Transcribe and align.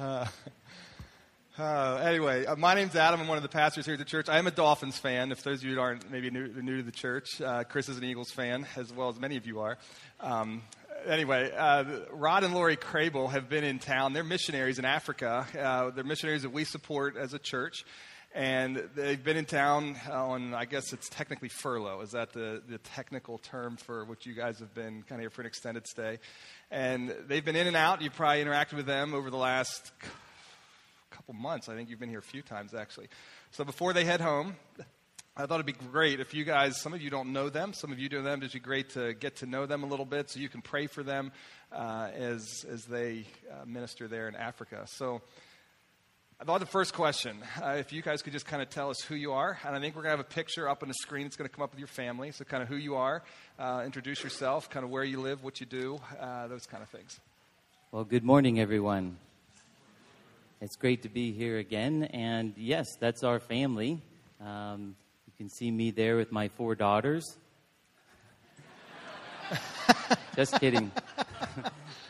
Uh, 0.00 0.26
uh, 1.58 1.96
anyway, 1.96 2.46
uh, 2.46 2.56
my 2.56 2.74
name's 2.74 2.96
Adam. 2.96 3.20
I'm 3.20 3.28
one 3.28 3.36
of 3.36 3.42
the 3.42 3.50
pastors 3.50 3.84
here 3.84 3.94
at 3.94 3.98
the 3.98 4.04
church. 4.06 4.30
I 4.30 4.38
am 4.38 4.46
a 4.46 4.50
Dolphins 4.50 4.96
fan. 4.96 5.30
If 5.30 5.42
those 5.42 5.58
of 5.58 5.64
you 5.64 5.74
that 5.74 5.80
aren't 5.80 6.10
maybe 6.10 6.30
new, 6.30 6.48
new 6.62 6.78
to 6.78 6.82
the 6.82 6.90
church, 6.90 7.40
uh, 7.42 7.64
Chris 7.64 7.90
is 7.90 7.98
an 7.98 8.04
Eagles 8.04 8.30
fan, 8.30 8.66
as 8.76 8.90
well 8.94 9.10
as 9.10 9.20
many 9.20 9.36
of 9.36 9.46
you 9.46 9.60
are. 9.60 9.76
Um, 10.20 10.62
anyway, 11.06 11.52
uh, 11.54 11.84
Rod 12.12 12.44
and 12.44 12.54
Lori 12.54 12.78
Crable 12.78 13.30
have 13.30 13.50
been 13.50 13.62
in 13.62 13.78
town. 13.78 14.14
They're 14.14 14.24
missionaries 14.24 14.78
in 14.78 14.86
Africa. 14.86 15.46
Uh, 15.58 15.90
they're 15.90 16.02
missionaries 16.02 16.42
that 16.42 16.52
we 16.52 16.64
support 16.64 17.18
as 17.18 17.34
a 17.34 17.38
church. 17.38 17.84
And 18.32 18.88
they've 18.94 19.22
been 19.22 19.36
in 19.36 19.44
town 19.44 19.96
on, 20.08 20.54
I 20.54 20.64
guess 20.64 20.92
it's 20.92 21.08
technically 21.08 21.48
furlough. 21.48 22.00
Is 22.00 22.12
that 22.12 22.32
the, 22.32 22.62
the 22.68 22.78
technical 22.78 23.38
term 23.38 23.76
for 23.76 24.04
what 24.04 24.24
you 24.24 24.34
guys 24.34 24.60
have 24.60 24.72
been 24.72 25.02
kind 25.02 25.18
of 25.18 25.20
here 25.20 25.30
for 25.30 25.40
an 25.40 25.48
extended 25.48 25.86
stay? 25.88 26.20
And 26.70 27.12
they've 27.26 27.44
been 27.44 27.56
in 27.56 27.66
and 27.66 27.76
out. 27.76 28.02
You've 28.02 28.14
probably 28.14 28.44
interacted 28.44 28.74
with 28.74 28.86
them 28.86 29.14
over 29.14 29.30
the 29.30 29.36
last 29.36 29.90
couple 31.10 31.34
months. 31.34 31.68
I 31.68 31.74
think 31.74 31.90
you've 31.90 31.98
been 31.98 32.08
here 32.08 32.20
a 32.20 32.22
few 32.22 32.42
times, 32.42 32.72
actually. 32.72 33.08
So 33.50 33.64
before 33.64 33.92
they 33.92 34.04
head 34.04 34.20
home, 34.20 34.54
I 35.36 35.46
thought 35.46 35.56
it'd 35.56 35.66
be 35.66 35.72
great 35.72 36.20
if 36.20 36.32
you 36.32 36.44
guys, 36.44 36.80
some 36.80 36.94
of 36.94 37.02
you 37.02 37.10
don't 37.10 37.32
know 37.32 37.48
them, 37.48 37.72
some 37.72 37.90
of 37.90 37.98
you 37.98 38.08
do 38.08 38.22
them, 38.22 38.40
it'd 38.40 38.52
be 38.52 38.60
great 38.60 38.90
to 38.90 39.14
get 39.14 39.36
to 39.36 39.46
know 39.46 39.66
them 39.66 39.82
a 39.82 39.86
little 39.86 40.04
bit 40.04 40.30
so 40.30 40.38
you 40.38 40.48
can 40.48 40.60
pray 40.60 40.86
for 40.86 41.02
them 41.02 41.32
uh, 41.72 42.10
as, 42.14 42.64
as 42.70 42.84
they 42.84 43.24
uh, 43.50 43.64
minister 43.64 44.06
there 44.06 44.28
in 44.28 44.36
Africa. 44.36 44.84
So 44.86 45.22
I 46.40 46.44
thought 46.44 46.60
the 46.60 46.64
first 46.66 46.94
question, 46.94 47.36
uh, 47.62 47.72
if 47.72 47.92
you 47.92 48.00
guys 48.00 48.22
could 48.22 48.32
just 48.32 48.46
kind 48.46 48.62
of 48.62 48.70
tell 48.70 48.88
us 48.88 49.02
who 49.02 49.14
you 49.14 49.32
are, 49.32 49.58
and 49.62 49.76
I 49.76 49.78
think 49.78 49.94
we're 49.94 50.00
going 50.00 50.12
to 50.12 50.16
have 50.16 50.26
a 50.26 50.34
picture 50.34 50.70
up 50.70 50.82
on 50.82 50.88
the 50.88 50.94
screen. 50.94 51.26
It's 51.26 51.36
going 51.36 51.46
to 51.46 51.54
come 51.54 51.62
up 51.62 51.70
with 51.70 51.78
your 51.78 51.86
family, 51.86 52.30
so 52.30 52.44
kind 52.44 52.62
of 52.62 52.68
who 52.70 52.76
you 52.76 52.94
are, 52.94 53.22
uh, 53.58 53.82
introduce 53.84 54.24
yourself, 54.24 54.70
kind 54.70 54.82
of 54.82 54.88
where 54.88 55.04
you 55.04 55.20
live, 55.20 55.44
what 55.44 55.60
you 55.60 55.66
do, 55.66 56.00
uh, 56.18 56.48
those 56.48 56.64
kind 56.64 56.82
of 56.82 56.88
things. 56.88 57.20
Well, 57.92 58.04
good 58.04 58.24
morning, 58.24 58.58
everyone. 58.58 59.18
It's 60.62 60.76
great 60.76 61.02
to 61.02 61.10
be 61.10 61.30
here 61.32 61.58
again, 61.58 62.04
and 62.04 62.54
yes, 62.56 62.86
that's 62.98 63.22
our 63.22 63.38
family. 63.38 64.00
Um, 64.42 64.96
you 65.26 65.34
can 65.36 65.50
see 65.50 65.70
me 65.70 65.90
there 65.90 66.16
with 66.16 66.32
my 66.32 66.48
four 66.48 66.74
daughters. 66.74 67.36
Just 70.36 70.58
kidding. 70.58 70.90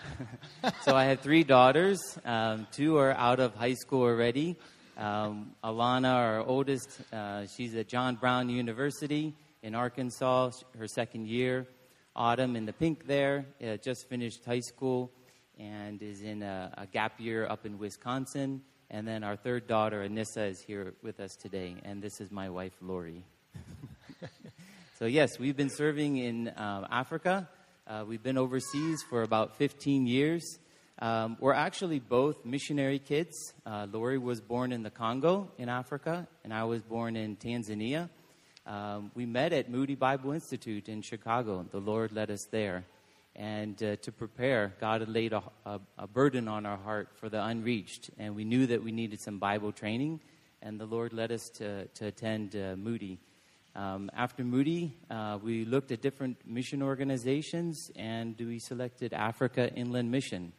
so 0.83 0.95
I 0.95 1.05
have 1.05 1.21
three 1.21 1.45
daughters. 1.45 1.99
Um, 2.25 2.67
two 2.73 2.99
are 2.99 3.13
out 3.13 3.41
of 3.41 3.55
high 3.55 3.75
school 3.75 4.03
already. 4.03 4.57
Um, 4.97 5.53
Alana, 5.65 6.13
our 6.13 6.41
oldest, 6.41 7.01
uh, 7.13 7.47
she's 7.47 7.75
at 7.75 7.89
John 7.89 8.17
Brown 8.17 8.49
University 8.49 9.35
in 9.63 9.75
Arkansas, 9.75 10.51
her 10.79 10.87
second 10.87 11.29
year. 11.29 11.67
Autumn 12.15 12.57
in 12.57 12.67
the 12.67 12.73
pink 12.73 13.07
there, 13.07 13.47
uh, 13.63 13.77
just 13.77 14.09
finished 14.09 14.45
high 14.45 14.61
school 14.61 15.11
and 15.59 16.03
is 16.03 16.23
in 16.23 16.43
a, 16.43 16.73
a, 16.77 16.87
gap 16.87 17.21
year 17.21 17.47
up 17.47 17.65
in 17.65 17.79
Wisconsin. 17.79 18.61
And 18.91 19.07
then 19.07 19.23
our 19.23 19.37
third 19.37 19.67
daughter, 19.67 20.07
Anissa, 20.07 20.51
is 20.51 20.61
here 20.61 20.95
with 21.03 21.21
us 21.21 21.37
today. 21.37 21.77
And 21.85 22.03
this 22.03 22.21
is 22.21 22.31
my 22.31 22.51
wife, 22.51 22.75
Lori. 22.81 23.25
so, 24.99 25.07
yes, 25.07 25.39
we've 25.39 25.57
been 25.57 25.71
serving 25.71 26.17
in 26.17 26.53
um, 26.57 26.87
Africa. 26.91 27.49
Uh, 27.91 28.05
we've 28.05 28.23
been 28.23 28.39
overseas 28.39 29.03
for 29.03 29.23
about 29.23 29.57
15 29.57 30.07
years. 30.07 30.61
Um, 31.01 31.37
we're 31.41 31.53
actually 31.53 31.99
both 31.99 32.45
missionary 32.45 33.01
kids. 33.01 33.53
Uh, 33.67 33.89
Lori 33.91 34.17
was 34.17 34.41
born 34.41 34.71
in 34.71 34.85
the 34.85 34.91
Congo 34.91 35.51
in 35.59 35.69
Africa, 35.69 36.29
and 36.45 36.55
I 36.55 36.63
was 36.63 36.83
born 36.83 37.17
in 37.17 37.35
Tanzania. 37.35 38.09
Um, 38.65 39.11
we 39.17 39.27
met 39.27 39.53
at 39.53 39.69
Moody 39.69 39.97
Bible 39.97 40.31
Institute 40.31 40.89
in 40.89 41.03
Chicago. 41.03 41.67
The 41.69 41.81
Lord 41.81 42.13
led 42.13 42.31
us 42.31 42.47
there. 42.53 42.85
And 43.35 43.83
uh, 43.83 43.97
to 43.97 44.13
prepare, 44.13 44.73
God 44.81 45.01
had 45.01 45.09
laid 45.09 45.33
a, 45.33 45.43
a, 45.67 45.81
a, 45.99 46.07
burden 46.07 46.47
on 46.47 46.67
our 46.67 46.79
heart 46.79 47.09
for 47.17 47.29
the 47.29 47.43
unreached. 47.43 48.11
And 48.19 48.37
we 48.37 48.45
knew 48.45 48.69
that 48.69 48.85
we 48.85 48.93
needed 48.93 49.21
some 49.21 49.41
Bible 49.41 49.73
training, 49.73 50.21
and 50.63 50.79
the 50.79 50.87
Lord 50.87 51.13
led 51.13 51.33
us 51.33 51.49
to, 51.55 51.87
to 51.87 52.07
attend 52.07 52.55
uh, 52.55 52.77
Moody. 52.77 53.19
Um, 53.77 54.11
after 54.15 54.43
Moody, 54.43 54.97
uh, 55.11 55.39
we 55.41 55.65
looked 55.65 55.93
at 55.93 56.03
different 56.03 56.37
mission 56.45 56.83
organizations 56.83 57.91
and 57.95 58.37
we 58.39 58.59
selected 58.59 59.13
Africa 59.13 59.73
Inland 59.75 60.11
Mission. 60.11 60.53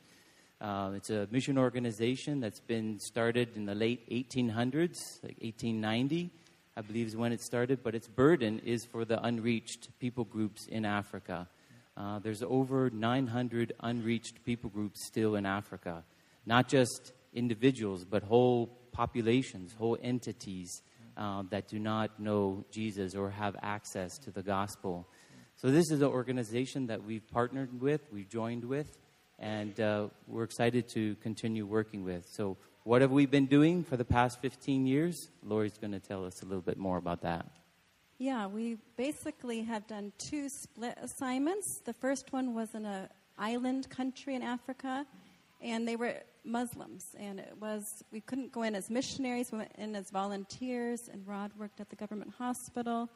Uh, 0.61 0.91
it's 0.95 1.09
a 1.09 1.27
mission 1.29 1.57
organization 1.57 2.39
that's 2.39 2.61
been 2.61 2.99
started 2.99 3.49
in 3.55 3.65
the 3.65 3.75
late 3.75 4.09
1800s, 4.09 4.95
like 5.23 5.35
1890, 5.41 6.29
I 6.77 6.81
believe 6.81 7.07
is 7.07 7.17
when 7.17 7.33
it 7.33 7.41
started, 7.41 7.83
but 7.83 7.95
its 7.95 8.07
burden 8.07 8.59
is 8.59 8.85
for 8.85 9.03
the 9.03 9.21
unreached 9.21 9.89
people 9.99 10.23
groups 10.23 10.67
in 10.67 10.85
Africa. 10.85 11.49
Uh, 11.97 12.19
there's 12.19 12.43
over 12.43 12.89
900 12.91 13.73
unreached 13.81 14.45
people 14.45 14.69
groups 14.69 15.05
still 15.05 15.35
in 15.35 15.45
Africa, 15.45 16.03
not 16.45 16.69
just 16.69 17.11
individuals, 17.33 18.05
but 18.05 18.23
whole 18.23 18.67
populations, 18.93 19.73
whole 19.73 19.97
entities 20.01 20.81
um, 21.21 21.47
that 21.51 21.67
do 21.67 21.77
not 21.77 22.19
know 22.19 22.65
Jesus 22.71 23.13
or 23.13 23.29
have 23.29 23.55
access 23.61 24.17
to 24.17 24.31
the 24.31 24.41
gospel. 24.41 25.07
So, 25.55 25.69
this 25.69 25.91
is 25.91 26.01
an 26.01 26.07
organization 26.07 26.87
that 26.87 27.03
we've 27.03 27.27
partnered 27.27 27.79
with, 27.79 28.01
we've 28.11 28.27
joined 28.27 28.65
with, 28.65 28.97
and 29.37 29.79
uh, 29.79 30.07
we're 30.25 30.43
excited 30.43 30.89
to 30.95 31.15
continue 31.17 31.67
working 31.67 32.03
with. 32.03 32.25
So, 32.31 32.57
what 32.83 33.01
have 33.01 33.11
we 33.11 33.27
been 33.27 33.45
doing 33.45 33.83
for 33.83 33.97
the 33.97 34.05
past 34.05 34.41
15 34.41 34.87
years? 34.87 35.29
Lori's 35.43 35.77
going 35.77 35.91
to 35.91 35.99
tell 35.99 36.25
us 36.25 36.41
a 36.41 36.45
little 36.45 36.63
bit 36.63 36.79
more 36.79 36.97
about 36.97 37.21
that. 37.21 37.45
Yeah, 38.17 38.47
we 38.47 38.77
basically 38.97 39.61
have 39.61 39.85
done 39.85 40.13
two 40.17 40.49
split 40.49 40.97
assignments. 40.99 41.81
The 41.85 41.93
first 41.93 42.33
one 42.33 42.55
was 42.55 42.73
in 42.73 42.85
an 42.85 43.09
island 43.37 43.91
country 43.91 44.33
in 44.33 44.41
Africa, 44.41 45.05
and 45.61 45.87
they 45.87 45.95
were 45.95 46.15
Muslims, 46.43 47.03
and 47.19 47.39
it 47.39 47.53
was 47.59 47.83
we 48.11 48.21
couldn't 48.21 48.51
go 48.51 48.63
in 48.63 48.75
as 48.75 48.89
missionaries. 48.89 49.51
We 49.51 49.59
went 49.59 49.71
in 49.77 49.95
as 49.95 50.09
volunteers, 50.11 51.09
and 51.11 51.25
Rod 51.27 51.51
worked 51.57 51.79
at 51.79 51.89
the 51.89 51.95
government 51.95 52.33
hospital. 52.37 53.09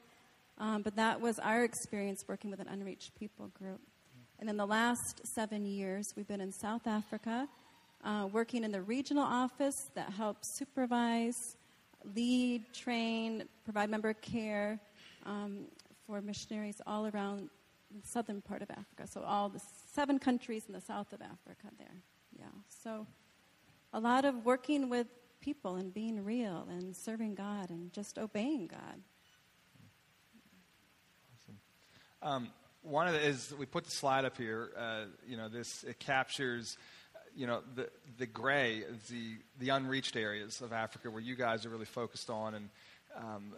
Um, 0.58 0.84
but 0.84 0.96
that 0.96 1.20
was 1.20 1.38
our 1.40 1.64
experience 1.64 2.24
working 2.28 2.50
with 2.50 2.60
an 2.60 2.68
unreached 2.68 3.14
people 3.16 3.48
group. 3.50 3.82
And 4.40 4.50
in 4.50 4.58
the 4.58 4.66
last 4.66 5.22
seven 5.36 5.66
years, 5.66 6.14
we've 6.16 6.28
been 6.28 6.42
in 6.42 6.52
South 6.52 6.88
Africa, 6.88 7.48
uh, 8.04 8.28
working 8.32 8.64
in 8.64 8.72
the 8.72 8.82
regional 8.82 9.24
office 9.24 9.90
that 9.96 10.12
helps 10.12 10.58
supervise, 10.58 11.58
lead, 12.16 12.74
train, 12.74 13.44
provide 13.64 13.90
member 13.90 14.14
care 14.14 14.80
um, 15.26 15.66
for 16.06 16.22
missionaries 16.22 16.82
all 16.86 17.08
around 17.08 17.50
the 17.92 18.08
southern 18.08 18.42
part 18.42 18.62
of 18.62 18.70
Africa. 18.72 19.08
So 19.12 19.22
all 19.22 19.50
the 19.50 19.62
seven 19.94 20.20
countries 20.20 20.64
in 20.68 20.74
the 20.74 20.82
south 20.82 21.14
of 21.14 21.22
Africa 21.22 21.68
there. 21.78 22.04
Yeah. 22.38 22.46
So 22.84 23.08
a 23.94 24.00
lot 24.00 24.26
of 24.26 24.46
working 24.46 24.90
with 24.90 25.08
people 25.40 25.76
and 25.76 25.94
being 25.94 26.24
real 26.24 26.68
and 26.70 26.96
serving 26.96 27.36
God 27.36 27.70
and 27.70 27.94
just 27.94 28.18
obeying 28.18 28.68
God. 28.68 29.02
Awesome. 31.34 31.58
Um, 32.22 32.50
one 32.82 33.08
of 33.08 33.14
the 33.14 33.26
is 33.26 33.54
we 33.58 33.66
put 33.66 33.86
the 33.86 33.92
slide 33.92 34.26
up 34.26 34.38
here. 34.38 34.72
Uh, 34.78 35.06
you 35.28 35.38
know, 35.38 35.50
this 35.50 35.84
it 35.84 36.00
captures, 36.00 36.78
you 37.36 37.48
know, 37.48 37.62
the 37.76 37.90
the 38.18 38.26
gray, 38.26 38.84
the 39.10 39.38
the 39.60 39.70
unreached 39.70 40.16
areas 40.16 40.62
of 40.62 40.74
Africa 40.74 41.10
where 41.10 41.22
you 41.22 41.36
guys 41.36 41.66
are 41.66 41.70
really 41.70 41.86
focused 41.86 42.30
on, 42.30 42.56
and 42.56 42.70
um, 43.18 43.54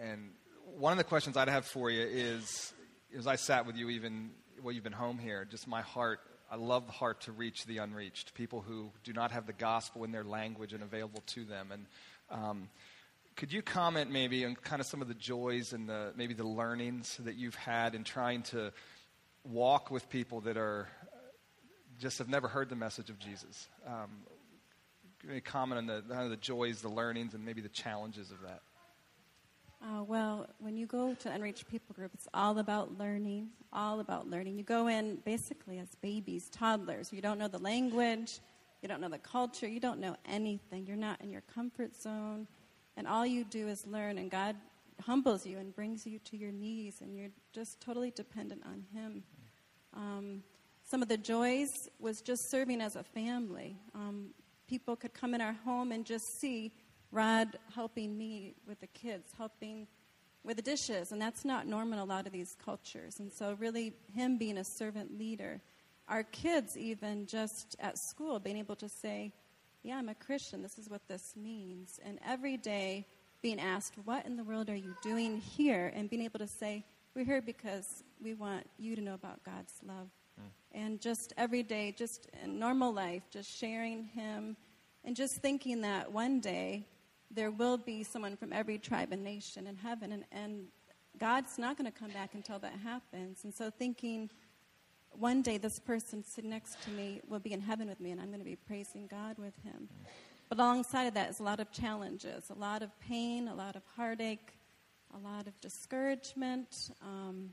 and 0.00 0.30
one 0.76 0.92
of 0.92 0.98
the 0.98 1.04
questions 1.04 1.36
I'd 1.36 1.48
have 1.48 1.66
for 1.66 1.90
you 1.90 2.02
is, 2.02 2.72
as 3.16 3.26
I 3.26 3.36
sat 3.36 3.66
with 3.66 3.76
you 3.76 3.90
even 3.90 4.30
while 4.60 4.72
you've 4.72 4.84
been 4.84 4.92
home 4.92 5.18
here, 5.18 5.44
just 5.44 5.66
my 5.66 5.82
heart 5.82 6.20
I 6.52 6.56
love 6.56 6.84
the 6.84 6.92
heart 6.92 7.22
to 7.22 7.32
reach 7.32 7.64
the 7.64 7.78
unreached, 7.78 8.34
people 8.34 8.60
who 8.60 8.90
do 9.04 9.14
not 9.14 9.32
have 9.32 9.46
the 9.46 9.54
gospel 9.54 10.04
in 10.04 10.12
their 10.12 10.22
language 10.22 10.74
and 10.74 10.82
available 10.82 11.22
to 11.28 11.46
them. 11.46 11.70
And 11.72 11.86
um, 12.30 12.68
could 13.36 13.54
you 13.54 13.62
comment 13.62 14.10
maybe 14.10 14.44
on 14.44 14.56
kind 14.56 14.78
of 14.78 14.86
some 14.86 15.00
of 15.00 15.08
the 15.08 15.14
joys 15.14 15.72
and 15.72 15.88
the 15.88 16.12
maybe 16.14 16.34
the 16.34 16.46
learnings 16.46 17.16
that 17.24 17.36
you've 17.36 17.54
had 17.54 17.94
in 17.94 18.04
trying 18.04 18.42
to 18.42 18.70
walk 19.44 19.90
with 19.90 20.10
people 20.10 20.42
that 20.42 20.58
are 20.58 20.88
just 21.98 22.18
have 22.18 22.28
never 22.28 22.48
heard 22.48 22.68
the 22.68 22.76
message 22.76 23.08
of 23.08 23.18
Jesus? 23.18 23.66
Um, 23.86 24.10
comment 25.44 25.78
on 25.78 25.86
the, 25.86 26.28
the 26.28 26.36
joys, 26.36 26.82
the 26.82 26.90
learnings, 26.90 27.32
and 27.32 27.46
maybe 27.46 27.62
the 27.62 27.70
challenges 27.70 28.30
of 28.30 28.42
that. 28.42 28.60
Uh, 29.82 30.04
well, 30.04 30.46
when 30.60 30.76
you 30.76 30.86
go 30.86 31.12
to 31.12 31.28
Unreached 31.28 31.68
People 31.68 31.92
Group, 31.92 32.12
it's 32.14 32.28
all 32.32 32.60
about 32.60 32.98
learning, 32.98 33.48
all 33.72 33.98
about 33.98 34.30
learning. 34.30 34.56
You 34.56 34.62
go 34.62 34.86
in 34.86 35.16
basically 35.24 35.80
as 35.80 35.88
babies, 35.96 36.48
toddlers. 36.50 37.12
You 37.12 37.20
don't 37.20 37.36
know 37.36 37.48
the 37.48 37.58
language, 37.58 38.38
you 38.80 38.88
don't 38.88 39.00
know 39.00 39.08
the 39.08 39.18
culture, 39.18 39.66
you 39.66 39.80
don't 39.80 39.98
know 39.98 40.14
anything. 40.24 40.86
You're 40.86 40.96
not 40.96 41.20
in 41.20 41.30
your 41.30 41.40
comfort 41.52 42.00
zone, 42.00 42.46
and 42.96 43.08
all 43.08 43.26
you 43.26 43.42
do 43.42 43.66
is 43.66 43.84
learn, 43.84 44.18
and 44.18 44.30
God 44.30 44.54
humbles 45.00 45.44
you 45.44 45.58
and 45.58 45.74
brings 45.74 46.06
you 46.06 46.20
to 46.26 46.36
your 46.36 46.52
knees, 46.52 47.00
and 47.00 47.16
you're 47.16 47.30
just 47.52 47.80
totally 47.80 48.12
dependent 48.12 48.62
on 48.64 48.84
Him. 48.94 49.24
Um, 49.94 50.44
some 50.88 51.02
of 51.02 51.08
the 51.08 51.16
joys 51.16 51.88
was 51.98 52.20
just 52.20 52.48
serving 52.52 52.80
as 52.80 52.94
a 52.94 53.02
family. 53.02 53.76
Um, 53.96 54.28
people 54.68 54.94
could 54.94 55.12
come 55.12 55.34
in 55.34 55.40
our 55.40 55.56
home 55.64 55.90
and 55.90 56.04
just 56.04 56.40
see 56.40 56.72
Rod 57.12 57.58
helping 57.74 58.16
me 58.16 58.54
with 58.66 58.80
the 58.80 58.86
kids, 58.88 59.30
helping 59.36 59.86
with 60.44 60.56
the 60.56 60.62
dishes, 60.62 61.12
and 61.12 61.20
that's 61.20 61.44
not 61.44 61.66
normal 61.66 61.94
in 61.94 61.98
a 62.00 62.04
lot 62.04 62.26
of 62.26 62.32
these 62.32 62.56
cultures. 62.64 63.20
And 63.20 63.30
so, 63.30 63.56
really, 63.60 63.92
him 64.12 64.38
being 64.38 64.58
a 64.58 64.64
servant 64.64 65.16
leader, 65.16 65.60
our 66.08 66.24
kids, 66.24 66.76
even 66.76 67.26
just 67.26 67.76
at 67.78 67.96
school, 67.98 68.40
being 68.40 68.56
able 68.56 68.76
to 68.76 68.88
say, 68.88 69.32
yeah, 69.82 69.98
I'm 69.98 70.08
a 70.08 70.14
Christian. 70.14 70.62
This 70.62 70.78
is 70.78 70.88
what 70.88 71.06
this 71.06 71.34
means. 71.36 72.00
And 72.04 72.18
every 72.26 72.56
day 72.56 73.06
being 73.42 73.60
asked, 73.60 73.94
what 74.04 74.24
in 74.26 74.36
the 74.36 74.44
world 74.44 74.70
are 74.70 74.76
you 74.76 74.94
doing 75.02 75.36
here? 75.38 75.92
And 75.94 76.08
being 76.08 76.22
able 76.22 76.38
to 76.38 76.46
say, 76.46 76.84
we're 77.14 77.24
here 77.24 77.42
because 77.42 78.02
we 78.22 78.34
want 78.34 78.66
you 78.78 78.96
to 78.96 79.02
know 79.02 79.14
about 79.14 79.42
God's 79.44 79.74
love. 79.86 80.08
Mm. 80.40 80.44
And 80.72 81.00
just 81.00 81.34
every 81.36 81.62
day, 81.62 81.94
just 81.96 82.28
in 82.42 82.58
normal 82.58 82.92
life, 82.92 83.22
just 83.30 83.50
sharing 83.50 84.04
Him 84.04 84.56
and 85.04 85.16
just 85.16 85.36
thinking 85.36 85.82
that 85.82 86.12
one 86.12 86.40
day 86.40 86.86
there 87.34 87.50
will 87.50 87.78
be 87.78 88.02
someone 88.02 88.36
from 88.36 88.52
every 88.52 88.78
tribe 88.78 89.12
and 89.12 89.24
nation 89.24 89.66
in 89.66 89.76
heaven. 89.76 90.12
And, 90.12 90.24
and 90.32 90.66
God's 91.18 91.58
not 91.58 91.76
going 91.78 91.90
to 91.90 91.98
come 91.98 92.10
back 92.10 92.34
until 92.34 92.58
that 92.60 92.74
happens. 92.84 93.44
And 93.44 93.54
so 93.54 93.70
thinking, 93.70 94.30
one 95.12 95.42
day 95.42 95.58
this 95.58 95.78
person 95.78 96.24
sitting 96.24 96.50
next 96.50 96.82
to 96.84 96.90
me 96.90 97.20
will 97.28 97.38
be 97.38 97.52
in 97.52 97.60
heaven 97.60 97.88
with 97.88 98.00
me 98.00 98.10
and 98.10 98.20
I'm 98.20 98.28
going 98.28 98.40
to 98.40 98.44
be 98.44 98.56
praising 98.56 99.06
God 99.06 99.38
with 99.38 99.54
him. 99.64 99.88
But 100.48 100.58
alongside 100.58 101.04
of 101.04 101.14
that 101.14 101.30
is 101.30 101.40
a 101.40 101.42
lot 101.42 101.60
of 101.60 101.72
challenges, 101.72 102.50
a 102.50 102.58
lot 102.58 102.82
of 102.82 102.90
pain, 103.00 103.48
a 103.48 103.54
lot 103.54 103.76
of 103.76 103.82
heartache, 103.96 104.52
a 105.14 105.18
lot 105.18 105.46
of 105.46 105.58
discouragement. 105.60 106.90
Um, 107.02 107.50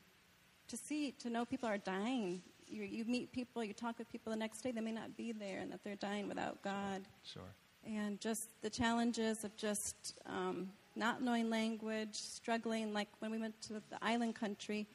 to 0.68 0.78
see, 0.78 1.12
to 1.20 1.30
know 1.30 1.46
people 1.46 1.68
are 1.68 1.78
dying. 1.78 2.42
You, 2.68 2.84
you 2.84 3.06
meet 3.06 3.32
people, 3.32 3.64
you 3.64 3.74
talk 3.74 3.98
with 3.98 4.10
people 4.12 4.32
the 4.32 4.38
next 4.38 4.62
day, 4.62 4.72
they 4.72 4.82
may 4.82 4.92
not 4.92 5.18
be 5.18 5.32
there 5.32 5.60
and 5.60 5.72
that 5.72 5.84
they're 5.84 5.96
dying 5.96 6.28
without 6.28 6.62
God. 6.62 7.02
Sure. 7.24 7.42
And 7.90 8.20
just 8.22 8.50
the 8.62 8.70
challenges 8.70 9.44
of 9.44 9.56
just 9.58 10.14
um, 10.28 10.70
not 10.96 11.24
knowing 11.24 11.50
language, 11.50 12.14
struggling. 12.14 12.94
Like 12.94 13.08
when 13.18 13.32
we 13.32 13.40
went 13.40 13.60
to 13.64 13.74
the 13.74 13.82
island 14.02 14.36
country, 14.36 14.86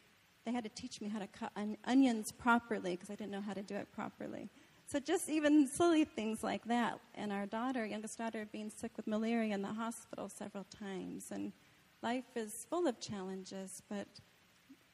they 0.44 0.52
had 0.52 0.62
to 0.62 0.70
teach 0.70 1.00
me 1.00 1.08
how 1.08 1.18
to 1.18 1.26
cut 1.26 1.50
on- 1.56 1.76
onions 1.86 2.30
properly 2.30 2.92
because 2.92 3.10
I 3.10 3.16
didn't 3.16 3.32
know 3.32 3.40
how 3.40 3.52
to 3.52 3.62
do 3.62 3.74
it 3.74 3.88
properly. 3.92 4.48
So 4.86 5.00
just 5.00 5.28
even 5.28 5.66
silly 5.66 6.04
things 6.04 6.44
like 6.44 6.64
that. 6.66 7.00
And 7.16 7.32
our 7.32 7.46
daughter, 7.46 7.84
youngest 7.84 8.18
daughter, 8.18 8.46
being 8.52 8.70
sick 8.70 8.92
with 8.96 9.08
malaria 9.08 9.54
in 9.54 9.62
the 9.62 9.72
hospital 9.72 10.28
several 10.28 10.64
times. 10.64 11.32
And 11.32 11.52
life 12.00 12.36
is 12.36 12.64
full 12.70 12.86
of 12.86 13.00
challenges, 13.00 13.82
but 13.88 14.06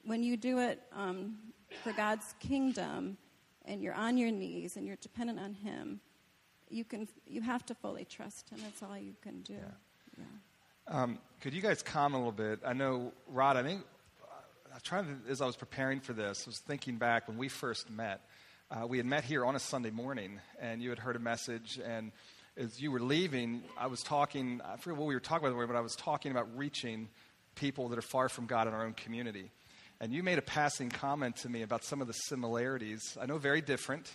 when 0.04 0.22
you 0.22 0.38
do 0.38 0.58
it 0.60 0.80
um, 0.96 1.36
for 1.82 1.92
God's 1.92 2.34
kingdom 2.40 3.18
and 3.66 3.82
you're 3.82 3.94
on 3.94 4.16
your 4.16 4.30
knees 4.30 4.78
and 4.78 4.86
you're 4.86 4.96
dependent 4.96 5.38
on 5.38 5.52
Him, 5.52 6.00
you 6.70 6.84
can 6.84 7.08
you 7.26 7.42
have 7.42 7.66
to 7.66 7.74
fully 7.74 8.04
trust 8.04 8.50
Him. 8.50 8.58
That's 8.62 8.82
all 8.82 8.96
you 8.96 9.14
can 9.20 9.42
do. 9.42 9.54
Yeah. 9.54 10.24
yeah. 10.88 11.02
Um, 11.02 11.18
could 11.40 11.52
you 11.52 11.60
guys 11.60 11.82
comment 11.82 12.14
a 12.14 12.18
little 12.18 12.32
bit? 12.32 12.60
I 12.64 12.72
know 12.72 13.12
Rod. 13.28 13.56
I 13.56 13.62
think 13.62 13.82
I 14.74 14.78
trying 14.78 15.04
to, 15.04 15.30
as 15.30 15.40
I 15.40 15.46
was 15.46 15.56
preparing 15.56 16.00
for 16.00 16.12
this, 16.12 16.44
I 16.46 16.50
was 16.50 16.60
thinking 16.60 16.96
back 16.96 17.28
when 17.28 17.36
we 17.36 17.48
first 17.48 17.90
met. 17.90 18.20
Uh, 18.70 18.86
we 18.86 18.98
had 18.98 19.06
met 19.06 19.24
here 19.24 19.44
on 19.44 19.56
a 19.56 19.58
Sunday 19.58 19.90
morning, 19.90 20.40
and 20.60 20.80
you 20.80 20.90
had 20.90 20.98
heard 21.00 21.16
a 21.16 21.20
message. 21.20 21.80
And 21.84 22.12
as 22.56 22.80
you 22.80 22.92
were 22.92 23.00
leaving, 23.00 23.62
I 23.76 23.88
was 23.88 24.00
talking. 24.00 24.60
I 24.64 24.76
forget 24.76 24.98
what 24.98 25.08
we 25.08 25.14
were 25.14 25.20
talking 25.20 25.48
about, 25.48 25.66
but 25.66 25.76
I 25.76 25.80
was 25.80 25.96
talking 25.96 26.30
about 26.30 26.56
reaching 26.56 27.08
people 27.56 27.88
that 27.88 27.98
are 27.98 28.02
far 28.02 28.28
from 28.28 28.46
God 28.46 28.68
in 28.68 28.74
our 28.74 28.84
own 28.84 28.92
community. 28.92 29.50
And 30.00 30.14
you 30.14 30.22
made 30.22 30.38
a 30.38 30.42
passing 30.42 30.88
comment 30.88 31.36
to 31.36 31.48
me 31.48 31.62
about 31.62 31.84
some 31.84 32.00
of 32.00 32.06
the 32.06 32.14
similarities. 32.14 33.18
I 33.20 33.26
know 33.26 33.38
very 33.38 33.60
different. 33.60 34.10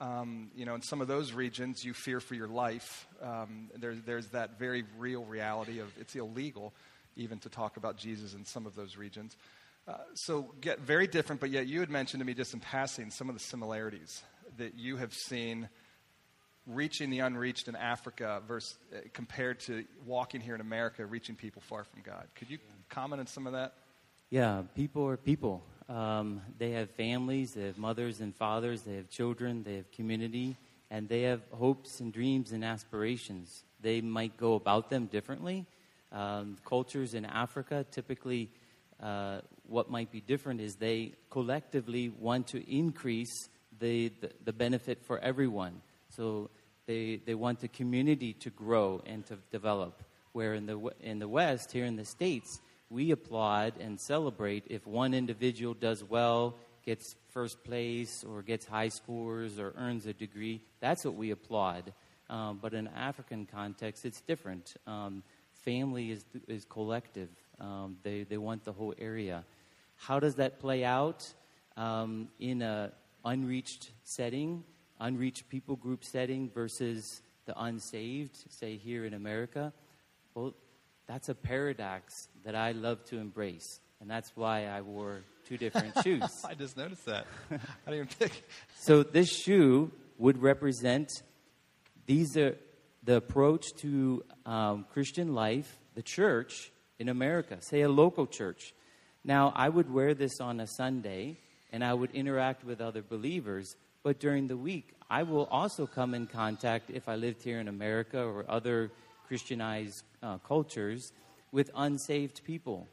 Um, 0.00 0.50
you 0.54 0.64
know, 0.64 0.74
in 0.74 0.82
some 0.82 1.00
of 1.00 1.08
those 1.08 1.32
regions, 1.32 1.84
you 1.84 1.92
fear 1.92 2.20
for 2.20 2.34
your 2.34 2.46
life. 2.46 3.06
Um, 3.20 3.68
there, 3.76 3.94
there's 3.94 4.28
that 4.28 4.58
very 4.58 4.84
real 4.96 5.24
reality 5.24 5.80
of 5.80 5.88
it's 5.98 6.14
illegal 6.14 6.72
even 7.16 7.40
to 7.40 7.48
talk 7.48 7.76
about 7.76 7.96
Jesus 7.96 8.34
in 8.34 8.44
some 8.44 8.64
of 8.64 8.76
those 8.76 8.96
regions. 8.96 9.36
Uh, 9.88 9.94
so 10.14 10.54
get 10.60 10.80
very 10.80 11.06
different, 11.06 11.40
but 11.40 11.50
yet 11.50 11.66
you 11.66 11.80
had 11.80 11.90
mentioned 11.90 12.20
to 12.20 12.24
me 12.26 12.34
just 12.34 12.54
in 12.54 12.60
passing 12.60 13.10
some 13.10 13.28
of 13.28 13.34
the 13.34 13.40
similarities 13.40 14.22
that 14.58 14.78
you 14.78 14.96
have 14.96 15.12
seen 15.12 15.68
reaching 16.66 17.10
the 17.10 17.20
unreached 17.20 17.68
in 17.68 17.74
Africa 17.74 18.42
versus 18.46 18.76
uh, 18.94 18.98
compared 19.14 19.60
to 19.60 19.84
walking 20.06 20.40
here 20.40 20.54
in 20.54 20.60
America, 20.60 21.04
reaching 21.04 21.34
people 21.34 21.62
far 21.62 21.84
from 21.84 22.02
God. 22.02 22.26
Could 22.36 22.50
you 22.50 22.58
comment 22.88 23.20
on 23.20 23.26
some 23.26 23.46
of 23.46 23.54
that? 23.54 23.72
Yeah, 24.30 24.62
people 24.74 25.08
are 25.08 25.16
people. 25.16 25.64
Um, 25.88 26.42
they 26.58 26.72
have 26.72 26.90
families, 26.90 27.52
they 27.52 27.66
have 27.66 27.78
mothers 27.78 28.20
and 28.20 28.34
fathers, 28.34 28.82
they 28.82 28.96
have 28.96 29.08
children, 29.08 29.62
they 29.62 29.76
have 29.76 29.90
community, 29.90 30.56
and 30.90 31.08
they 31.08 31.22
have 31.22 31.40
hopes 31.50 32.00
and 32.00 32.12
dreams 32.12 32.52
and 32.52 32.64
aspirations. 32.64 33.64
They 33.80 34.00
might 34.00 34.36
go 34.36 34.54
about 34.54 34.90
them 34.90 35.06
differently. 35.06 35.64
Um, 36.12 36.56
cultures 36.64 37.14
in 37.14 37.24
Africa 37.24 37.86
typically 37.90 38.50
uh, 39.02 39.40
what 39.66 39.90
might 39.90 40.10
be 40.10 40.20
different 40.20 40.60
is 40.60 40.76
they 40.76 41.12
collectively 41.30 42.08
want 42.08 42.48
to 42.48 42.70
increase 42.70 43.48
the, 43.78 44.08
the, 44.20 44.30
the, 44.44 44.52
benefit 44.52 45.04
for 45.04 45.18
everyone. 45.18 45.80
So 46.16 46.50
they, 46.86 47.20
they 47.24 47.34
want 47.34 47.60
the 47.60 47.68
community 47.68 48.32
to 48.40 48.50
grow 48.50 49.02
and 49.06 49.24
to 49.26 49.38
develop. 49.52 50.02
Where 50.32 50.54
in 50.54 50.66
the, 50.66 50.90
in 51.00 51.20
the 51.20 51.28
West, 51.28 51.72
here 51.72 51.84
in 51.84 51.96
the 51.96 52.04
States, 52.04 52.60
we 52.90 53.10
applaud 53.10 53.74
and 53.80 54.00
celebrate 54.00 54.64
if 54.68 54.86
one 54.86 55.14
individual 55.14 55.74
does 55.74 56.02
well, 56.02 56.56
gets 56.84 57.14
first 57.30 57.62
place, 57.64 58.24
or 58.24 58.42
gets 58.42 58.64
high 58.64 58.88
scores, 58.88 59.58
or 59.58 59.74
earns 59.76 60.06
a 60.06 60.12
degree. 60.12 60.62
That's 60.80 61.04
what 61.04 61.14
we 61.14 61.30
applaud. 61.30 61.92
Um, 62.30 62.58
but 62.60 62.74
in 62.74 62.88
African 62.88 63.46
context, 63.46 64.04
it's 64.04 64.20
different. 64.22 64.74
Um, 64.86 65.22
family 65.52 66.10
is, 66.10 66.24
is 66.46 66.64
collective. 66.64 67.28
Um, 67.60 67.96
they, 68.02 68.22
they 68.22 68.38
want 68.38 68.64
the 68.64 68.72
whole 68.72 68.94
area. 68.98 69.44
How 69.96 70.20
does 70.20 70.36
that 70.36 70.60
play 70.60 70.84
out 70.84 71.26
um, 71.76 72.28
in 72.38 72.62
an 72.62 72.92
unreached 73.24 73.90
setting, 74.04 74.64
unreached 75.00 75.48
people 75.48 75.76
group 75.76 76.04
setting 76.04 76.50
versus 76.50 77.20
the 77.46 77.60
unsaved, 77.60 78.36
say 78.50 78.76
here 78.76 79.04
in 79.04 79.14
America? 79.14 79.72
Well, 80.34 80.54
that's 81.08 81.28
a 81.28 81.34
paradox 81.34 82.12
that 82.44 82.54
I 82.54 82.72
love 82.72 83.04
to 83.06 83.18
embrace. 83.18 83.80
And 84.00 84.08
that's 84.08 84.30
why 84.36 84.66
I 84.66 84.82
wore 84.82 85.22
two 85.48 85.56
different 85.56 85.94
shoes. 86.04 86.22
I 86.46 86.54
just 86.54 86.76
noticed 86.76 87.06
that. 87.06 87.26
I 87.50 87.56
didn't 87.86 87.94
even 87.94 88.06
think. 88.06 88.44
so 88.78 89.02
this 89.02 89.28
shoe 89.28 89.90
would 90.18 90.40
represent 90.40 91.08
these 92.06 92.36
are 92.36 92.56
the 93.02 93.16
approach 93.16 93.64
to 93.78 94.22
um, 94.46 94.86
Christian 94.92 95.34
life, 95.34 95.78
the 95.94 96.02
church, 96.02 96.70
in 96.98 97.08
America, 97.08 97.58
say 97.60 97.82
a 97.82 97.88
local 97.88 98.26
church. 98.26 98.74
Now, 99.24 99.52
I 99.54 99.68
would 99.68 99.92
wear 99.92 100.14
this 100.14 100.40
on 100.40 100.60
a 100.60 100.66
Sunday 100.66 101.38
and 101.72 101.84
I 101.84 101.94
would 101.94 102.10
interact 102.12 102.64
with 102.64 102.80
other 102.80 103.02
believers, 103.02 103.76
but 104.02 104.18
during 104.18 104.46
the 104.46 104.56
week, 104.56 104.94
I 105.10 105.22
will 105.22 105.46
also 105.46 105.86
come 105.86 106.14
in 106.14 106.26
contact, 106.26 106.90
if 106.90 107.08
I 107.08 107.14
lived 107.14 107.42
here 107.42 107.60
in 107.60 107.68
America 107.68 108.22
or 108.22 108.44
other 108.48 108.90
Christianized 109.28 110.02
uh, 110.22 110.38
cultures, 110.38 111.12
with 111.52 111.70
unsaved 111.74 112.42
people. 112.44 112.88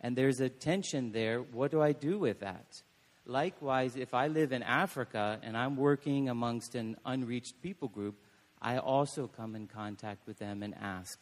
And 0.00 0.16
there's 0.16 0.40
a 0.40 0.48
tension 0.48 1.12
there. 1.12 1.40
What 1.40 1.70
do 1.70 1.82
I 1.82 1.92
do 1.92 2.18
with 2.18 2.40
that? 2.40 2.82
Likewise, 3.26 3.96
if 3.96 4.14
I 4.14 4.28
live 4.28 4.52
in 4.52 4.62
Africa 4.62 5.38
and 5.42 5.56
I'm 5.56 5.76
working 5.76 6.28
amongst 6.28 6.74
an 6.74 6.96
unreached 7.04 7.60
people 7.62 7.88
group, 7.88 8.16
I 8.62 8.78
also 8.78 9.26
come 9.26 9.54
in 9.54 9.66
contact 9.66 10.26
with 10.26 10.38
them 10.38 10.62
and 10.62 10.74
ask. 10.80 11.18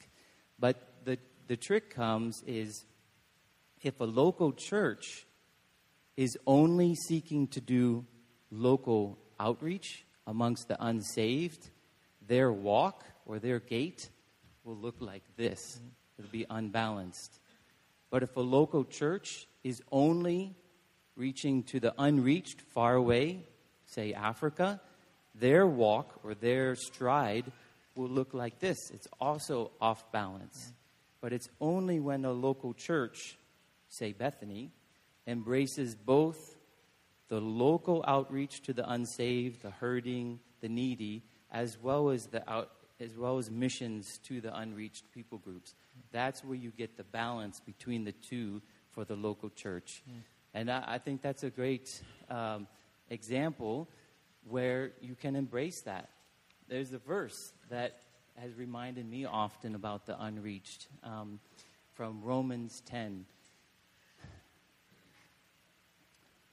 But 0.59 0.77
the 1.05 1.19
the 1.49 1.57
trick 1.57 1.91
comes 1.91 2.43
is 2.47 2.85
if 3.81 3.99
a 4.01 4.05
local 4.05 4.53
church 4.53 5.27
is 6.17 6.37
only 6.47 6.95
seeking 6.95 7.49
to 7.49 7.61
do 7.61 8.05
local 8.51 9.19
outreach 9.41 10.05
amongst 10.27 10.69
the 10.69 10.77
unsaved, 10.85 11.71
their 12.27 12.53
walk 12.53 13.05
or 13.25 13.39
their 13.39 13.61
gait 13.61 14.11
will 14.69 14.77
look 14.77 14.97
like 15.01 15.23
this. 15.37 15.79
Mm-hmm. 15.79 15.89
It'll 16.19 16.31
be 16.31 16.47
unbalanced. 16.51 17.41
But 18.11 18.23
if 18.23 18.37
a 18.37 18.41
local 18.41 18.85
church 18.85 19.47
is 19.65 19.83
only 19.91 20.55
reaching 21.17 21.63
to 21.65 21.81
the 21.81 21.95
unreached 21.97 22.61
far 22.61 22.95
away, 22.95 23.45
say 23.87 24.13
Africa, 24.13 24.79
their 25.35 25.67
walk 25.67 26.21
or 26.23 26.35
their 26.35 26.77
stride 26.77 27.51
will 27.97 28.11
look 28.11 28.35
like 28.35 28.59
this. 28.59 28.91
It's 28.93 29.09
also 29.19 29.71
off 29.81 30.13
balance. 30.13 30.59
Mm-hmm. 30.59 30.73
But 31.23 31.33
it's 31.33 31.49
only 31.61 31.99
when 31.99 32.27
a 32.27 32.33
local 32.33 32.75
church, 32.75 33.39
say 33.89 34.13
Bethany, 34.13 34.71
embraces 35.27 35.95
both 35.95 36.57
the 37.29 37.41
local 37.41 38.05
outreach 38.07 38.63
to 38.65 38.75
the 38.75 38.89
unsaved, 38.89 39.63
the 39.63 39.71
hurting, 39.71 40.41
the 40.61 40.69
needy, 40.69 41.23
as 41.51 41.79
well 41.83 42.11
as 42.11 42.27
the 42.27 42.49
out, 42.51 42.71
as 43.01 43.17
well 43.17 43.39
as 43.39 43.51
missions 43.51 44.19
to 44.25 44.41
the 44.41 44.57
unreached 44.57 45.05
people 45.13 45.39
groups. 45.39 45.75
That's 46.13 46.45
where 46.45 46.57
you 46.57 46.71
get 46.77 46.97
the 46.97 47.05
balance 47.05 47.61
between 47.61 48.05
the 48.05 48.13
two 48.13 48.61
for 48.91 49.05
the 49.05 49.15
local 49.15 49.51
church. 49.51 50.03
Mm. 50.09 50.15
And 50.55 50.71
I, 50.71 50.85
I, 50.87 50.99
think 50.99 51.23
that's 51.23 51.45
a 51.45 51.51
great 51.51 52.03
um, 52.31 52.67
example 53.11 53.89
where 54.49 54.93
you 55.01 55.15
can 55.15 55.37
embrace 55.37 55.83
that. 55.83 56.09
There's 56.69 56.93
a 56.93 56.99
verse 56.99 57.53
that 57.71 58.01
has 58.37 58.55
reminded 58.55 59.09
me 59.09 59.25
often 59.25 59.75
about 59.75 60.07
the 60.07 60.21
unreached 60.21 60.89
um, 61.03 61.41
from 61.95 62.23
Romans 62.23 62.83
10. 62.87 63.27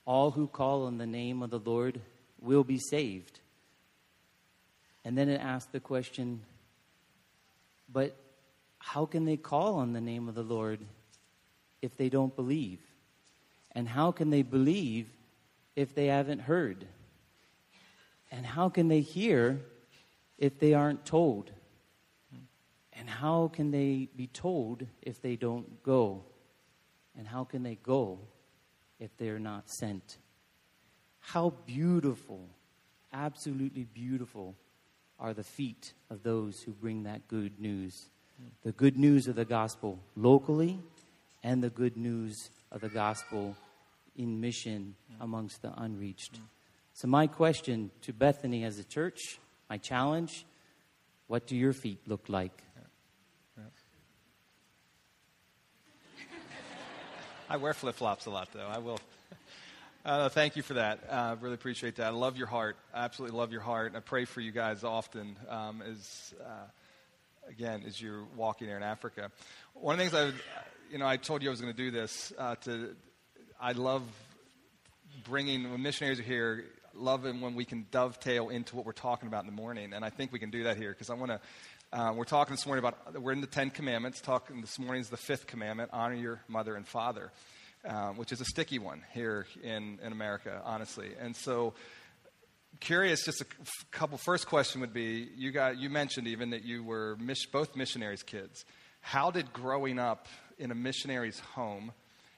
All 0.06 0.32
who 0.32 0.48
call 0.48 0.86
on 0.86 0.98
the 0.98 1.06
name 1.06 1.42
of 1.42 1.50
the 1.50 1.60
Lord 1.60 2.00
will 2.42 2.64
be 2.64 2.80
saved. 2.80 3.40
And 5.06 5.16
then 5.16 5.30
it 5.30 5.40
asks 5.40 5.72
the 5.72 5.80
question 5.80 6.42
But 7.88 8.18
how 8.80 9.06
can 9.06 9.24
they 9.24 9.38
call 9.38 9.76
on 9.76 9.94
the 9.94 10.02
name 10.02 10.28
of 10.28 10.36
the 10.36 10.44
Lord 10.44 10.80
if 11.82 11.96
they 11.96 12.10
don't 12.10 12.36
believe? 12.36 12.80
And 13.72 13.88
how 13.88 14.12
can 14.12 14.32
they 14.32 14.42
believe 14.42 15.08
if 15.76 15.94
they 15.94 16.08
haven't 16.08 16.40
heard? 16.40 16.86
And 18.32 18.46
how 18.46 18.70
can 18.70 18.88
they 18.88 19.02
hear 19.02 19.62
if 20.38 20.60
they 20.60 20.74
aren't 20.74 21.06
told? 21.06 21.52
And 22.94 23.10
how 23.10 23.50
can 23.50 23.72
they 23.72 24.08
be 24.16 24.28
told 24.28 24.88
if 25.02 25.22
they 25.22 25.36
don't 25.36 25.84
go? 25.84 26.24
And 27.18 27.28
how 27.28 27.44
can 27.44 27.64
they 27.64 27.76
go 27.76 28.20
if 29.00 29.16
they're 29.18 29.40
not 29.40 29.70
sent? 29.70 30.18
How 31.20 31.54
beautiful, 31.66 32.48
absolutely 33.14 33.84
beautiful, 33.84 34.56
are 35.20 35.34
the 35.34 35.44
feet 35.44 35.94
of 36.10 36.24
those 36.24 36.62
who 36.62 36.72
bring 36.72 37.04
that 37.04 37.28
good 37.28 37.60
news. 37.60 38.10
The 38.64 38.72
good 38.72 38.98
news 38.98 39.28
of 39.28 39.36
the 39.36 39.46
gospel 39.46 40.00
locally 40.16 40.80
and 41.44 41.64
the 41.64 41.70
good 41.70 41.96
news 41.96 42.50
of 42.72 42.82
the 42.82 42.90
gospel 42.90 43.56
in 44.18 44.42
mission 44.42 44.96
amongst 45.22 45.62
the 45.62 45.74
unreached. 45.78 46.40
So, 46.94 47.08
my 47.08 47.28
question 47.28 47.92
to 48.02 48.14
Bethany 48.14 48.64
as 48.64 48.80
a 48.80 48.84
church, 48.84 49.40
my 49.70 49.78
challenge 49.78 50.46
what 51.28 51.48
do 51.48 51.56
your 51.56 51.74
feet 51.74 52.00
look 52.08 52.30
like? 52.30 52.62
I 57.48 57.58
wear 57.58 57.74
flip 57.74 57.96
flops 57.96 58.26
a 58.26 58.32
lot, 58.32 58.50
though. 58.54 58.68
I 58.68 58.80
will. 58.80 59.00
Uh, 60.06 60.30
thank 60.30 60.56
you 60.56 60.62
for 60.62 60.76
that. 60.76 61.00
Uh, 61.10 61.36
really 61.42 61.56
appreciate 61.56 61.96
that. 61.96 62.06
I 62.06 62.10
love 62.12 62.38
your 62.38 62.46
heart. 62.46 62.78
I 62.94 63.06
absolutely 63.06 63.36
love 63.36 63.52
your 63.52 63.62
heart. 63.62 63.94
I 63.96 64.02
pray 64.02 64.26
for 64.26 64.40
you 64.40 64.52
guys 64.52 64.84
often 64.84 65.36
um, 65.50 65.82
as, 65.82 66.32
uh, 66.40 67.50
again, 67.50 67.84
as 67.88 68.00
you're 68.00 68.24
walking 68.38 68.68
there 68.68 68.78
in 68.78 68.84
Africa. 68.84 69.32
One 69.74 70.00
of 70.00 70.06
the 70.06 70.12
things 70.12 70.36
I, 70.36 70.92
you 70.92 71.00
know, 71.00 71.08
I 71.08 71.18
told 71.18 71.42
you 71.42 71.50
I 71.50 71.52
was 71.52 71.60
going 71.60 71.74
to 71.74 71.78
do 71.78 71.90
this. 71.90 72.32
Uh, 72.38 72.54
to, 72.54 72.96
I 73.60 73.72
love 73.72 74.04
bringing 75.28 75.72
when 75.72 75.82
missionaries 75.82 76.20
are 76.20 76.24
here. 76.24 76.66
Love 76.94 77.26
it 77.26 77.36
when 77.42 77.56
we 77.56 77.66
can 77.66 77.88
dovetail 77.90 78.50
into 78.50 78.76
what 78.76 78.86
we're 78.86 78.92
talking 78.92 79.28
about 79.28 79.44
in 79.44 79.48
the 79.48 79.60
morning, 79.60 79.92
and 79.92 80.06
I 80.06 80.12
think 80.12 80.32
we 80.32 80.38
can 80.38 80.52
do 80.52 80.66
that 80.66 80.78
here 80.78 80.92
because 80.92 81.10
I 81.10 81.16
want 81.16 81.32
to. 81.32 81.40
Uh, 81.92 82.14
we're 82.14 82.26
talking 82.26 82.54
this 82.54 82.66
morning 82.68 82.86
about 82.86 83.20
we're 83.20 83.32
in 83.32 83.42
the 83.42 83.48
Ten 83.48 83.72
Commandments. 83.72 84.22
Talking 84.22 84.62
this 84.62 84.78
morning 84.78 85.02
is 85.02 85.10
the 85.10 85.18
fifth 85.18 85.48
commandment: 85.48 85.90
honor 85.92 86.14
your 86.14 86.42
mother 86.48 86.76
and 86.76 86.88
father, 86.88 87.32
um, 87.88 88.18
which 88.18 88.32
is 88.32 88.42
a 88.42 88.46
sticky 88.46 88.80
one 88.80 89.04
here 89.14 89.46
in 89.64 90.00
in 90.04 90.12
America, 90.12 90.62
honestly. 90.64 91.12
And 91.20 91.36
so, 91.36 91.74
curious. 92.80 93.24
Just 93.26 93.42
a 93.42 93.46
couple. 93.92 94.18
First 94.18 94.48
question 94.48 94.82
would 94.82 94.94
be: 94.94 95.28
you 95.36 95.52
got 95.52 95.78
you 95.78 95.90
mentioned 95.90 96.28
even 96.28 96.52
that 96.52 96.64
you 96.64 96.84
were 96.84 97.18
mis- 97.20 97.46
both 97.46 97.76
missionaries' 97.76 98.24
kids. 98.24 98.66
How 99.02 99.32
did 99.32 99.54
growing 99.54 100.00
up 100.00 100.28
in 100.58 100.72
a 100.72 100.76
missionary's 100.76 101.40
home? 101.40 101.92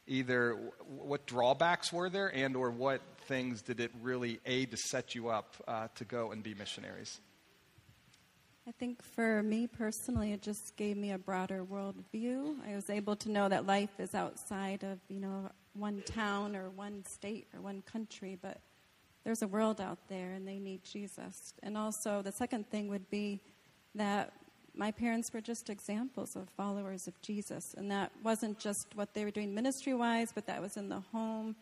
either 0.10 0.58
what 0.88 1.26
drawbacks 1.26 1.92
were 1.92 2.10
there 2.10 2.34
and 2.34 2.56
or 2.56 2.72
what 2.72 3.02
things 3.28 3.62
did 3.62 3.82
it 3.82 3.92
really 4.02 4.40
aid 4.46 4.72
to 4.72 4.78
set 4.78 5.14
you 5.14 5.28
up 5.28 5.56
uh, 5.68 5.90
to 5.96 6.06
go 6.06 6.32
and 6.32 6.44
be 6.44 6.54
missionaries 6.56 7.20
I 8.68 8.72
think 8.72 9.02
for 9.02 9.42
me 9.44 9.66
personally, 9.66 10.34
it 10.34 10.42
just 10.42 10.76
gave 10.76 10.98
me 10.98 11.12
a 11.12 11.18
broader 11.18 11.64
worldview. 11.64 12.56
I 12.70 12.76
was 12.76 12.90
able 12.90 13.16
to 13.16 13.32
know 13.32 13.48
that 13.48 13.66
life 13.66 13.98
is 13.98 14.14
outside 14.14 14.84
of, 14.84 15.00
you 15.08 15.22
know, 15.22 15.50
one 15.74 16.02
town 16.06 16.54
or 16.54 16.70
one 16.72 17.06
state 17.06 17.48
or 17.54 17.62
one 17.62 17.82
country, 17.84 18.38
but 18.42 18.60
there's 19.24 19.42
a 19.42 19.48
world 19.48 19.80
out 19.80 20.00
there 20.10 20.34
and 20.34 20.46
they 20.46 20.60
need 20.60 20.84
Jesus. 20.84 21.54
And 21.64 21.78
also, 21.78 22.22
the 22.22 22.32
second 22.34 22.70
thing 22.70 22.90
would 22.90 23.10
be 23.10 23.40
that 23.96 24.34
my 24.76 24.92
parents 24.92 25.32
were 25.34 25.42
just 25.42 25.70
examples 25.70 26.36
of 26.36 26.50
followers 26.50 27.08
of 27.08 27.20
Jesus. 27.22 27.74
And 27.78 27.90
that 27.90 28.12
wasn't 28.22 28.60
just 28.60 28.88
what 28.96 29.14
they 29.14 29.24
were 29.24 29.32
doing 29.32 29.56
ministry 29.56 29.94
wise, 29.94 30.34
but 30.36 30.46
that 30.48 30.62
was 30.62 30.76
in 30.76 30.90
the 30.90 31.02
home, 31.14 31.56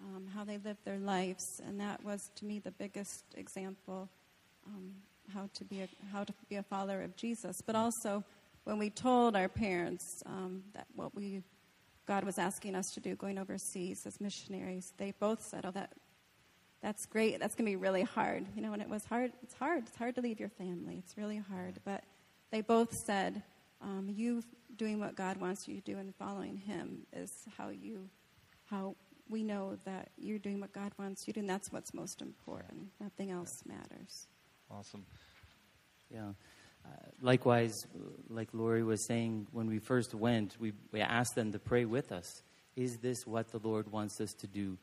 um, 0.00 0.26
how 0.34 0.42
they 0.42 0.56
lived 0.56 0.86
their 0.86 0.98
lives. 0.98 1.60
And 1.66 1.78
that 1.80 2.02
was, 2.02 2.30
to 2.36 2.46
me, 2.46 2.60
the 2.60 2.70
biggest 2.70 3.24
example 3.36 4.08
um, 4.66 4.94
how, 5.32 5.48
to 5.54 5.64
be 5.64 5.80
a, 5.80 5.88
how 6.12 6.24
to 6.24 6.32
be 6.48 6.56
a 6.56 6.62
follower 6.62 7.02
of 7.02 7.16
Jesus. 7.16 7.60
But 7.64 7.76
also, 7.76 8.24
when 8.64 8.78
we 8.78 8.90
told 8.90 9.36
our 9.36 9.48
parents 9.48 10.22
um, 10.26 10.64
that 10.74 10.86
what 10.94 11.14
we 11.14 11.42
God 12.06 12.24
was 12.24 12.38
asking 12.38 12.76
us 12.76 12.86
to 12.94 13.00
do 13.00 13.16
going 13.16 13.36
overseas 13.36 14.06
as 14.06 14.20
missionaries, 14.20 14.92
they 14.96 15.12
both 15.18 15.42
said, 15.42 15.64
Oh, 15.66 15.72
that, 15.72 15.92
that's 16.80 17.04
great. 17.06 17.40
That's 17.40 17.54
going 17.54 17.66
to 17.66 17.72
be 17.72 17.76
really 17.76 18.04
hard. 18.04 18.46
You 18.54 18.62
know, 18.62 18.72
and 18.72 18.80
it 18.80 18.88
was 18.88 19.04
hard. 19.04 19.32
It's 19.42 19.54
hard. 19.54 19.84
It's 19.86 19.96
hard 19.96 20.14
to 20.14 20.20
leave 20.20 20.38
your 20.38 20.48
family. 20.48 21.02
It's 21.04 21.16
really 21.18 21.38
hard. 21.38 21.80
But 21.84 22.04
they 22.50 22.60
both 22.60 22.92
said, 23.06 23.42
um, 23.82 24.08
"You 24.08 24.42
doing 24.76 25.00
what 25.00 25.16
God 25.16 25.38
wants 25.38 25.66
you 25.66 25.74
to 25.74 25.80
do 25.80 25.98
and 25.98 26.14
following 26.14 26.56
Him 26.56 27.06
is 27.12 27.30
how 27.58 27.70
you, 27.70 28.08
how 28.66 28.94
we 29.28 29.42
know 29.42 29.76
that 29.84 30.10
you're 30.16 30.38
doing 30.38 30.60
what 30.60 30.72
God 30.72 30.92
wants 30.96 31.26
you 31.26 31.32
to, 31.32 31.40
do, 31.40 31.40
and 31.40 31.50
that's 31.50 31.72
what's 31.72 31.92
most 31.92 32.22
important. 32.22 32.90
Nothing 33.00 33.32
else 33.32 33.62
matters." 33.66 34.28
Awesome. 34.70 35.04
Yeah. 36.12 36.30
Uh, 36.84 36.88
likewise, 37.20 37.74
like 38.28 38.48
Lori 38.52 38.82
was 38.82 39.06
saying, 39.06 39.46
when 39.52 39.68
we 39.68 39.78
first 39.78 40.14
went, 40.14 40.56
we, 40.58 40.72
we 40.92 41.00
asked 41.00 41.34
them 41.34 41.52
to 41.52 41.58
pray 41.58 41.84
with 41.84 42.12
us. 42.12 42.42
Is 42.76 42.98
this 42.98 43.26
what 43.26 43.50
the 43.50 43.58
Lord 43.58 43.90
wants 43.90 44.20
us 44.20 44.32
to 44.40 44.46
do? 44.46 44.76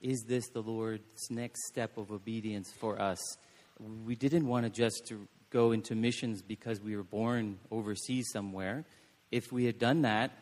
Is 0.00 0.24
this 0.28 0.48
the 0.48 0.60
Lord's 0.60 1.30
next 1.30 1.66
step 1.66 1.96
of 1.96 2.12
obedience 2.12 2.72
for 2.78 3.00
us? 3.00 3.18
We 4.04 4.14
didn't 4.14 4.46
want 4.46 4.64
to 4.64 4.70
just 4.70 5.06
to 5.08 5.26
go 5.50 5.72
into 5.72 5.94
missions 5.94 6.42
because 6.42 6.80
we 6.80 6.96
were 6.96 7.02
born 7.02 7.58
overseas 7.70 8.28
somewhere. 8.32 8.84
If 9.30 9.50
we 9.52 9.64
had 9.64 9.78
done 9.78 10.02
that 10.02 10.32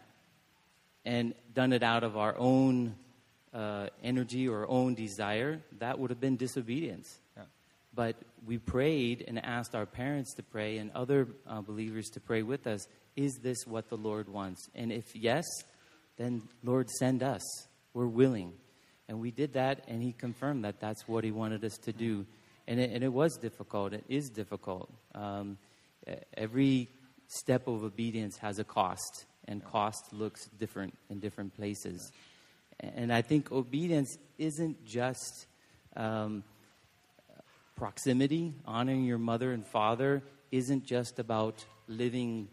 and 1.04 1.34
done 1.54 1.72
it 1.72 1.82
out 1.82 2.02
of 2.02 2.16
our 2.16 2.36
own 2.38 2.96
uh, 3.54 3.88
energy 4.02 4.48
or 4.48 4.68
own 4.68 4.94
desire, 4.94 5.60
that 5.78 5.98
would 5.98 6.10
have 6.10 6.20
been 6.20 6.36
disobedience. 6.36 7.20
But 7.96 8.14
we 8.46 8.58
prayed 8.58 9.24
and 9.26 9.44
asked 9.44 9.74
our 9.74 9.86
parents 9.86 10.34
to 10.34 10.44
pray 10.44 10.78
and 10.78 10.92
other 10.92 11.26
uh, 11.48 11.62
believers 11.62 12.08
to 12.10 12.20
pray 12.20 12.42
with 12.42 12.68
us. 12.68 12.86
Is 13.16 13.40
this 13.42 13.66
what 13.66 13.88
the 13.88 13.96
Lord 13.96 14.28
wants? 14.28 14.68
And 14.76 14.92
if 14.92 15.16
yes, 15.16 15.44
then 16.16 16.42
Lord, 16.62 16.88
send 16.90 17.24
us. 17.24 17.42
We're 17.94 18.06
willing. 18.06 18.52
And 19.08 19.20
we 19.20 19.32
did 19.32 19.54
that, 19.54 19.82
and 19.88 20.00
He 20.02 20.12
confirmed 20.12 20.64
that 20.64 20.78
that's 20.78 21.08
what 21.08 21.24
He 21.24 21.32
wanted 21.32 21.64
us 21.64 21.76
to 21.78 21.92
do 21.92 22.26
and 22.68 22.80
it, 22.80 22.90
and 22.92 23.04
it 23.04 23.12
was 23.12 23.36
difficult. 23.36 23.92
It 23.92 24.04
is 24.08 24.28
difficult. 24.28 24.90
Um, 25.14 25.58
every 26.36 26.88
step 27.28 27.66
of 27.66 27.84
obedience 27.84 28.36
has 28.38 28.58
a 28.58 28.64
cost, 28.64 29.26
and 29.46 29.64
cost 29.64 30.12
looks 30.12 30.46
different 30.58 30.96
in 31.08 31.20
different 31.20 31.54
places. 31.56 32.10
And 32.80 33.12
I 33.12 33.22
think 33.22 33.52
obedience 33.52 34.18
isn't 34.38 34.84
just 34.84 35.46
um, 35.96 36.44
proximity. 37.76 38.54
Honoring 38.64 39.04
your 39.04 39.18
mother 39.18 39.52
and 39.52 39.66
father 39.66 40.23
isn't 40.50 40.85
just 40.85 41.18
about 41.18 41.64
living 41.87 42.49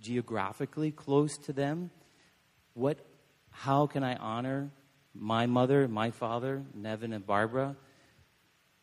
geographically 0.00 0.90
close 0.90 1.38
to 1.38 1.52
them. 1.52 1.90
What, 2.74 2.98
how 3.50 3.86
can 3.86 4.04
I 4.04 4.16
honor 4.16 4.70
my 5.14 5.46
mother, 5.46 5.86
my 5.86 6.10
father, 6.10 6.64
Nevin 6.74 7.12
and 7.12 7.24
Barbara, 7.24 7.76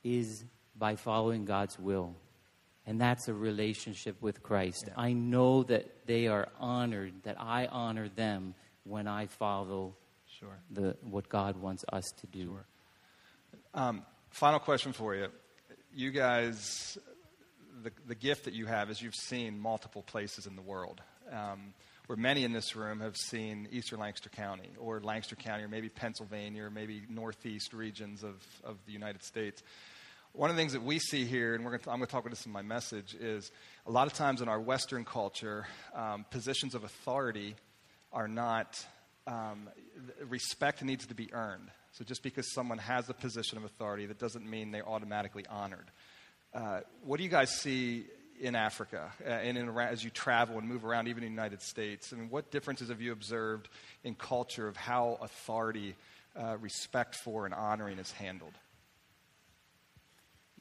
is 0.03 0.45
by 0.75 0.95
following 0.95 1.45
God's 1.45 1.77
will. 1.77 2.15
And 2.88 3.00
that's 3.00 3.27
a 3.27 3.33
relationship 3.33 4.15
with 4.21 4.41
Christ. 4.41 4.86
Yeah. 4.88 4.93
I 4.98 5.13
know 5.13 5.63
that 5.63 6.07
they 6.07 6.27
are 6.27 6.48
honored, 6.60 7.13
that 7.24 7.36
I 7.39 7.67
honor 7.67 8.10
them 8.10 8.55
when 8.83 9.07
I 9.07 9.27
follow 9.27 9.95
sure. 10.25 10.57
the, 10.71 10.95
what 11.01 11.29
God 11.29 11.57
wants 11.57 11.86
us 11.91 12.12
to 12.21 12.27
do. 12.27 12.45
Sure. 12.45 12.65
Um, 13.74 14.01
final 14.31 14.60
question 14.60 14.93
for 14.93 15.13
you. 15.13 15.27
You 15.93 16.12
guys, 16.12 16.98
the, 17.83 17.91
the 18.07 18.15
gift 18.15 18.45
that 18.45 18.53
you 18.53 18.65
have 18.65 18.89
is 18.89 19.01
you've 19.01 19.13
seen 19.13 19.60
multiple 19.60 20.03
places 20.03 20.48
in 20.48 20.55
the 20.55 20.62
world. 20.62 21.01
Um, 21.29 21.74
where 22.07 22.17
many 22.17 22.43
in 22.43 22.51
this 22.51 22.75
room 22.75 23.01
have 23.01 23.15
seen 23.15 23.67
eastern 23.71 24.00
Lancaster 24.00 24.29
County 24.29 24.69
or 24.77 25.00
Lancaster 25.01 25.36
County 25.36 25.63
or 25.63 25.67
maybe 25.67 25.89
Pennsylvania 25.89 26.63
or 26.63 26.69
maybe 26.69 27.03
northeast 27.10 27.74
regions 27.74 28.24
of, 28.24 28.36
of 28.63 28.77
the 28.86 28.91
United 28.91 29.24
States. 29.24 29.63
One 30.33 30.50
of 30.50 30.55
the 30.55 30.62
things 30.62 30.74
that 30.74 30.83
we 30.83 31.00
see 31.00 31.25
here, 31.25 31.55
and 31.55 31.63
to, 31.63 31.89
I'm 31.89 31.98
going 31.98 32.01
to 32.01 32.05
talk 32.07 32.21
about 32.21 32.31
this 32.31 32.45
in 32.45 32.51
my 32.53 32.62
message, 32.62 33.13
is 33.13 33.51
a 33.86 33.91
lot 33.91 34.07
of 34.07 34.13
times 34.13 34.41
in 34.41 34.48
our 34.48 34.60
Western 34.60 35.03
culture, 35.03 35.67
um, 35.93 36.25
positions 36.31 36.74
of 36.74 36.86
authority 36.86 37.55
are 38.13 38.29
not, 38.29 38.86
um, 39.27 39.69
respect 40.29 40.83
needs 40.83 41.05
to 41.07 41.15
be 41.15 41.33
earned. 41.33 41.69
So 41.93 42.05
just 42.05 42.24
because 42.24 42.53
someone 42.53 42.77
has 42.77 43.10
a 43.10 43.13
position 43.13 43.57
of 43.57 43.65
authority, 43.65 44.05
that 44.05 44.19
doesn't 44.19 44.50
mean 44.50 44.71
they're 44.71 44.88
automatically 44.88 45.45
honored. 45.50 45.91
Uh, 46.53 46.81
what 47.03 47.17
do 47.17 47.24
you 47.24 47.29
guys 47.29 47.51
see 47.51 48.05
in 48.39 48.55
Africa 48.55 49.12
uh, 49.25 49.29
and 49.29 49.57
in, 49.57 49.69
as 49.77 50.03
you 50.03 50.10
travel 50.10 50.57
and 50.57 50.67
move 50.67 50.86
around, 50.86 51.07
even 51.07 51.24
in 51.24 51.29
the 51.29 51.36
United 51.36 51.62
States? 51.62 52.12
I 52.13 52.15
mean, 52.15 52.29
what 52.29 52.50
differences 52.50 52.89
have 52.89 53.01
you 53.01 53.12
observed 53.12 53.69
in 54.03 54.15
culture 54.15 54.67
of 54.67 54.77
how 54.77 55.17
authority, 55.21 55.95
uh, 56.36 56.57
respect 56.60 57.15
for, 57.15 57.45
and 57.45 57.53
honoring 57.53 58.00
is 58.00 58.12
handled? 58.12 58.53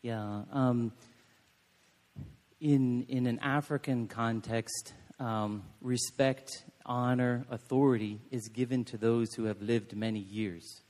Yeah. 0.03 0.43
Um, 0.53 0.93
in, 2.61 3.05
in 3.09 3.27
an 3.27 3.39
African 3.39 4.09
context, 4.09 4.95
um, 5.19 5.63
respect, 5.81 6.65
honor, 6.85 7.47
authority 7.51 8.21
is 8.31 8.49
given 8.49 8.85
to 8.87 8.99
those 8.99 9.35
who 9.35 9.45
have 9.45 9.61
lived 9.63 9.95
many 9.95 10.21
years. 10.21 10.83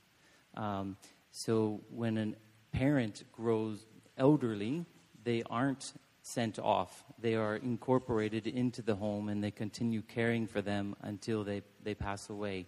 Um, 0.55 0.97
so 1.31 1.81
when 1.89 2.17
a 2.17 2.77
parent 2.77 3.23
grows 3.31 3.85
elderly, 4.17 4.85
they 5.23 5.43
aren't 5.49 5.93
sent 6.23 6.59
off. 6.59 7.03
They 7.19 7.35
are 7.35 7.55
incorporated 7.55 8.47
into 8.47 8.81
the 8.81 8.95
home 8.95 9.29
and 9.29 9.43
they 9.43 9.51
continue 9.51 10.01
caring 10.01 10.47
for 10.47 10.61
them 10.61 10.95
until 11.01 11.43
they, 11.43 11.61
they 11.83 11.95
pass 11.95 12.29
away. 12.29 12.67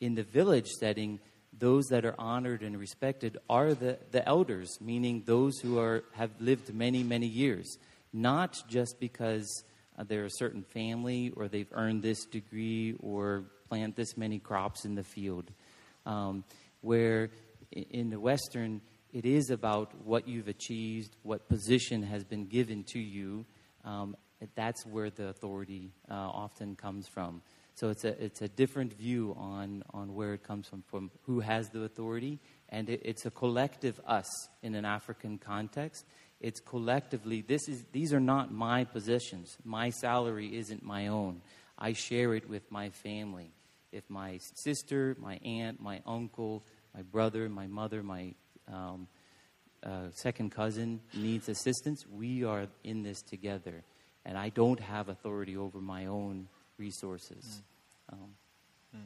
In 0.00 0.14
the 0.14 0.22
village 0.22 0.68
setting, 0.80 1.20
those 1.58 1.84
that 1.90 2.04
are 2.04 2.14
honored 2.18 2.62
and 2.62 2.78
respected 2.78 3.38
are 3.48 3.74
the, 3.74 3.98
the 4.10 4.26
elders, 4.26 4.78
meaning 4.80 5.22
those 5.26 5.58
who 5.58 5.78
are, 5.78 6.04
have 6.12 6.30
lived 6.40 6.72
many, 6.74 7.02
many 7.02 7.26
years. 7.26 7.76
Not 8.12 8.62
just 8.68 8.96
because 9.00 9.64
uh, 9.98 10.04
they're 10.04 10.24
a 10.24 10.30
certain 10.30 10.62
family 10.62 11.32
or 11.36 11.48
they've 11.48 11.72
earned 11.72 12.02
this 12.02 12.24
degree 12.24 12.94
or 13.00 13.44
plant 13.68 13.96
this 13.96 14.16
many 14.16 14.38
crops 14.38 14.84
in 14.84 14.94
the 14.94 15.04
field. 15.04 15.50
Um, 16.06 16.44
where 16.82 17.30
in 17.72 18.10
the 18.10 18.20
Western, 18.20 18.80
it 19.12 19.24
is 19.24 19.50
about 19.50 19.92
what 20.04 20.28
you've 20.28 20.48
achieved, 20.48 21.16
what 21.22 21.48
position 21.48 22.02
has 22.02 22.24
been 22.24 22.46
given 22.46 22.84
to 22.92 22.98
you. 22.98 23.44
Um, 23.84 24.16
that's 24.54 24.84
where 24.86 25.10
the 25.10 25.28
authority 25.28 25.92
uh, 26.10 26.14
often 26.14 26.76
comes 26.76 27.08
from. 27.08 27.42
So 27.74 27.88
it's 27.88 28.04
a, 28.04 28.22
it's 28.22 28.42
a 28.42 28.48
different 28.48 28.92
view 28.92 29.34
on, 29.38 29.82
on 29.94 30.14
where 30.14 30.34
it 30.34 30.42
comes 30.42 30.68
from, 30.68 30.82
from 30.82 31.10
who 31.22 31.40
has 31.40 31.70
the 31.70 31.82
authority. 31.82 32.38
And 32.68 32.88
it, 32.90 33.00
it's 33.04 33.24
a 33.24 33.30
collective 33.30 34.00
us 34.06 34.28
in 34.62 34.74
an 34.74 34.84
African 34.84 35.38
context. 35.38 36.04
It's 36.40 36.60
collectively, 36.60 37.40
this 37.40 37.68
is, 37.68 37.84
these 37.92 38.12
are 38.12 38.20
not 38.20 38.52
my 38.52 38.84
possessions. 38.84 39.56
My 39.64 39.90
salary 39.90 40.56
isn't 40.56 40.82
my 40.82 41.06
own. 41.06 41.40
I 41.78 41.94
share 41.94 42.34
it 42.34 42.48
with 42.48 42.70
my 42.70 42.90
family. 42.90 43.52
If 43.92 44.08
my 44.08 44.38
sister, 44.54 45.16
my 45.20 45.36
aunt, 45.44 45.80
my 45.80 46.00
uncle, 46.06 46.64
my 46.94 47.02
brother, 47.02 47.48
my 47.48 47.66
mother, 47.66 48.02
my 48.02 48.34
um, 48.72 49.06
uh, 49.82 50.10
second 50.12 50.50
cousin 50.50 51.00
needs 51.14 51.48
assistance, 51.48 52.06
we 52.06 52.44
are 52.44 52.66
in 52.84 53.02
this 53.02 53.22
together. 53.22 53.84
And 54.24 54.38
I 54.38 54.48
don't 54.48 54.80
have 54.80 55.08
authority 55.08 55.56
over 55.56 55.78
my 55.78 56.06
own 56.06 56.48
resources. 56.78 57.62
Mm. 58.10 58.14
Um, 58.14 58.28
mm. 58.96 59.00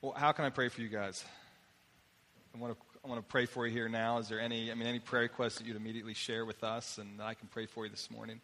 Well, 0.00 0.12
how 0.12 0.32
can 0.32 0.44
I 0.44 0.50
pray 0.50 0.68
for 0.68 0.80
you 0.80 0.88
guys? 0.88 1.24
I 2.54 2.58
want 2.58 2.72
to 2.72 2.80
I 3.02 3.08
want 3.08 3.26
to 3.26 3.32
pray 3.32 3.46
for 3.46 3.66
you 3.66 3.72
here 3.72 3.88
now. 3.88 4.18
Is 4.18 4.28
there 4.28 4.40
any 4.40 4.70
I 4.70 4.74
mean 4.74 4.86
any 4.86 4.98
prayer 4.98 5.22
requests 5.22 5.58
that 5.58 5.66
you'd 5.66 5.76
immediately 5.76 6.14
share 6.14 6.44
with 6.44 6.62
us, 6.62 6.98
and 6.98 7.20
I 7.22 7.34
can 7.34 7.48
pray 7.48 7.66
for 7.66 7.84
you 7.84 7.90
this 7.90 8.10
morning? 8.10 8.40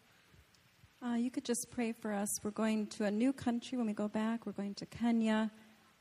Uh, 1.05 1.13
you 1.13 1.29
could 1.29 1.45
just 1.45 1.69
pray 1.69 1.91
for 1.91 2.11
us. 2.11 2.39
We're 2.43 2.51
going 2.51 2.87
to 2.87 3.05
a 3.05 3.11
new 3.11 3.31
country 3.31 3.77
when 3.77 3.85
we 3.85 3.93
go 3.93 4.07
back. 4.07 4.47
We're 4.47 4.51
going 4.53 4.73
to 4.75 4.85
Kenya. 4.87 5.51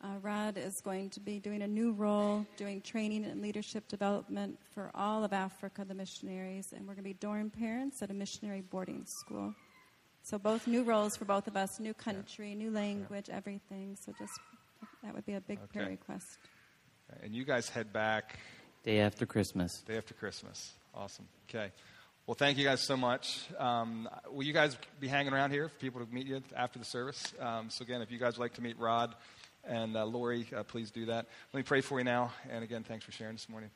Uh, 0.03 0.19
Rod 0.23 0.57
is 0.57 0.81
going 0.81 1.11
to 1.11 1.21
be 1.21 1.39
doing 1.39 1.63
a 1.63 1.67
new 1.67 1.93
role, 1.93 2.47
doing 2.57 2.81
training 2.81 3.25
and 3.27 3.43
leadership 3.43 3.89
development 3.89 4.59
for 4.73 4.91
all 4.95 5.23
of 5.23 5.35
Africa, 5.35 5.85
the 5.87 5.95
missionaries, 5.95 6.73
and 6.73 6.87
we're 6.87 6.95
going 6.95 7.05
to 7.05 7.11
be 7.11 7.15
dorm 7.15 7.51
parents 7.51 8.03
at 8.03 8.11
a 8.11 8.15
missionary 8.15 8.63
boarding 8.63 9.05
school. 9.07 9.55
So 10.23 10.39
both 10.39 10.67
new 10.67 10.83
roles 10.83 11.15
for 11.15 11.27
both 11.27 11.47
of 11.47 11.57
us, 11.57 11.79
new 11.79 11.95
country, 11.95 12.55
new 12.55 12.71
language, 12.71 13.29
everything. 13.31 13.97
So 14.01 14.13
just 14.19 14.33
that 15.03 15.15
would 15.15 15.27
be 15.27 15.35
a 15.35 15.41
big 15.41 15.59
okay. 15.59 15.67
prayer 15.73 15.89
request. 15.91 16.39
And 17.23 17.35
you 17.35 17.45
guys 17.45 17.69
head 17.69 17.93
back 17.93 18.39
day 18.83 19.01
after 19.01 19.27
Christmas. 19.27 19.83
Day 19.87 19.99
after 19.99 20.15
Christmas. 20.15 20.73
Awesome. 20.95 21.27
Okay. 21.49 21.71
Well, 22.27 22.35
thank 22.35 22.59
you 22.59 22.65
guys 22.65 22.81
so 22.81 22.97
much. 22.97 23.45
Um, 23.57 24.09
will 24.29 24.43
you 24.43 24.53
guys 24.53 24.77
be 24.99 25.07
hanging 25.07 25.33
around 25.33 25.53
here 25.53 25.69
for 25.69 25.77
people 25.77 26.05
to 26.05 26.13
meet 26.13 26.27
you 26.27 26.43
after 26.57 26.77
the 26.77 26.85
service? 26.85 27.33
Um, 27.39 27.71
so 27.71 27.85
again, 27.85 28.03
if 28.03 28.11
you 28.11 28.19
guys 28.19 28.37
would 28.37 28.43
like 28.43 28.55
to 28.55 28.63
meet 28.63 28.81
Rod 28.81 29.15
and 29.63 29.97
uh, 29.97 30.05
Lori, 30.05 30.49
uh, 30.53 30.65
please 30.65 30.91
do 30.91 31.05
that. 31.05 31.27
Let 31.53 31.57
me 31.57 31.63
pray 31.63 31.83
for 31.83 32.01
you 32.01 32.05
now. 32.05 32.33
And 32.51 32.65
again, 32.65 32.83
thanks 32.83 33.05
for 33.05 33.13
sharing 33.13 33.37
this 33.37 33.49
morning. 33.49 33.71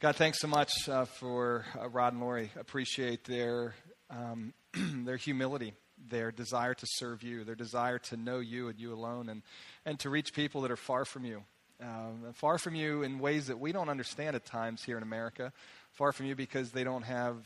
God, 0.00 0.16
thanks 0.16 0.40
so 0.40 0.48
much 0.48 0.88
uh, 0.88 1.04
for 1.04 1.66
uh, 1.78 1.90
Rod 1.90 2.14
and 2.14 2.22
Lori. 2.22 2.50
Appreciate 2.58 3.24
their 3.24 3.74
um, 4.08 4.54
their 5.04 5.18
humility, 5.18 5.74
their 6.08 6.32
desire 6.32 6.72
to 6.72 6.86
serve 6.88 7.22
you, 7.22 7.44
their 7.44 7.54
desire 7.54 7.98
to 7.98 8.16
know 8.16 8.38
you 8.38 8.68
and 8.68 8.80
you 8.80 8.94
alone, 8.94 9.28
and, 9.28 9.42
and 9.84 9.98
to 10.00 10.08
reach 10.08 10.32
people 10.32 10.62
that 10.62 10.70
are 10.70 10.76
far 10.76 11.04
from 11.04 11.26
you. 11.26 11.42
Um, 11.82 12.32
far 12.34 12.56
from 12.56 12.76
you 12.76 13.02
in 13.02 13.18
ways 13.18 13.48
that 13.48 13.58
we 13.58 13.72
don't 13.72 13.90
understand 13.90 14.36
at 14.36 14.46
times 14.46 14.82
here 14.82 14.96
in 14.96 15.02
America. 15.02 15.52
Far 15.94 16.12
from 16.12 16.26
you 16.26 16.34
because 16.34 16.72
they 16.72 16.82
don't 16.82 17.04
have 17.04 17.36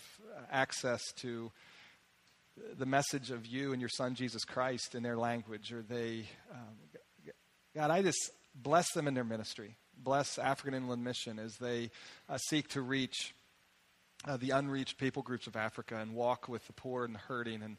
access 0.51 1.03
to 1.17 1.53
the 2.79 2.87
message 2.87 3.31
of 3.31 3.47
you 3.47 3.73
and 3.73 3.81
your 3.81 3.91
son 3.91 4.15
Jesus 4.15 4.45
Christ 4.45 4.95
in 4.95 5.03
their 5.03 5.19
language, 5.19 5.71
or 5.71 5.83
they, 5.83 6.25
um, 6.51 7.33
God, 7.75 7.91
I 7.91 8.01
just 8.01 8.31
bless 8.55 8.91
them 8.93 9.07
in 9.07 9.13
their 9.13 9.25
ministry. 9.25 9.77
Bless 10.03 10.39
African 10.39 10.75
Inland 10.75 11.05
Mission 11.05 11.39
as 11.39 11.57
they 11.57 11.91
uh, 12.29 12.39
seek 12.39 12.69
to 12.69 12.81
reach 12.81 13.35
uh, 14.27 14.39
the 14.39 14.51
unreached 14.51 14.97
people 14.97 15.23
groups 15.23 15.47
of 15.47 15.55
Africa 15.55 15.99
and 15.99 16.15
walk 16.15 16.49
with 16.49 16.67
the 16.67 16.73
poor 16.73 17.05
and 17.05 17.15
the 17.15 17.21
hurting 17.21 17.63
and 17.63 17.77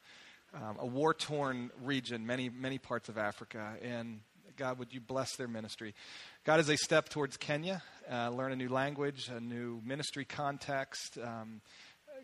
um, 0.53 0.77
a 0.79 0.85
war 0.85 1.13
torn 1.13 1.71
region, 1.83 2.25
many, 2.25 2.49
many 2.49 2.77
parts 2.77 3.09
of 3.09 3.17
Africa. 3.17 3.73
And 3.81 4.19
God, 4.59 4.77
would 4.77 4.93
you 4.93 4.99
bless 4.99 5.37
their 5.37 5.47
ministry? 5.47 5.95
God, 6.43 6.59
as 6.59 6.67
they 6.67 6.75
step 6.75 7.07
towards 7.07 7.37
Kenya, 7.37 7.81
uh, 8.11 8.29
learn 8.29 8.51
a 8.51 8.57
new 8.57 8.67
language, 8.67 9.29
a 9.33 9.39
new 9.39 9.81
ministry 9.85 10.25
context, 10.25 11.17
um, 11.17 11.61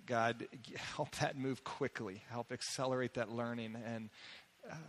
God, 0.06 0.46
help 0.76 1.16
that 1.16 1.38
move 1.38 1.64
quickly. 1.64 2.22
Help 2.30 2.52
accelerate 2.52 3.14
that 3.14 3.32
learning. 3.32 3.78
And 3.86 4.10
um, 4.70 4.80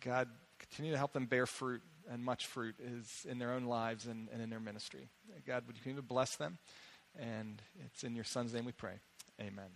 God, 0.00 0.28
continue 0.58 0.92
to 0.92 0.98
help 0.98 1.14
them 1.14 1.24
bear 1.24 1.46
fruit, 1.46 1.80
and 2.10 2.22
much 2.22 2.46
fruit 2.46 2.74
is 2.78 3.24
in 3.26 3.38
their 3.38 3.52
own 3.52 3.64
lives 3.64 4.06
and, 4.06 4.28
and 4.30 4.42
in 4.42 4.50
their 4.50 4.60
ministry. 4.60 5.08
God, 5.46 5.64
would 5.66 5.76
you 5.76 5.82
continue 5.82 6.02
to 6.02 6.06
bless 6.06 6.36
them? 6.36 6.58
And 7.18 7.62
it's 7.86 8.04
in 8.04 8.14
your 8.14 8.24
son's 8.24 8.52
name 8.52 8.66
we 8.66 8.72
pray. 8.72 8.98
Amen. 9.40 9.70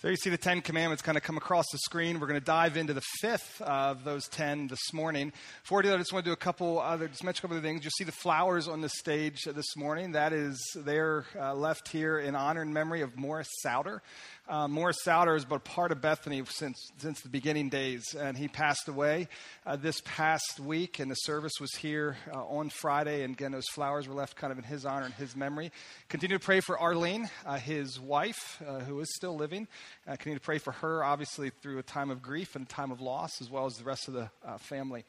So 0.00 0.06
you 0.06 0.14
see 0.14 0.30
the 0.30 0.38
Ten 0.38 0.60
Commandments 0.60 1.02
kind 1.02 1.18
of 1.18 1.24
come 1.24 1.36
across 1.36 1.64
the 1.72 1.78
screen. 1.78 2.20
We're 2.20 2.28
going 2.28 2.38
to 2.38 2.46
dive 2.46 2.76
into 2.76 2.92
the 2.92 3.02
fifth 3.20 3.60
of 3.60 4.04
those 4.04 4.28
ten 4.28 4.68
this 4.68 4.92
morning. 4.92 5.32
Before 5.64 5.80
I 5.80 5.82
do 5.82 5.88
that, 5.88 5.96
I 5.96 5.98
just 5.98 6.12
want 6.12 6.24
to 6.24 6.28
do 6.28 6.32
a 6.32 6.36
couple 6.36 6.78
other, 6.78 7.08
just 7.08 7.24
mention 7.24 7.40
a 7.40 7.42
couple 7.42 7.56
of 7.56 7.64
things. 7.64 7.82
You 7.82 7.90
see 7.90 8.04
the 8.04 8.12
flowers 8.12 8.68
on 8.68 8.80
the 8.80 8.90
stage 8.90 9.42
this 9.42 9.76
morning. 9.76 10.12
That 10.12 10.32
is, 10.32 10.56
they're 10.76 11.26
uh, 11.36 11.52
left 11.52 11.88
here 11.88 12.20
in 12.20 12.36
honor 12.36 12.62
and 12.62 12.72
memory 12.72 13.00
of 13.00 13.18
Morris 13.18 13.48
Souter. 13.60 14.00
Uh, 14.48 14.66
Morris 14.66 14.96
Souter 15.02 15.34
has 15.34 15.44
been 15.44 15.60
part 15.60 15.92
of 15.92 16.00
Bethany 16.00 16.42
since, 16.48 16.90
since 16.96 17.20
the 17.20 17.28
beginning 17.28 17.68
days, 17.68 18.14
and 18.18 18.34
he 18.34 18.48
passed 18.48 18.88
away 18.88 19.28
uh, 19.66 19.76
this 19.76 20.00
past 20.06 20.58
week, 20.58 21.00
and 21.00 21.10
the 21.10 21.16
service 21.16 21.52
was 21.60 21.70
here 21.74 22.16
uh, 22.32 22.46
on 22.46 22.70
Friday, 22.70 23.24
and 23.24 23.34
again, 23.34 23.52
those 23.52 23.68
flowers 23.74 24.08
were 24.08 24.14
left 24.14 24.36
kind 24.36 24.50
of 24.50 24.56
in 24.56 24.64
his 24.64 24.86
honor 24.86 25.04
and 25.04 25.12
his 25.12 25.36
memory. 25.36 25.70
Continue 26.08 26.38
to 26.38 26.42
pray 26.42 26.60
for 26.60 26.78
Arlene, 26.78 27.28
uh, 27.44 27.58
his 27.58 28.00
wife, 28.00 28.62
uh, 28.66 28.78
who 28.78 28.98
is 29.00 29.14
still 29.14 29.36
living. 29.36 29.68
Uh, 30.06 30.12
continue 30.12 30.38
to 30.38 30.44
pray 30.44 30.56
for 30.56 30.72
her, 30.72 31.04
obviously, 31.04 31.50
through 31.50 31.76
a 31.76 31.82
time 31.82 32.10
of 32.10 32.22
grief 32.22 32.56
and 32.56 32.64
a 32.64 32.68
time 32.68 32.90
of 32.90 33.02
loss, 33.02 33.42
as 33.42 33.50
well 33.50 33.66
as 33.66 33.74
the 33.74 33.84
rest 33.84 34.08
of 34.08 34.14
the 34.14 34.30
family. 34.60 35.04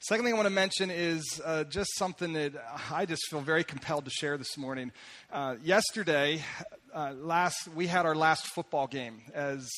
Second 0.00 0.26
thing 0.26 0.34
I 0.34 0.36
want 0.36 0.46
to 0.46 0.54
mention 0.54 0.92
is 0.92 1.40
uh, 1.44 1.64
just 1.64 1.90
something 1.96 2.32
that 2.34 2.52
I 2.88 3.04
just 3.04 3.22
feel 3.28 3.40
very 3.40 3.64
compelled 3.64 4.04
to 4.04 4.12
share 4.12 4.38
this 4.38 4.56
morning. 4.56 4.92
Uh, 5.32 5.56
yesterday, 5.64 6.40
uh, 6.94 7.14
last 7.18 7.66
we 7.74 7.88
had 7.88 8.06
our 8.06 8.14
last 8.14 8.46
football 8.46 8.86
game 8.86 9.22
as 9.34 9.68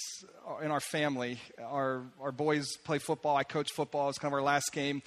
uh, 0.47 0.59
in 0.59 0.71
our 0.71 0.81
family. 0.81 1.41
Our 1.59 2.03
our 2.21 2.33
boys 2.33 2.77
play 2.85 2.99
football. 2.99 3.35
I 3.35 3.45
coach 3.45 3.71
football. 3.75 4.11
It's 4.11 4.19
kind 4.19 4.31
of 4.31 4.37
our 4.37 4.45
last 4.45 4.73
game. 4.73 5.01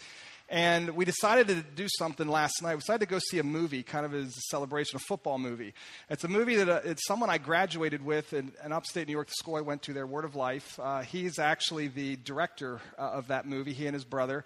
And 0.49 0.95
we 0.95 1.05
decided 1.05 1.47
to 1.47 1.61
do 1.61 1.87
something 1.99 2.27
last 2.27 2.63
night. 2.63 2.73
We 2.73 2.79
decided 2.79 3.01
to 3.01 3.11
go 3.11 3.19
see 3.19 3.37
a 3.37 3.43
movie, 3.43 3.83
kind 3.83 4.07
of 4.07 4.15
as 4.15 4.29
a 4.29 4.41
celebration, 4.49 4.97
a 4.97 4.99
football 4.99 5.37
movie. 5.37 5.75
It's 6.09 6.23
a 6.23 6.27
movie 6.27 6.55
that 6.55 6.69
uh, 6.69 6.81
it's 6.83 7.05
someone 7.05 7.29
I 7.29 7.37
graduated 7.37 8.03
with 8.03 8.33
in, 8.33 8.51
in, 8.65 8.71
upstate 8.71 9.07
New 9.07 9.13
York, 9.13 9.27
the 9.27 9.35
school 9.35 9.55
I 9.55 9.61
went 9.61 9.83
to 9.83 9.93
there, 9.93 10.07
Word 10.07 10.25
of 10.25 10.35
Life. 10.35 10.79
Uh, 10.81 11.01
he's 11.01 11.37
actually 11.37 11.87
the 11.87 12.15
director 12.15 12.81
uh, 12.97 13.01
of 13.01 13.27
that 13.27 13.45
movie, 13.45 13.73
he 13.73 13.85
and 13.85 13.93
his 13.93 14.05
brother. 14.05 14.43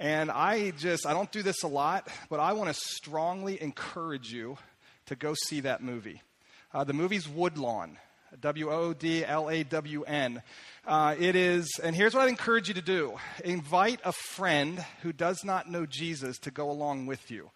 And 0.00 0.30
I 0.30 0.70
just, 0.70 1.04
I 1.06 1.12
don't 1.12 1.30
do 1.30 1.42
this 1.42 1.62
a 1.62 1.68
lot, 1.68 2.08
but 2.30 2.40
I 2.40 2.54
want 2.54 2.74
to 2.74 2.74
strongly 2.74 3.60
encourage 3.60 4.32
you 4.32 4.56
to 5.06 5.14
go 5.14 5.34
see 5.34 5.60
that 5.60 5.82
movie. 5.82 6.22
Uh, 6.72 6.84
the 6.84 6.94
movie's 6.94 7.28
Woodlawn, 7.28 7.98
W 8.40 8.70
O 8.70 8.94
D 8.94 9.26
L 9.26 9.50
A 9.50 9.62
W 9.62 10.02
N. 10.04 10.42
Uh, 10.86 11.14
it 11.18 11.36
is, 11.36 11.78
and 11.84 11.94
here's 11.94 12.14
what 12.14 12.22
I'd 12.22 12.30
encourage 12.30 12.68
you 12.68 12.74
to 12.74 12.82
do 12.82 13.18
invite 13.44 14.00
a 14.02 14.12
friend 14.12 14.82
who 15.02 15.12
does 15.12 15.44
not 15.44 15.70
know 15.70 15.84
Jesus 15.84 16.38
to 16.38 16.50
go 16.50 16.70
along 16.70 17.04
with 17.04 17.30
you. 17.30 17.50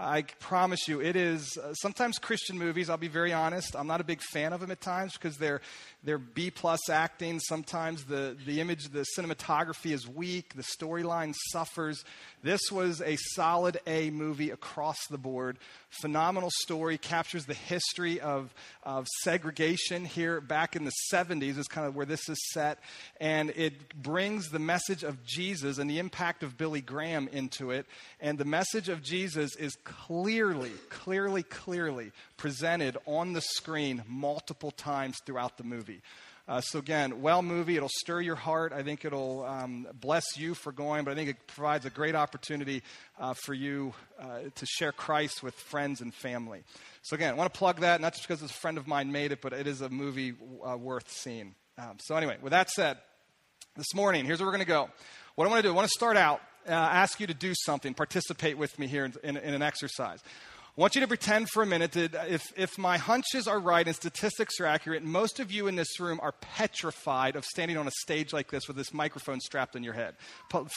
I 0.00 0.22
promise 0.22 0.86
you, 0.86 1.00
it 1.00 1.16
is 1.16 1.58
uh, 1.58 1.74
sometimes 1.74 2.18
Christian 2.18 2.56
movies, 2.56 2.88
I'll 2.88 2.96
be 2.96 3.08
very 3.08 3.32
honest, 3.32 3.74
I'm 3.74 3.88
not 3.88 4.00
a 4.00 4.04
big 4.04 4.20
fan 4.22 4.52
of 4.52 4.60
them 4.60 4.70
at 4.70 4.80
times 4.80 5.14
because 5.14 5.38
they're, 5.38 5.60
they're 6.04 6.18
B 6.18 6.52
plus 6.52 6.88
acting. 6.88 7.40
Sometimes 7.40 8.04
the, 8.04 8.36
the 8.46 8.60
image, 8.60 8.90
the 8.90 9.04
cinematography 9.18 9.90
is 9.90 10.06
weak, 10.06 10.54
the 10.54 10.62
storyline 10.62 11.34
suffers. 11.50 12.04
This 12.44 12.60
was 12.70 13.02
a 13.02 13.16
solid 13.34 13.80
A 13.88 14.10
movie 14.10 14.50
across 14.50 14.98
the 15.10 15.18
board. 15.18 15.58
Phenomenal 15.90 16.50
story, 16.60 16.96
captures 16.96 17.46
the 17.46 17.54
history 17.54 18.20
of, 18.20 18.54
of 18.84 19.08
segregation 19.24 20.04
here 20.04 20.40
back 20.40 20.76
in 20.76 20.84
the 20.84 20.92
70s, 21.12 21.58
is 21.58 21.66
kind 21.66 21.88
of 21.88 21.96
where 21.96 22.06
this 22.06 22.28
is 22.28 22.38
set. 22.52 22.78
And 23.20 23.50
it 23.50 24.00
brings 24.00 24.50
the 24.50 24.60
message 24.60 25.02
of 25.02 25.24
Jesus 25.24 25.78
and 25.78 25.90
the 25.90 25.98
impact 25.98 26.44
of 26.44 26.56
Billy 26.56 26.82
Graham 26.82 27.26
into 27.32 27.72
it. 27.72 27.86
And 28.20 28.38
the 28.38 28.44
message 28.44 28.88
of 28.88 29.02
Jesus 29.02 29.56
is 29.56 29.76
clearly, 30.06 30.70
clearly, 30.90 31.42
clearly 31.42 32.12
presented 32.36 32.96
on 33.06 33.32
the 33.32 33.40
screen 33.40 34.02
multiple 34.06 34.70
times 34.70 35.18
throughout 35.24 35.56
the 35.56 35.64
movie. 35.64 36.02
Uh, 36.46 36.62
so 36.62 36.78
again, 36.78 37.20
well 37.20 37.42
movie. 37.42 37.76
It'll 37.76 37.90
stir 37.90 38.22
your 38.22 38.34
heart. 38.34 38.72
I 38.72 38.82
think 38.82 39.04
it'll 39.04 39.44
um, 39.44 39.86
bless 39.92 40.24
you 40.36 40.54
for 40.54 40.72
going, 40.72 41.04
but 41.04 41.10
I 41.10 41.14
think 41.14 41.28
it 41.28 41.46
provides 41.46 41.84
a 41.84 41.90
great 41.90 42.14
opportunity 42.14 42.82
uh, 43.20 43.34
for 43.44 43.52
you 43.52 43.92
uh, 44.18 44.40
to 44.54 44.66
share 44.66 44.92
Christ 44.92 45.42
with 45.42 45.54
friends 45.54 46.00
and 46.00 46.14
family. 46.14 46.62
So 47.02 47.16
again, 47.16 47.34
I 47.34 47.36
want 47.36 47.52
to 47.52 47.58
plug 47.58 47.80
that, 47.80 48.00
not 48.00 48.14
just 48.14 48.26
because 48.26 48.42
a 48.42 48.48
friend 48.48 48.78
of 48.78 48.86
mine 48.86 49.12
made 49.12 49.32
it, 49.32 49.42
but 49.42 49.52
it 49.52 49.66
is 49.66 49.82
a 49.82 49.90
movie 49.90 50.34
uh, 50.66 50.76
worth 50.78 51.10
seeing. 51.10 51.54
Um, 51.76 51.98
so 52.00 52.16
anyway, 52.16 52.38
with 52.40 52.52
that 52.52 52.70
said, 52.70 52.96
this 53.76 53.94
morning, 53.94 54.24
here's 54.24 54.40
where 54.40 54.46
we're 54.46 54.52
going 54.52 54.64
to 54.64 54.66
go. 54.66 54.88
What 55.34 55.46
I 55.46 55.50
want 55.50 55.62
to 55.62 55.68
do, 55.68 55.72
I 55.72 55.76
want 55.76 55.86
to 55.86 55.94
start 55.96 56.16
out, 56.16 56.40
uh, 56.68 56.72
ask 56.72 57.20
you 57.20 57.26
to 57.26 57.34
do 57.34 57.54
something, 57.54 57.94
participate 57.94 58.58
with 58.58 58.78
me 58.78 58.86
here 58.86 59.04
in, 59.04 59.14
in, 59.22 59.36
in 59.36 59.54
an 59.54 59.62
exercise. 59.62 60.20
I 60.78 60.80
want 60.80 60.94
you 60.94 61.00
to 61.00 61.08
pretend 61.08 61.48
for 61.50 61.64
a 61.64 61.66
minute 61.66 61.90
that 61.90 62.14
if, 62.30 62.52
if 62.56 62.78
my 62.78 62.98
hunches 62.98 63.48
are 63.48 63.58
right 63.58 63.84
and 63.84 63.96
statistics 63.96 64.60
are 64.60 64.66
accurate, 64.66 65.02
most 65.02 65.40
of 65.40 65.50
you 65.50 65.66
in 65.66 65.74
this 65.74 65.98
room 65.98 66.20
are 66.22 66.30
petrified 66.30 67.34
of 67.34 67.44
standing 67.44 67.76
on 67.76 67.88
a 67.88 67.90
stage 67.90 68.32
like 68.32 68.52
this 68.52 68.68
with 68.68 68.76
this 68.76 68.94
microphone 68.94 69.40
strapped 69.40 69.74
on 69.74 69.82
your 69.82 69.94
head. 69.94 70.14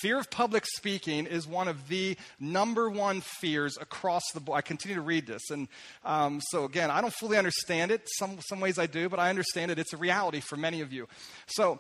fear 0.02 0.18
of 0.18 0.32
public 0.32 0.66
speaking 0.66 1.28
is 1.28 1.46
one 1.46 1.68
of 1.68 1.88
the 1.88 2.18
number 2.40 2.90
one 2.90 3.22
fears 3.22 3.78
across 3.80 4.24
the 4.34 4.40
board. 4.40 4.58
I 4.58 4.62
continue 4.62 4.96
to 4.96 5.02
read 5.02 5.28
this. 5.28 5.52
And 5.52 5.68
um, 6.04 6.42
so, 6.50 6.66
again, 6.66 6.90
I 6.90 7.00
don't 7.00 7.14
fully 7.14 7.38
understand 7.38 7.92
it. 7.92 8.10
Some, 8.18 8.40
some 8.50 8.60
ways 8.60 8.80
I 8.80 8.88
do, 8.88 9.08
but 9.08 9.20
I 9.20 9.30
understand 9.30 9.70
it. 9.70 9.78
It's 9.78 9.94
a 9.94 9.98
reality 9.98 10.40
for 10.40 10.56
many 10.56 10.82
of 10.82 10.92
you. 10.92 11.08
So, 11.46 11.80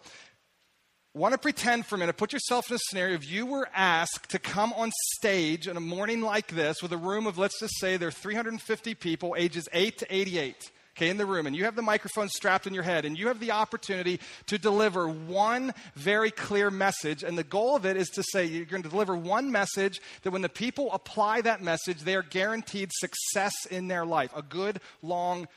want 1.13 1.34
to 1.34 1.38
pretend 1.38 1.86
for 1.86 1.95
a 1.95 1.97
minute, 1.97 2.15
put 2.15 2.32
yourself 2.32 2.69
in 2.69 2.76
a 2.76 2.80
scenario 2.80 3.15
if 3.15 3.30
you 3.30 3.45
were 3.45 3.67
asked 3.76 4.30
to 4.30 4.39
come 4.39 4.71
on 4.74 4.91
stage 5.17 5.67
in 5.67 5.76
a 5.76 5.82
morning 5.82 6.21
like 6.21 6.47
this 6.47 6.82
with 6.82 6.93
a 6.93 6.97
room 6.97 7.28
of, 7.28 7.38
let's 7.38 7.60
just 7.60 7.78
say, 7.80 7.97
there 7.97 8.08
are 8.08 8.12
350 8.12 8.95
people, 8.95 9.36
ages 9.38 9.67
8 9.74 9.97
to 9.97 10.08
88, 10.10 10.71
okay, 10.95 11.10
in 11.10 11.17
the 11.17 11.26
room, 11.26 11.47
and 11.47 11.56
you 11.56 11.65
have 11.65 11.76
the 11.76 11.82
microphone 11.82 12.30
strapped 12.30 12.65
in 12.65 12.74
your 12.74 12.84
head, 12.84 13.04
and 13.04 13.19
you 13.19 13.28
have 13.28 13.41
the 13.41 13.52
opportunity 13.52 14.21
to 14.45 14.58
deliver 14.58 15.10
one 15.10 15.74
very 15.95 16.32
clear 16.32 16.71
message. 16.71 17.24
And 17.24 17.38
the 17.38 17.43
goal 17.43 17.76
of 17.76 17.86
it 17.86 17.97
is 17.97 18.08
to 18.12 18.24
say 18.24 18.45
you're 18.45 18.63
going 18.63 18.84
to 18.84 18.89
deliver 18.89 19.15
one 19.15 19.52
message 19.52 20.00
that 20.21 20.32
when 20.32 20.41
the 20.41 20.50
people 20.50 20.93
apply 20.93 21.41
that 21.41 21.62
message, 21.62 22.00
they 22.00 22.15
are 22.15 22.24
guaranteed 22.24 22.89
success 22.93 23.65
in 23.69 23.89
their 23.89 24.06
life, 24.06 24.32
a 24.34 24.41
good, 24.41 24.80
long, 25.02 25.50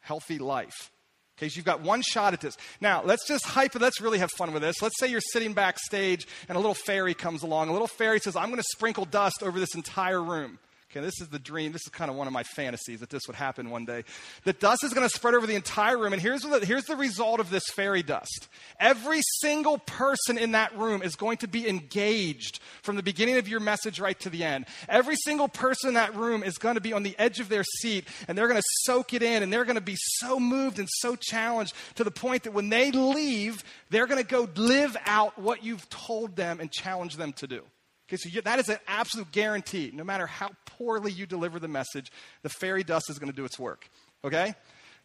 healthy 0.00 0.38
life. 0.38 0.90
Okay, 1.38 1.50
so 1.50 1.56
you've 1.56 1.66
got 1.66 1.82
one 1.82 2.00
shot 2.00 2.32
at 2.32 2.40
this. 2.40 2.56
Now, 2.80 3.02
let's 3.04 3.26
just 3.28 3.44
hype 3.44 3.76
it. 3.76 3.82
Let's 3.82 4.00
really 4.00 4.18
have 4.18 4.30
fun 4.30 4.52
with 4.52 4.62
this. 4.62 4.80
Let's 4.80 4.98
say 4.98 5.08
you're 5.08 5.20
sitting 5.20 5.52
backstage 5.52 6.26
and 6.48 6.56
a 6.56 6.58
little 6.58 6.74
fairy 6.74 7.12
comes 7.12 7.42
along. 7.42 7.68
A 7.68 7.72
little 7.72 7.86
fairy 7.86 8.20
says, 8.20 8.36
I'm 8.36 8.48
going 8.48 8.56
to 8.56 8.68
sprinkle 8.72 9.04
dust 9.04 9.42
over 9.42 9.60
this 9.60 9.74
entire 9.74 10.22
room. 10.22 10.58
Okay, 10.90 11.00
this 11.00 11.20
is 11.20 11.28
the 11.28 11.40
dream. 11.40 11.72
This 11.72 11.82
is 11.82 11.88
kind 11.88 12.10
of 12.10 12.16
one 12.16 12.28
of 12.28 12.32
my 12.32 12.44
fantasies 12.44 13.00
that 13.00 13.10
this 13.10 13.22
would 13.26 13.34
happen 13.34 13.70
one 13.70 13.84
day. 13.84 14.04
The 14.44 14.52
dust 14.52 14.84
is 14.84 14.94
going 14.94 15.06
to 15.06 15.12
spread 15.12 15.34
over 15.34 15.44
the 15.44 15.56
entire 15.56 15.98
room, 15.98 16.12
and 16.12 16.22
here's 16.22 16.42
the, 16.42 16.64
here's 16.64 16.84
the 16.84 16.94
result 16.94 17.40
of 17.40 17.50
this 17.50 17.64
fairy 17.74 18.04
dust. 18.04 18.48
Every 18.78 19.20
single 19.40 19.78
person 19.78 20.38
in 20.38 20.52
that 20.52 20.76
room 20.78 21.02
is 21.02 21.16
going 21.16 21.38
to 21.38 21.48
be 21.48 21.68
engaged 21.68 22.60
from 22.82 22.94
the 22.94 23.02
beginning 23.02 23.36
of 23.36 23.48
your 23.48 23.58
message 23.58 23.98
right 23.98 24.18
to 24.20 24.30
the 24.30 24.44
end. 24.44 24.66
Every 24.88 25.16
single 25.16 25.48
person 25.48 25.88
in 25.88 25.94
that 25.94 26.14
room 26.14 26.44
is 26.44 26.56
going 26.56 26.76
to 26.76 26.80
be 26.80 26.92
on 26.92 27.02
the 27.02 27.18
edge 27.18 27.40
of 27.40 27.48
their 27.48 27.64
seat, 27.64 28.06
and 28.28 28.38
they're 28.38 28.48
going 28.48 28.60
to 28.60 28.68
soak 28.82 29.12
it 29.12 29.24
in, 29.24 29.42
and 29.42 29.52
they're 29.52 29.64
going 29.64 29.74
to 29.74 29.80
be 29.80 29.96
so 29.98 30.38
moved 30.38 30.78
and 30.78 30.88
so 31.00 31.16
challenged 31.16 31.74
to 31.96 32.04
the 32.04 32.12
point 32.12 32.44
that 32.44 32.52
when 32.52 32.68
they 32.68 32.92
leave, 32.92 33.64
they're 33.90 34.06
going 34.06 34.22
to 34.22 34.28
go 34.28 34.48
live 34.54 34.96
out 35.04 35.36
what 35.36 35.64
you've 35.64 35.88
told 35.90 36.36
them 36.36 36.60
and 36.60 36.70
challenge 36.70 37.16
them 37.16 37.32
to 37.32 37.48
do. 37.48 37.62
Okay, 38.08 38.16
so 38.16 38.28
you, 38.28 38.40
that 38.42 38.58
is 38.58 38.68
an 38.68 38.78
absolute 38.86 39.32
guarantee. 39.32 39.90
No 39.92 40.04
matter 40.04 40.26
how 40.26 40.50
poorly 40.64 41.10
you 41.10 41.26
deliver 41.26 41.58
the 41.58 41.68
message, 41.68 42.12
the 42.42 42.48
fairy 42.48 42.84
dust 42.84 43.10
is 43.10 43.18
going 43.18 43.30
to 43.30 43.36
do 43.36 43.44
its 43.44 43.58
work. 43.58 43.88
Okay? 44.24 44.54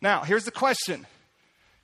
Now, 0.02 0.22
here's 0.22 0.46
the 0.46 0.52
question. 0.52 1.08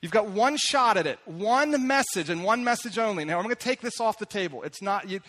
You've 0.02 0.12
got 0.12 0.30
one 0.30 0.58
shot 0.58 0.96
at 0.96 1.08
it, 1.08 1.18
one 1.26 1.88
message, 1.88 2.30
and 2.30 2.44
one 2.44 2.64
message 2.64 3.00
only. 3.00 3.26
Now, 3.26 3.38
I'm 3.38 3.44
going 3.44 3.56
to 3.56 3.62
take 3.62 3.82
this 3.82 4.00
off 4.00 4.20
the 4.20 4.28
table. 4.28 4.62
It's 4.62 4.80
not, 4.80 5.10
you, 5.10 5.22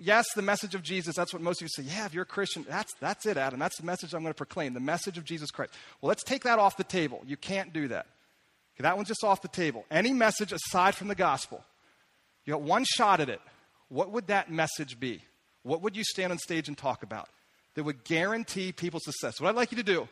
yes, 0.00 0.26
the 0.34 0.42
message 0.42 0.74
of 0.74 0.82
Jesus, 0.82 1.14
that's 1.14 1.32
what 1.32 1.40
most 1.40 1.62
of 1.62 1.66
you 1.66 1.68
say. 1.68 1.88
Yeah, 1.88 2.06
if 2.06 2.14
you're 2.14 2.24
a 2.24 2.26
Christian, 2.26 2.66
that's, 2.68 2.92
that's 2.98 3.24
it, 3.24 3.36
Adam. 3.36 3.60
That's 3.60 3.78
the 3.78 3.86
message 3.86 4.14
I'm 4.14 4.22
going 4.22 4.34
to 4.34 4.36
proclaim, 4.36 4.74
the 4.74 4.80
message 4.80 5.18
of 5.18 5.24
Jesus 5.24 5.52
Christ. 5.52 5.72
Well, 6.00 6.08
let's 6.08 6.24
take 6.24 6.42
that 6.42 6.58
off 6.58 6.76
the 6.76 6.84
table. 6.84 7.22
You 7.24 7.36
can't 7.36 7.72
do 7.72 7.86
that. 7.88 8.06
Okay, 8.74 8.82
that 8.82 8.96
one's 8.96 9.08
just 9.08 9.22
off 9.22 9.40
the 9.40 9.48
table. 9.48 9.84
Any 9.88 10.12
message 10.12 10.52
aside 10.52 10.96
from 10.96 11.06
the 11.06 11.14
gospel, 11.14 11.62
you 12.44 12.54
got 12.54 12.62
one 12.62 12.84
shot 12.84 13.20
at 13.20 13.28
it 13.28 13.40
what 13.92 14.10
would 14.10 14.28
that 14.28 14.50
message 14.50 14.98
be? 14.98 15.22
What 15.64 15.82
would 15.82 15.96
you 15.96 16.02
stand 16.02 16.32
on 16.32 16.38
stage 16.38 16.66
and 16.66 16.76
talk 16.76 17.02
about 17.02 17.28
that 17.74 17.84
would 17.84 18.04
guarantee 18.04 18.72
people's 18.72 19.04
success? 19.04 19.38
What 19.38 19.50
I'd 19.50 19.54
like 19.54 19.70
you 19.70 19.76
to 19.76 19.82
do, 19.82 20.02
I 20.02 20.06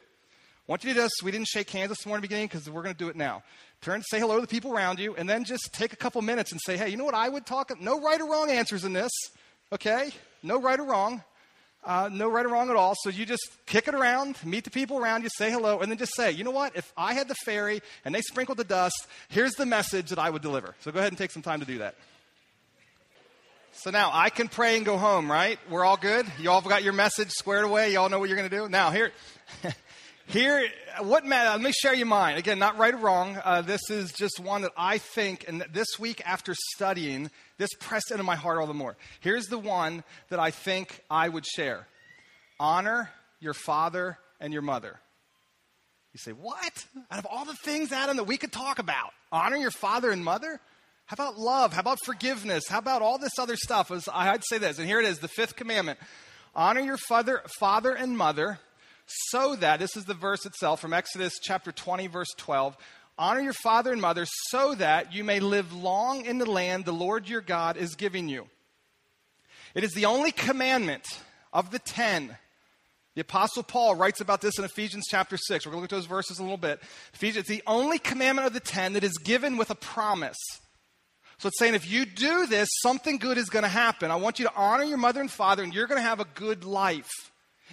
want 0.67 0.85
you 0.85 0.91
to 0.91 0.95
do 0.95 1.01
this. 1.01 1.13
We 1.25 1.31
didn't 1.31 1.49
shake 1.49 1.71
hands 1.71 1.89
this 1.89 2.05
morning 2.05 2.19
at 2.19 2.23
the 2.23 2.29
beginning 2.29 2.49
because 2.49 2.69
we're 2.69 2.83
going 2.83 2.95
to 2.95 2.99
do 2.99 3.09
it 3.09 3.17
now. 3.17 3.43
Turn, 3.81 4.03
say 4.03 4.21
hello 4.21 4.37
to 4.37 4.43
the 4.43 4.47
people 4.47 4.75
around 4.75 4.99
you, 4.99 5.17
and 5.17 5.27
then 5.27 5.45
just 5.45 5.71
take 5.73 5.95
a 5.95 5.97
couple 5.97 6.21
minutes 6.21 6.53
and 6.53 6.61
say, 6.67 6.77
hey, 6.77 6.91
you 6.91 6.99
know 6.99 7.05
what 7.05 7.15
I 7.15 7.29
would 7.31 7.47
talk? 7.47 7.73
No 7.81 7.99
right 8.01 8.21
or 8.21 8.31
wrong 8.31 8.51
answers 8.51 8.85
in 8.85 8.93
this, 8.93 9.11
okay? 9.73 10.11
No 10.43 10.61
right 10.61 10.79
or 10.79 10.85
wrong. 10.85 11.25
Uh, 11.83 12.11
no 12.13 12.29
right 12.29 12.45
or 12.45 12.51
wrong 12.51 12.69
at 12.69 12.77
all. 12.77 12.95
So 13.01 13.09
you 13.09 13.25
just 13.25 13.43
kick 13.65 13.89
it 13.89 13.95
around, 13.95 14.37
meet 14.45 14.65
the 14.65 14.71
people 14.71 14.99
around 14.99 15.23
you, 15.23 15.31
say 15.39 15.51
hello, 15.51 15.81
and 15.81 15.91
then 15.91 15.97
just 15.97 16.15
say, 16.15 16.31
you 16.31 16.45
know 16.45 16.51
what? 16.51 16.77
If 16.77 16.93
I 16.95 17.15
had 17.15 17.27
the 17.27 17.35
fairy 17.47 17.81
and 18.05 18.15
they 18.15 18.21
sprinkled 18.21 18.59
the 18.59 18.65
dust, 18.65 19.07
here's 19.31 19.53
the 19.53 19.65
message 19.65 20.11
that 20.11 20.19
I 20.19 20.29
would 20.29 20.43
deliver. 20.43 20.75
So 20.81 20.93
go 20.93 20.99
ahead 20.99 21.11
and 21.11 21.17
take 21.17 21.31
some 21.31 21.43
time 21.43 21.61
to 21.61 21.67
do 21.67 21.79
that. 21.79 21.95
So 23.73 23.91
now 23.91 24.11
I 24.13 24.31
can 24.31 24.49
pray 24.49 24.77
and 24.77 24.85
go 24.85 24.99
home, 24.99 25.31
right? 25.31 25.59
We're 25.71 25.85
all 25.85 25.97
good. 25.97 26.27
You 26.39 26.51
all 26.51 26.61
got 26.61 26.83
your 26.83 26.93
message 26.93 27.31
squared 27.31 27.65
away. 27.65 27.93
You 27.93 28.01
all 28.01 28.09
know 28.09 28.19
what 28.19 28.29
you're 28.29 28.37
going 28.37 28.51
to 28.51 28.57
do. 28.57 28.69
Now 28.69 28.91
here, 28.91 29.13
here, 30.27 30.69
what 31.01 31.25
matter? 31.25 31.51
Let 31.51 31.61
me 31.61 31.73
share 31.73 31.95
you 31.95 32.05
mine. 32.05 32.37
Again, 32.37 32.59
not 32.59 32.79
right 32.79 32.93
or 32.93 32.99
wrong. 32.99 33.39
Uh, 33.43 33.63
this 33.63 33.81
is 33.89 34.13
just 34.13 34.41
one 34.41 34.63
that 34.63 34.73
I 34.77 34.99
think, 34.99 35.45
and 35.47 35.65
this 35.73 35.87
week 35.99 36.21
after 36.27 36.55
studying, 36.75 37.31
this 37.59 37.71
pressed 37.79 38.11
into 38.11 38.25
my 38.25 38.37
heart 38.37 38.59
all 38.59 38.67
the 38.67 38.75
more. 38.75 38.97
Here's 39.21 39.47
the 39.47 39.59
one 39.59 40.03
that 40.31 40.41
I 40.41 40.51
think 40.51 41.01
I 41.09 41.29
would 41.29 41.47
share: 41.47 41.87
honor 42.59 43.11
your 43.39 43.55
father 43.55 44.19
and 44.41 44.53
your 44.53 44.63
mother. 44.63 44.99
You 46.13 46.19
say, 46.19 46.33
what? 46.33 46.87
Out 47.11 47.21
of 47.21 47.27
all 47.27 47.45
the 47.45 47.55
things, 47.55 47.93
Adam, 47.93 48.17
that 48.17 48.25
we 48.25 48.37
could 48.37 48.51
talk 48.51 48.81
about, 48.81 49.13
honor 49.31 49.57
your 49.57 49.71
father 49.71 50.11
and 50.11 50.25
mother. 50.25 50.61
How 51.11 51.15
about 51.15 51.41
love? 51.41 51.73
How 51.73 51.81
about 51.81 51.99
forgiveness? 52.05 52.69
How 52.69 52.79
about 52.79 53.03
all 53.03 53.19
this 53.19 53.37
other 53.37 53.57
stuff? 53.57 53.91
I'd 54.13 54.45
say 54.45 54.59
this, 54.59 54.79
and 54.79 54.87
here 54.87 55.01
it 55.01 55.07
is 55.07 55.19
the 55.19 55.27
fifth 55.27 55.57
commandment 55.57 55.99
honor 56.55 56.81
your 56.81 56.99
father, 57.09 57.43
father 57.59 57.93
and 57.93 58.17
mother, 58.17 58.61
so 59.07 59.57
that, 59.57 59.81
this 59.81 59.97
is 59.97 60.05
the 60.05 60.15
verse 60.15 60.47
itself 60.47 60.81
from 60.81 60.93
Exodus 60.93 61.33
chapter 61.43 61.73
20, 61.73 62.07
verse 62.07 62.29
12. 62.37 62.77
Honor 63.19 63.41
your 63.41 63.55
father 63.55 63.91
and 63.91 64.01
mother 64.01 64.25
so 64.51 64.77
that 64.77 65.13
you 65.13 65.25
may 65.25 65.41
live 65.41 65.73
long 65.73 66.25
in 66.25 66.39
the 66.39 66.49
land 66.49 66.85
the 66.85 66.93
Lord 66.93 67.29
your 67.29 67.41
God 67.41 67.77
is 67.77 67.97
giving 67.97 68.29
you. 68.29 68.47
It 69.75 69.83
is 69.83 69.91
the 69.95 70.05
only 70.05 70.31
commandment 70.31 71.09
of 71.53 71.73
the 71.73 71.81
ten. 71.81 72.37
The 73.17 73.23
Apostle 73.23 73.65
Paul 73.65 73.97
writes 73.97 74.21
about 74.21 74.43
this 74.43 74.61
in 74.61 74.65
Ephesians 74.65 75.07
chapter 75.11 75.37
6. 75.37 75.67
We're 75.67 75.73
going 75.73 75.81
to 75.81 75.83
look 75.83 75.93
at 75.93 75.97
those 75.97 76.07
verses 76.07 76.39
in 76.39 76.45
a 76.45 76.47
little 76.47 76.57
bit. 76.57 76.81
Ephesians, 77.15 77.39
it's 77.39 77.49
the 77.49 77.65
only 77.67 77.99
commandment 77.99 78.47
of 78.47 78.53
the 78.53 78.61
ten 78.61 78.93
that 78.93 79.03
is 79.03 79.19
given 79.19 79.57
with 79.57 79.71
a 79.71 79.75
promise. 79.75 80.39
So 81.41 81.49
it's 81.49 81.59
saying 81.59 81.73
if 81.73 81.91
you 81.91 82.05
do 82.05 82.45
this, 82.47 82.69
something 82.83 83.17
good 83.17 83.39
is 83.39 83.49
going 83.49 83.63
to 83.63 83.69
happen. 83.69 84.11
I 84.11 84.17
want 84.17 84.39
you 84.39 84.45
to 84.45 84.55
honor 84.55 84.85
your 84.85 84.99
mother 84.99 85.23
and 85.23 85.31
father, 85.31 85.63
and 85.63 85.73
you're 85.73 85.87
going 85.87 85.97
to 85.97 86.07
have 86.07 86.21
a 86.21 86.27
good 86.35 86.65
life. 86.65 87.09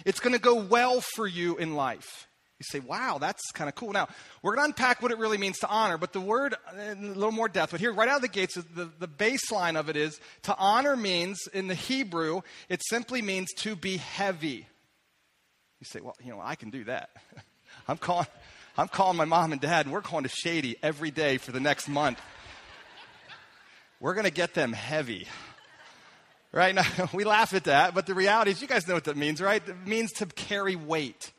It's 0.06 0.20
going 0.20 0.32
to 0.32 0.40
go 0.40 0.54
well 0.54 1.02
for 1.02 1.26
you 1.26 1.58
in 1.58 1.74
life. 1.74 2.28
You 2.58 2.64
say, 2.70 2.80
wow, 2.80 3.18
that's 3.20 3.42
kind 3.52 3.68
of 3.68 3.74
cool. 3.74 3.92
Now, 3.92 4.08
we're 4.42 4.54
going 4.54 4.64
to 4.64 4.70
unpack 4.70 5.02
what 5.02 5.12
it 5.12 5.18
really 5.18 5.36
means 5.36 5.58
to 5.58 5.68
honor, 5.68 5.98
but 5.98 6.14
the 6.14 6.20
word, 6.20 6.54
a 6.74 6.94
little 6.94 7.30
more 7.30 7.46
depth. 7.46 7.72
But 7.72 7.80
here, 7.80 7.92
right 7.92 8.08
out 8.08 8.16
of 8.16 8.22
the 8.22 8.28
gates, 8.28 8.54
the, 8.54 8.90
the 8.98 9.06
baseline 9.06 9.78
of 9.78 9.90
it 9.90 9.96
is 9.96 10.18
to 10.44 10.56
honor 10.56 10.96
means, 10.96 11.38
in 11.52 11.66
the 11.66 11.74
Hebrew, 11.74 12.40
it 12.70 12.80
simply 12.88 13.20
means 13.20 13.52
to 13.58 13.76
be 13.76 13.98
heavy. 13.98 14.66
You 15.78 15.84
say, 15.84 16.00
well, 16.00 16.16
you 16.24 16.30
know, 16.30 16.40
I 16.42 16.54
can 16.54 16.70
do 16.70 16.84
that. 16.84 17.10
I'm 17.86 17.98
calling, 17.98 18.28
I'm 18.78 18.88
calling 18.88 19.18
my 19.18 19.26
mom 19.26 19.52
and 19.52 19.60
dad, 19.60 19.84
and 19.84 19.92
we're 19.92 20.00
going 20.00 20.24
to 20.24 20.30
Shady 20.30 20.76
every 20.82 21.10
day 21.10 21.36
for 21.36 21.52
the 21.52 21.60
next 21.60 21.86
month. 21.86 22.18
We're 24.00 24.14
going 24.14 24.24
to 24.24 24.30
get 24.30 24.54
them 24.54 24.72
heavy. 24.72 25.26
Right 26.52 26.74
now, 26.74 26.84
we 27.12 27.24
laugh 27.24 27.52
at 27.54 27.64
that, 27.64 27.94
but 27.94 28.06
the 28.06 28.14
reality 28.14 28.52
is, 28.52 28.62
you 28.62 28.68
guys 28.68 28.86
know 28.86 28.94
what 28.94 29.04
that 29.04 29.16
means, 29.16 29.40
right? 29.40 29.62
It 29.66 29.86
means 29.86 30.12
to 30.14 30.26
carry 30.26 30.76
weight. 30.76 31.32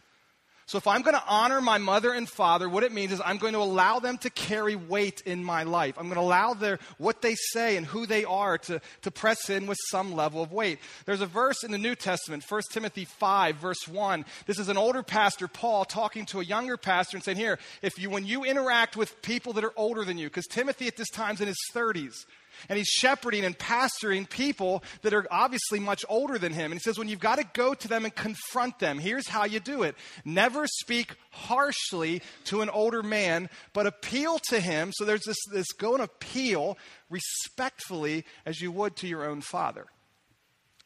So 0.70 0.78
if 0.78 0.86
I'm 0.86 1.02
going 1.02 1.16
to 1.16 1.24
honor 1.28 1.62
my 1.62 1.80
mother 1.80 2.14
and 2.14 2.30
father, 2.30 2.70
what 2.70 2.84
it 2.84 2.92
means 2.92 3.12
is 3.12 3.20
I'm 3.26 3.40
going 3.40 3.54
to 3.54 3.60
allow 3.60 3.98
them 3.98 4.20
to 4.20 4.30
carry 4.30 4.76
weight 4.76 5.24
in 5.26 5.44
my 5.44 5.64
life. 5.64 5.96
I'm 5.98 6.06
going 6.10 6.20
to 6.20 6.22
allow 6.22 6.54
their 6.54 6.78
what 7.00 7.24
they 7.24 7.34
say 7.34 7.76
and 7.76 7.88
who 7.88 8.06
they 8.06 8.24
are 8.24 8.60
to, 8.60 8.80
to 9.02 9.10
press 9.10 9.50
in 9.50 9.66
with 9.66 9.80
some 9.90 10.14
level 10.14 10.44
of 10.44 10.52
weight. 10.52 10.78
There's 11.06 11.22
a 11.22 11.26
verse 11.26 11.64
in 11.64 11.72
the 11.72 11.80
New 11.80 11.96
Testament, 11.96 12.46
1 12.48 12.62
Timothy 12.72 13.06
5, 13.06 13.56
verse 13.56 13.88
1. 13.88 14.26
This 14.46 14.60
is 14.60 14.70
an 14.70 14.78
older 14.78 15.02
pastor, 15.02 15.48
Paul, 15.48 15.86
talking 15.86 16.28
to 16.28 16.40
a 16.40 16.46
younger 16.46 16.78
pastor 16.78 17.18
and 17.18 17.24
saying, 17.24 17.38
Here, 17.38 17.58
if 17.82 17.98
you 17.98 18.12
when 18.12 18.28
you 18.28 18.44
interact 18.44 18.96
with 18.96 19.24
people 19.24 19.54
that 19.54 19.64
are 19.64 19.74
older 19.76 20.06
than 20.06 20.20
you, 20.20 20.28
because 20.28 20.46
Timothy 20.46 20.86
at 20.86 20.98
this 20.98 21.10
time 21.10 21.34
is 21.34 21.42
in 21.42 21.48
his 21.48 21.58
30s, 21.74 22.28
and 22.68 22.78
he's 22.78 22.88
shepherding 22.88 23.46
and 23.46 23.58
pastoring 23.58 24.30
people 24.30 24.84
that 25.02 25.14
are 25.14 25.26
obviously 25.32 25.80
much 25.80 26.04
older 26.10 26.38
than 26.38 26.54
him. 26.54 26.72
And 26.72 26.74
he 26.74 26.80
says, 26.80 26.98
when 26.98 27.08
you've 27.08 27.20
got 27.20 27.38
to 27.38 27.46
go 27.54 27.74
to 27.74 27.88
them 27.88 28.06
and 28.06 28.14
confront 28.14 28.80
them, 28.80 29.00
here's 29.00 29.28
how 29.28 29.46
you 29.46 29.60
do 29.60 29.84
it. 29.84 29.96
Never 30.26 30.68
speak 30.68 31.16
harshly 31.32 32.22
to 32.46 32.62
an 32.62 32.70
older 32.70 33.04
man, 33.04 33.50
but 33.74 33.88
appeal 33.88 34.40
to 34.50 34.60
him. 34.60 34.92
So 34.94 35.06
there's 35.06 35.24
this, 35.26 35.38
this 35.52 35.72
go 35.72 35.94
and 35.94 36.04
appeal 36.04 36.78
respectfully 37.10 38.26
as 38.46 38.60
you 38.62 38.72
would 38.72 38.96
to 38.98 39.08
your 39.08 39.26
own 39.26 39.42
father. 39.42 39.86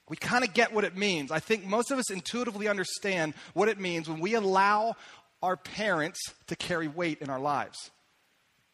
We 0.10 0.18
kind 0.18 0.44
of 0.44 0.54
get 0.54 0.74
what 0.74 0.84
it 0.84 0.98
means. 0.98 1.32
I 1.32 1.40
think 1.40 1.66
most 1.66 1.90
of 1.90 1.98
us 1.98 2.12
intuitively 2.12 2.68
understand 2.68 3.34
what 3.54 3.70
it 3.70 3.80
means 3.80 4.10
when 4.10 4.20
we 4.20 4.34
allow 4.34 4.96
our 5.42 5.58
parents 5.58 6.20
to 6.48 6.56
carry 6.56 6.88
weight 6.88 7.22
in 7.22 7.30
our 7.30 7.40
lives. 7.40 7.92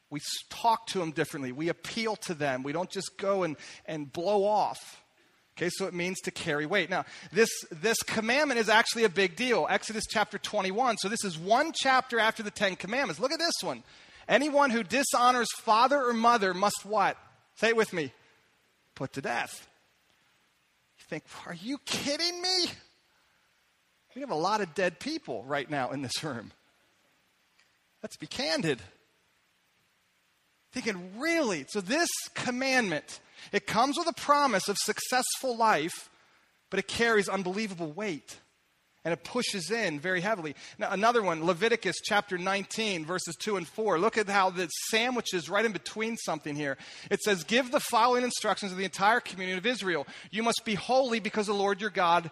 We 0.09 0.21
talk 0.49 0.87
to 0.87 0.99
them 0.99 1.11
differently. 1.11 1.51
We 1.51 1.69
appeal 1.69 2.15
to 2.17 2.33
them. 2.33 2.63
We 2.63 2.71
don't 2.71 2.89
just 2.89 3.17
go 3.17 3.43
and, 3.43 3.55
and 3.85 4.11
blow 4.11 4.43
off. 4.43 5.03
Okay, 5.57 5.69
so 5.69 5.87
it 5.87 5.93
means 5.93 6.19
to 6.21 6.31
carry 6.31 6.65
weight. 6.65 6.89
Now, 6.89 7.03
this, 7.33 7.49
this 7.69 8.01
commandment 8.03 8.59
is 8.59 8.69
actually 8.69 9.03
a 9.03 9.09
big 9.09 9.35
deal. 9.35 9.67
Exodus 9.69 10.05
chapter 10.09 10.37
21. 10.37 10.97
So 10.97 11.09
this 11.09 11.23
is 11.25 11.37
one 11.37 11.73
chapter 11.73 12.17
after 12.17 12.41
the 12.41 12.51
Ten 12.51 12.75
Commandments. 12.75 13.19
Look 13.19 13.33
at 13.33 13.39
this 13.39 13.61
one. 13.61 13.83
Anyone 14.27 14.69
who 14.69 14.83
dishonors 14.83 15.49
father 15.61 16.01
or 16.01 16.13
mother 16.13 16.53
must 16.53 16.85
what? 16.85 17.17
Say 17.55 17.69
it 17.69 17.75
with 17.75 17.91
me. 17.91 18.13
Put 18.95 19.13
to 19.13 19.21
death. 19.21 19.67
You 20.97 21.05
think, 21.09 21.23
are 21.45 21.53
you 21.53 21.77
kidding 21.85 22.41
me? 22.41 22.65
We 24.15 24.21
have 24.21 24.31
a 24.31 24.35
lot 24.35 24.61
of 24.61 24.73
dead 24.73 24.99
people 24.99 25.43
right 25.45 25.69
now 25.69 25.91
in 25.91 26.01
this 26.01 26.23
room. 26.23 26.51
Let's 28.01 28.17
be 28.17 28.27
candid. 28.27 28.81
Thinking, 30.71 31.19
really? 31.19 31.65
So, 31.69 31.81
this 31.81 32.09
commandment, 32.35 33.19
it 33.51 33.65
comes 33.65 33.97
with 33.97 34.07
a 34.07 34.13
promise 34.13 34.67
of 34.67 34.77
successful 34.77 35.57
life, 35.57 36.09
but 36.69 36.79
it 36.79 36.87
carries 36.87 37.27
unbelievable 37.27 37.91
weight. 37.91 38.37
And 39.05 39.13
it 39.13 39.23
pushes 39.23 39.71
in 39.71 39.99
very 39.99 40.19
heavily. 40.19 40.55
Now, 40.77 40.91
another 40.91 41.23
one, 41.23 41.45
Leviticus 41.45 41.95
chapter 42.03 42.37
19, 42.37 43.05
verses 43.05 43.35
2 43.39 43.55
and 43.55 43.65
4. 43.65 43.97
Look 43.97 44.17
at 44.17 44.27
how 44.27 44.49
the 44.49 44.67
sandwiches 44.89 45.49
right 45.49 45.63
in 45.63 45.71
between 45.71 46.17
something 46.17 46.53
here. 46.53 46.77
It 47.09 47.21
says, 47.21 47.45
Give 47.45 47.71
the 47.71 47.79
following 47.79 48.25
instructions 48.25 48.71
to 48.71 48.77
the 48.77 48.83
entire 48.83 49.21
community 49.21 49.57
of 49.57 49.65
Israel. 49.65 50.05
You 50.31 50.43
must 50.43 50.63
be 50.65 50.75
holy 50.75 51.21
because 51.21 51.47
the 51.47 51.53
Lord 51.53 51.79
your 51.79 51.89
God 51.89 52.29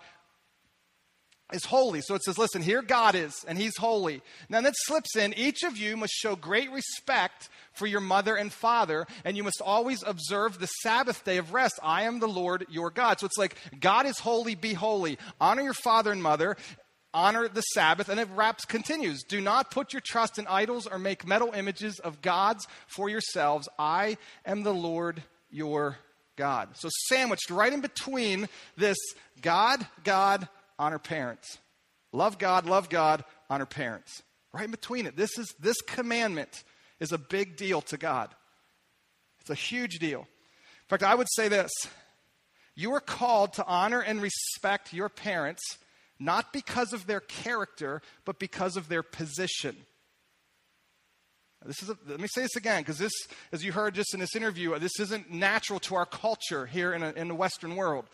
is 1.54 1.66
holy. 1.66 2.02
So 2.02 2.16
it 2.16 2.24
says, 2.24 2.38
listen, 2.38 2.62
here 2.62 2.82
God 2.82 3.16
is, 3.16 3.34
and 3.48 3.58
he's 3.58 3.78
holy. 3.78 4.22
Now 4.50 4.62
that 4.62 4.74
slips 4.86 5.16
in, 5.16 5.34
each 5.34 5.64
of 5.64 5.78
you 5.78 5.96
must 5.96 6.14
show 6.14 6.36
great 6.36 6.72
respect 6.72 7.50
for 7.74 7.88
your 7.88 8.02
mother 8.02 8.36
and 8.36 8.52
father, 8.52 9.08
and 9.24 9.38
you 9.38 9.44
must 9.44 9.62
always 9.64 10.04
observe 10.06 10.60
the 10.60 10.68
Sabbath 10.68 11.24
day 11.24 11.38
of 11.38 11.54
rest. 11.54 11.80
I 11.82 12.04
am 12.04 12.20
the 12.20 12.28
Lord 12.28 12.66
your 12.70 12.90
God. 12.90 13.20
So 13.20 13.26
it's 13.26 13.38
like, 13.38 13.56
God 13.80 14.06
is 14.06 14.20
holy, 14.20 14.56
be 14.56 14.74
holy. 14.74 15.18
Honor 15.40 15.62
your 15.62 15.74
father 15.74 16.12
and 16.12 16.22
mother. 16.22 16.58
Honor 17.14 17.48
the 17.48 17.62
Sabbath, 17.62 18.10
and 18.10 18.20
it 18.20 18.28
wraps 18.36 18.66
continues. 18.66 19.24
Do 19.24 19.40
not 19.40 19.72
put 19.72 19.94
your 19.94 20.02
trust 20.06 20.38
in 20.38 20.46
idols 20.46 20.86
or 20.86 21.00
make 21.00 21.26
metal 21.26 21.52
images 21.54 22.00
of 22.00 22.22
gods 22.22 22.68
for 22.86 23.10
yourselves. 23.10 23.68
I 23.80 24.18
am 24.46 24.64
the 24.64 24.74
Lord 24.74 25.24
your 25.50 25.98
God. 26.36 26.70
So, 26.74 26.90
sandwiched 27.08 27.50
right 27.50 27.74
in 27.74 27.82
between 27.82 28.50
this 28.76 28.98
God, 29.42 29.88
God, 30.04 30.48
honor 30.80 31.00
parents. 31.00 31.58
Love 32.12 32.38
God, 32.38 32.66
love 32.66 32.90
God, 32.90 33.24
honor 33.50 33.66
parents. 33.66 34.22
Right 34.54 34.66
in 34.66 34.72
between 34.72 35.06
it. 35.06 35.16
This 35.16 35.38
is 35.38 35.54
this 35.60 35.80
commandment 35.82 36.64
is 37.00 37.12
a 37.12 37.18
big 37.18 37.58
deal 37.58 37.82
to 37.82 37.98
God. 37.98 38.34
It's 39.42 39.50
a 39.50 39.56
huge 39.56 40.00
deal. 40.00 40.22
In 40.22 40.90
fact, 40.90 41.04
I 41.04 41.16
would 41.16 41.28
say 41.36 41.48
this. 41.48 41.72
You 42.76 42.94
are 42.94 43.02
called 43.02 43.54
to 43.54 43.66
honor 43.66 44.02
and 44.02 44.22
respect 44.22 44.94
your 44.94 45.10
parents 45.10 45.62
not 46.20 46.52
because 46.54 46.94
of 46.94 47.06
their 47.06 47.20
character, 47.20 48.02
but 48.26 48.40
because 48.40 48.78
of 48.78 48.90
their 48.90 49.04
position. 49.04 49.76
This 51.66 51.82
is 51.82 51.90
a, 51.90 51.98
let 52.08 52.20
me 52.20 52.28
say 52.28 52.42
this 52.42 52.56
again, 52.56 52.82
because 52.82 52.98
this, 52.98 53.14
as 53.52 53.64
you 53.64 53.72
heard 53.72 53.96
just 53.96 54.14
in 54.14 54.20
this 54.20 54.36
interview, 54.36 54.78
this 54.80 55.00
isn't 55.00 55.32
natural 55.32 55.80
to 55.82 55.96
our 55.96 56.06
culture 56.06 56.66
here 56.66 56.94
in, 56.94 57.04
a, 57.04 57.12
in 57.12 57.28
the 57.28 57.36
Western 57.36 57.76
world. 57.76 58.06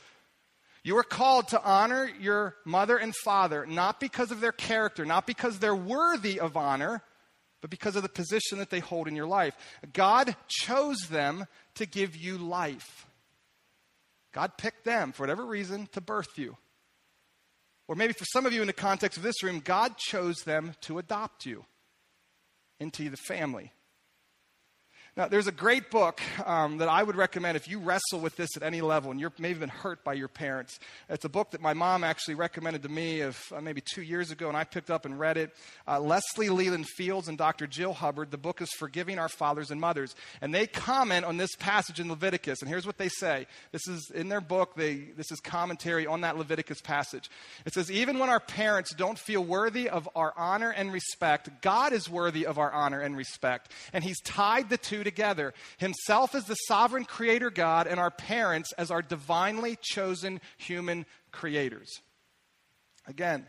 You 0.83 0.97
are 0.97 1.03
called 1.03 1.47
to 1.49 1.63
honor 1.63 2.09
your 2.19 2.55
mother 2.65 2.97
and 2.97 3.15
father, 3.23 3.65
not 3.65 3.99
because 4.01 4.31
of 4.31 4.41
their 4.41 4.51
character, 4.51 5.05
not 5.05 5.25
because 5.25 5.59
they're 5.59 5.75
worthy 5.75 6.39
of 6.39 6.57
honor, 6.57 7.01
but 7.61 7.69
because 7.69 7.95
of 7.95 8.03
the 8.03 8.09
position 8.09 8.57
that 8.57 8.69
they 8.69 8.81
hold 8.81 9.07
in 9.07 9.15
your 9.15 9.25
life. 9.25 9.55
God 9.93 10.35
chose 10.49 11.07
them 11.09 11.45
to 11.75 11.85
give 11.85 12.17
you 12.17 12.37
life. 12.37 13.07
God 14.33 14.57
picked 14.57 14.83
them, 14.83 15.13
for 15.13 15.23
whatever 15.23 15.45
reason, 15.45 15.87
to 15.93 16.01
birth 16.01 16.37
you. 16.37 16.57
Or 17.87 17.95
maybe 17.95 18.13
for 18.13 18.25
some 18.25 18.45
of 18.45 18.51
you 18.51 18.59
in 18.61 18.67
the 18.67 18.73
context 18.73 19.17
of 19.17 19.23
this 19.23 19.41
room, 19.43 19.61
God 19.63 19.97
chose 19.97 20.39
them 20.39 20.73
to 20.81 20.99
adopt 20.99 21.45
you 21.45 21.63
into 22.79 23.09
the 23.09 23.17
family. 23.17 23.71
Now, 25.15 25.27
there's 25.27 25.45
a 25.45 25.51
great 25.51 25.91
book 25.91 26.21
um, 26.43 26.79
that 26.79 26.89
I 26.89 27.03
would 27.03 27.15
recommend 27.15 27.55
if 27.55 27.67
you 27.67 27.77
wrestle 27.77 28.19
with 28.19 28.35
this 28.35 28.57
at 28.57 28.63
any 28.63 28.81
level 28.81 29.11
and 29.11 29.19
you're 29.19 29.31
maybe 29.37 29.59
been 29.59 29.69
hurt 29.69 30.03
by 30.03 30.13
your 30.13 30.27
parents. 30.27 30.79
It's 31.07 31.23
a 31.23 31.29
book 31.29 31.51
that 31.51 31.61
my 31.61 31.75
mom 31.75 32.03
actually 32.03 32.33
recommended 32.33 32.81
to 32.81 32.89
me 32.89 33.21
of 33.21 33.39
uh, 33.55 33.61
maybe 33.61 33.79
two 33.79 34.01
years 34.01 34.31
ago, 34.31 34.47
and 34.47 34.57
I 34.57 34.63
picked 34.63 34.89
up 34.89 35.05
and 35.05 35.19
read 35.19 35.37
it. 35.37 35.55
Uh, 35.87 35.99
Leslie 35.99 36.49
Leland 36.49 36.87
Fields 36.87 37.27
and 37.27 37.37
Dr. 37.37 37.67
Jill 37.67 37.93
Hubbard. 37.93 38.31
The 38.31 38.39
book 38.39 38.59
is 38.59 38.71
Forgiving 38.79 39.19
Our 39.19 39.29
Fathers 39.29 39.69
and 39.69 39.79
Mothers, 39.79 40.15
and 40.41 40.51
they 40.51 40.65
comment 40.65 41.25
on 41.25 41.37
this 41.37 41.55
passage 41.59 41.99
in 41.99 42.09
Leviticus. 42.09 42.61
And 42.61 42.69
here's 42.69 42.87
what 42.87 42.97
they 42.97 43.09
say. 43.09 43.45
This 43.71 43.87
is 43.87 44.09
in 44.15 44.29
their 44.29 44.41
book. 44.41 44.73
They 44.75 44.95
this 45.15 45.31
is 45.31 45.39
commentary 45.39 46.07
on 46.07 46.21
that 46.21 46.39
Leviticus 46.39 46.81
passage. 46.81 47.29
It 47.67 47.73
says, 47.75 47.91
even 47.91 48.17
when 48.17 48.31
our 48.31 48.39
parents 48.39 48.95
don't 48.95 49.19
feel 49.19 49.43
worthy 49.43 49.89
of 49.89 50.09
our 50.15 50.33
honor 50.35 50.71
and 50.71 50.91
respect, 50.91 51.61
God 51.61 51.93
is 51.93 52.09
worthy 52.09 52.47
of 52.47 52.57
our 52.57 52.71
honor 52.71 52.99
and 52.99 53.15
respect, 53.15 53.71
and 53.93 54.03
He's 54.03 54.19
tied 54.21 54.69
the 54.69 54.77
two 54.79 55.02
together 55.03 55.53
Himself 55.77 56.35
as 56.35 56.45
the 56.45 56.55
sovereign 56.55 57.05
creator 57.05 57.49
God, 57.49 57.87
and 57.87 57.99
our 57.99 58.11
parents 58.11 58.71
as 58.77 58.91
our 58.91 59.01
divinely 59.01 59.77
chosen 59.81 60.41
human 60.57 61.05
creators. 61.31 61.89
Again, 63.07 63.45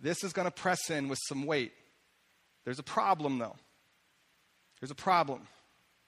this 0.00 0.24
is 0.24 0.32
going 0.32 0.46
to 0.46 0.50
press 0.50 0.90
in 0.90 1.08
with 1.08 1.18
some 1.28 1.46
weight. 1.46 1.72
There's 2.64 2.78
a 2.78 2.84
problem, 2.84 3.38
though. 3.38 3.56
There's 4.80 4.90
a 4.90 4.96
problem. 4.96 5.46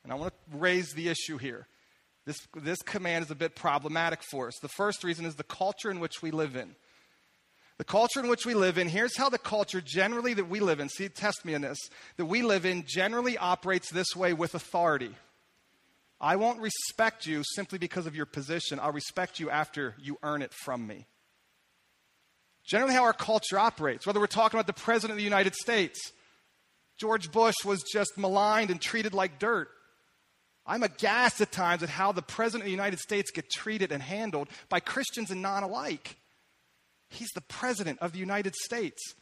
And 0.02 0.12
I 0.12 0.16
want 0.16 0.32
to 0.32 0.56
raise 0.58 0.92
the 0.92 1.08
issue 1.08 1.38
here. 1.38 1.66
This, 2.26 2.38
this 2.54 2.80
command 2.82 3.24
is 3.24 3.30
a 3.30 3.34
bit 3.36 3.54
problematic 3.54 4.22
for 4.22 4.48
us. 4.48 4.58
The 4.60 4.68
first 4.68 5.04
reason 5.04 5.26
is 5.26 5.34
the 5.36 5.44
culture 5.44 5.90
in 5.90 6.00
which 6.00 6.22
we 6.22 6.30
live 6.30 6.56
in. 6.56 6.74
The 7.78 7.84
culture 7.84 8.20
in 8.20 8.28
which 8.28 8.46
we 8.46 8.54
live 8.54 8.78
in, 8.78 8.88
here's 8.88 9.16
how 9.16 9.28
the 9.28 9.38
culture 9.38 9.80
generally 9.80 10.34
that 10.34 10.48
we 10.48 10.60
live 10.60 10.78
in, 10.78 10.88
see, 10.88 11.08
test 11.08 11.44
me 11.44 11.54
in 11.54 11.62
this, 11.62 11.78
that 12.16 12.26
we 12.26 12.42
live 12.42 12.64
in 12.64 12.84
generally 12.86 13.36
operates 13.36 13.90
this 13.90 14.14
way 14.14 14.32
with 14.32 14.54
authority. 14.54 15.10
I 16.20 16.36
won't 16.36 16.60
respect 16.60 17.26
you 17.26 17.42
simply 17.54 17.78
because 17.78 18.06
of 18.06 18.14
your 18.14 18.26
position. 18.26 18.78
I'll 18.78 18.92
respect 18.92 19.40
you 19.40 19.50
after 19.50 19.96
you 20.00 20.18
earn 20.22 20.40
it 20.40 20.52
from 20.52 20.86
me. 20.86 21.06
Generally, 22.64 22.94
how 22.94 23.02
our 23.02 23.12
culture 23.12 23.58
operates, 23.58 24.06
whether 24.06 24.20
we're 24.20 24.26
talking 24.26 24.58
about 24.58 24.68
the 24.68 24.72
President 24.80 25.12
of 25.12 25.18
the 25.18 25.24
United 25.24 25.54
States, 25.54 26.00
George 26.96 27.30
Bush 27.30 27.56
was 27.64 27.82
just 27.82 28.16
maligned 28.16 28.70
and 28.70 28.80
treated 28.80 29.12
like 29.12 29.38
dirt. 29.38 29.68
I'm 30.64 30.82
aghast 30.82 31.40
at 31.40 31.52
times 31.52 31.82
at 31.82 31.90
how 31.90 32.12
the 32.12 32.22
President 32.22 32.62
of 32.62 32.66
the 32.66 32.70
United 32.70 33.00
States 33.00 33.30
get 33.30 33.50
treated 33.50 33.92
and 33.92 34.02
handled 34.02 34.48
by 34.68 34.80
Christians 34.80 35.30
and 35.30 35.42
non 35.42 35.62
alike. 35.62 36.16
He's 37.14 37.30
the 37.30 37.40
president 37.40 37.98
of 38.00 38.12
the 38.12 38.18
United 38.18 38.54
States, 38.54 39.14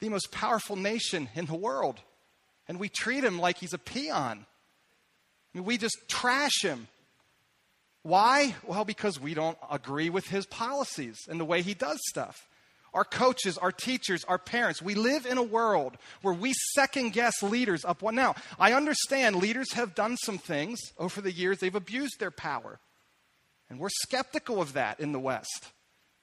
the 0.00 0.08
most 0.08 0.30
powerful 0.30 0.76
nation 0.76 1.28
in 1.34 1.46
the 1.46 1.54
world. 1.54 2.00
And 2.68 2.78
we 2.78 2.88
treat 2.88 3.24
him 3.24 3.38
like 3.38 3.58
he's 3.58 3.74
a 3.74 3.78
peon. 3.78 4.46
I 5.54 5.58
mean, 5.58 5.64
we 5.64 5.78
just 5.78 5.96
trash 6.08 6.62
him. 6.62 6.88
Why? 8.02 8.54
Well, 8.66 8.84
because 8.84 9.18
we 9.18 9.34
don't 9.34 9.58
agree 9.70 10.10
with 10.10 10.26
his 10.26 10.46
policies 10.46 11.18
and 11.28 11.40
the 11.40 11.44
way 11.44 11.62
he 11.62 11.74
does 11.74 11.98
stuff. 12.08 12.48
Our 12.92 13.04
coaches, 13.04 13.58
our 13.58 13.72
teachers, 13.72 14.24
our 14.24 14.38
parents, 14.38 14.80
we 14.80 14.94
live 14.94 15.26
in 15.26 15.36
a 15.36 15.42
world 15.42 15.96
where 16.22 16.34
we 16.34 16.52
second 16.74 17.12
guess 17.12 17.42
leaders 17.42 17.84
up 17.84 18.02
one. 18.02 18.14
Now, 18.14 18.36
I 18.58 18.72
understand 18.72 19.36
leaders 19.36 19.72
have 19.72 19.96
done 19.96 20.16
some 20.16 20.38
things 20.38 20.78
over 20.96 21.20
the 21.20 21.32
years, 21.32 21.58
they've 21.58 21.74
abused 21.74 22.20
their 22.20 22.30
power. 22.30 22.78
And 23.68 23.80
we're 23.80 23.88
skeptical 23.88 24.60
of 24.60 24.74
that 24.74 25.00
in 25.00 25.12
the 25.12 25.18
West. 25.18 25.72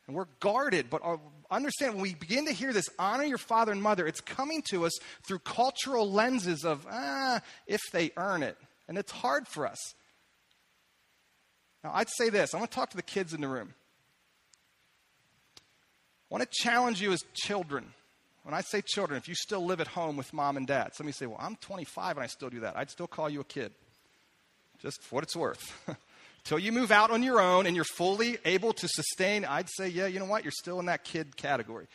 And 0.08 0.16
we're 0.16 0.28
guarded, 0.40 0.90
but 0.90 1.02
uh, 1.06 1.18
understand 1.50 1.94
when 1.94 2.02
we 2.02 2.16
begin 2.16 2.48
to 2.48 2.54
hear 2.54 2.74
this 2.74 2.90
honor 2.98 3.24
your 3.24 3.38
father 3.38 3.72
and 3.72 3.82
mother, 3.82 4.08
it's 4.08 4.22
coming 4.22 4.62
to 4.70 4.86
us 4.86 4.98
through 5.24 5.40
cultural 5.40 6.12
lenses 6.12 6.66
of, 6.66 6.86
ah, 6.90 7.42
if 7.68 7.82
they 7.92 8.12
earn 8.18 8.44
it. 8.44 8.58
And 8.88 8.98
it's 8.98 9.12
hard 9.12 9.48
for 9.48 9.68
us. 9.68 9.78
Now, 11.84 11.92
I'd 11.94 12.10
say 12.10 12.30
this 12.30 12.54
I 12.54 12.58
want 12.58 12.72
to 12.72 12.76
talk 12.76 12.90
to 12.92 12.98
the 12.98 13.04
kids 13.04 13.34
in 13.34 13.42
the 13.42 13.48
room. 13.48 13.74
I 15.58 16.34
want 16.34 16.44
to 16.44 16.50
challenge 16.64 17.02
you 17.02 17.12
as 17.12 17.22
children. 17.34 17.94
When 18.44 18.56
I 18.56 18.62
say 18.62 18.82
children, 18.82 19.18
if 19.18 19.28
you 19.28 19.36
still 19.36 19.64
live 19.66 19.82
at 19.82 19.88
home 19.88 20.18
with 20.18 20.34
mom 20.34 20.58
and 20.58 20.66
dad, 20.66 20.96
some 20.96 21.06
of 21.06 21.10
you 21.10 21.14
say, 21.14 21.26
Well, 21.28 21.38
I'm 21.40 21.58
25 21.58 22.18
and 22.18 22.24
I 22.24 22.28
still 22.28 22.50
do 22.50 22.62
that. 22.62 22.76
I'd 22.76 22.90
still 22.90 23.08
call 23.08 23.30
you 23.30 23.42
a 23.42 23.44
kid, 23.44 23.72
just 24.82 25.04
for 25.04 25.16
what 25.16 25.24
it's 25.24 25.36
worth. 25.36 25.62
Till 26.44 26.60
you 26.60 26.72
move 26.72 26.92
out 26.92 27.12
on 27.12 27.22
your 27.24 27.40
own 27.40 27.68
and 27.68 27.76
you're 27.76 27.86
fully 27.86 28.38
able 28.46 28.74
to 28.74 28.88
sustain, 28.88 29.46
I'd 29.46 29.70
say, 29.70 29.90
Yeah, 29.90 30.08
you 30.08 30.20
know 30.20 30.26
what? 30.26 30.44
You're 30.44 30.52
still 30.52 30.80
in 30.80 30.88
that 30.88 31.04
kid 31.04 31.38
category. 31.38 31.88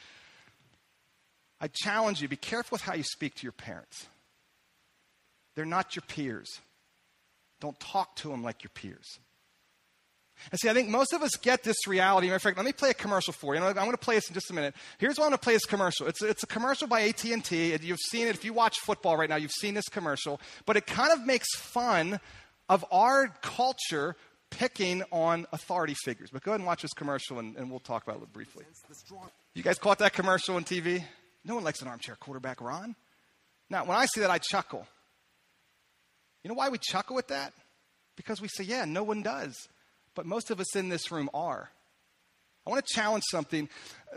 I 1.60 1.68
challenge 1.72 2.20
you 2.20 2.28
be 2.28 2.36
careful 2.36 2.76
with 2.76 2.82
how 2.82 2.94
you 2.94 3.02
speak 3.02 3.34
to 3.36 3.42
your 3.42 3.52
parents. 3.52 4.06
They're 5.54 5.64
not 5.64 5.96
your 5.96 6.02
peers. 6.06 6.60
Don't 7.60 7.78
talk 7.80 8.14
to 8.16 8.28
them 8.28 8.42
like 8.42 8.62
your 8.62 8.70
peers. 8.74 9.18
And 10.50 10.60
see, 10.60 10.68
I 10.68 10.74
think 10.74 10.90
most 10.90 11.14
of 11.14 11.22
us 11.22 11.30
get 11.36 11.62
this 11.62 11.86
reality. 11.86 12.26
Matter 12.26 12.36
of 12.36 12.42
fact, 12.42 12.56
let 12.58 12.66
me 12.66 12.72
play 12.72 12.90
a 12.90 12.94
commercial 12.94 13.32
for 13.32 13.54
you. 13.54 13.62
I'm 13.62 13.74
going 13.74 13.90
to 13.92 13.96
play 13.96 14.16
this 14.16 14.28
in 14.28 14.34
just 14.34 14.50
a 14.50 14.54
minute. 14.54 14.74
Here's 14.98 15.18
what 15.18 15.24
I'm 15.24 15.30
going 15.30 15.38
to 15.38 15.42
play 15.42 15.54
this 15.54 15.64
commercial. 15.64 16.06
It's, 16.06 16.22
it's 16.22 16.42
a 16.42 16.46
commercial 16.46 16.86
by 16.86 17.08
AT&T. 17.08 17.78
You've 17.82 17.98
seen 17.98 18.26
it. 18.26 18.34
If 18.34 18.44
you 18.44 18.52
watch 18.52 18.78
football 18.80 19.16
right 19.16 19.30
now, 19.30 19.36
you've 19.36 19.50
seen 19.50 19.72
this 19.72 19.88
commercial. 19.88 20.38
But 20.66 20.76
it 20.76 20.86
kind 20.86 21.10
of 21.10 21.24
makes 21.24 21.48
fun 21.56 22.20
of 22.68 22.84
our 22.92 23.28
culture 23.40 24.14
picking 24.58 25.02
on 25.10 25.46
authority 25.52 25.94
figures. 26.04 26.30
But 26.32 26.42
go 26.42 26.52
ahead 26.52 26.60
and 26.60 26.66
watch 26.66 26.82
this 26.82 26.92
commercial, 26.92 27.38
and, 27.38 27.56
and 27.56 27.70
we'll 27.70 27.80
talk 27.80 28.06
about 28.06 28.22
it 28.22 28.32
briefly. 28.32 28.64
You 29.54 29.62
guys 29.62 29.78
caught 29.78 29.98
that 29.98 30.12
commercial 30.12 30.56
on 30.56 30.64
TV? 30.64 31.04
No 31.44 31.54
one 31.54 31.64
likes 31.64 31.82
an 31.82 31.88
armchair 31.88 32.16
quarterback, 32.16 32.60
Ron. 32.60 32.96
Now, 33.70 33.84
when 33.84 33.96
I 33.96 34.06
see 34.06 34.20
that, 34.20 34.30
I 34.30 34.38
chuckle. 34.38 34.86
You 36.42 36.48
know 36.48 36.54
why 36.54 36.68
we 36.68 36.78
chuckle 36.78 37.18
at 37.18 37.28
that? 37.28 37.52
Because 38.16 38.40
we 38.40 38.48
say, 38.48 38.64
yeah, 38.64 38.84
no 38.84 39.02
one 39.02 39.22
does 39.22 39.68
but 40.16 40.26
most 40.26 40.50
of 40.50 40.58
us 40.58 40.74
in 40.74 40.88
this 40.88 41.12
room 41.12 41.30
are. 41.32 41.70
I 42.66 42.70
want 42.70 42.84
to 42.84 42.94
challenge 42.94 43.22
something. 43.30 43.68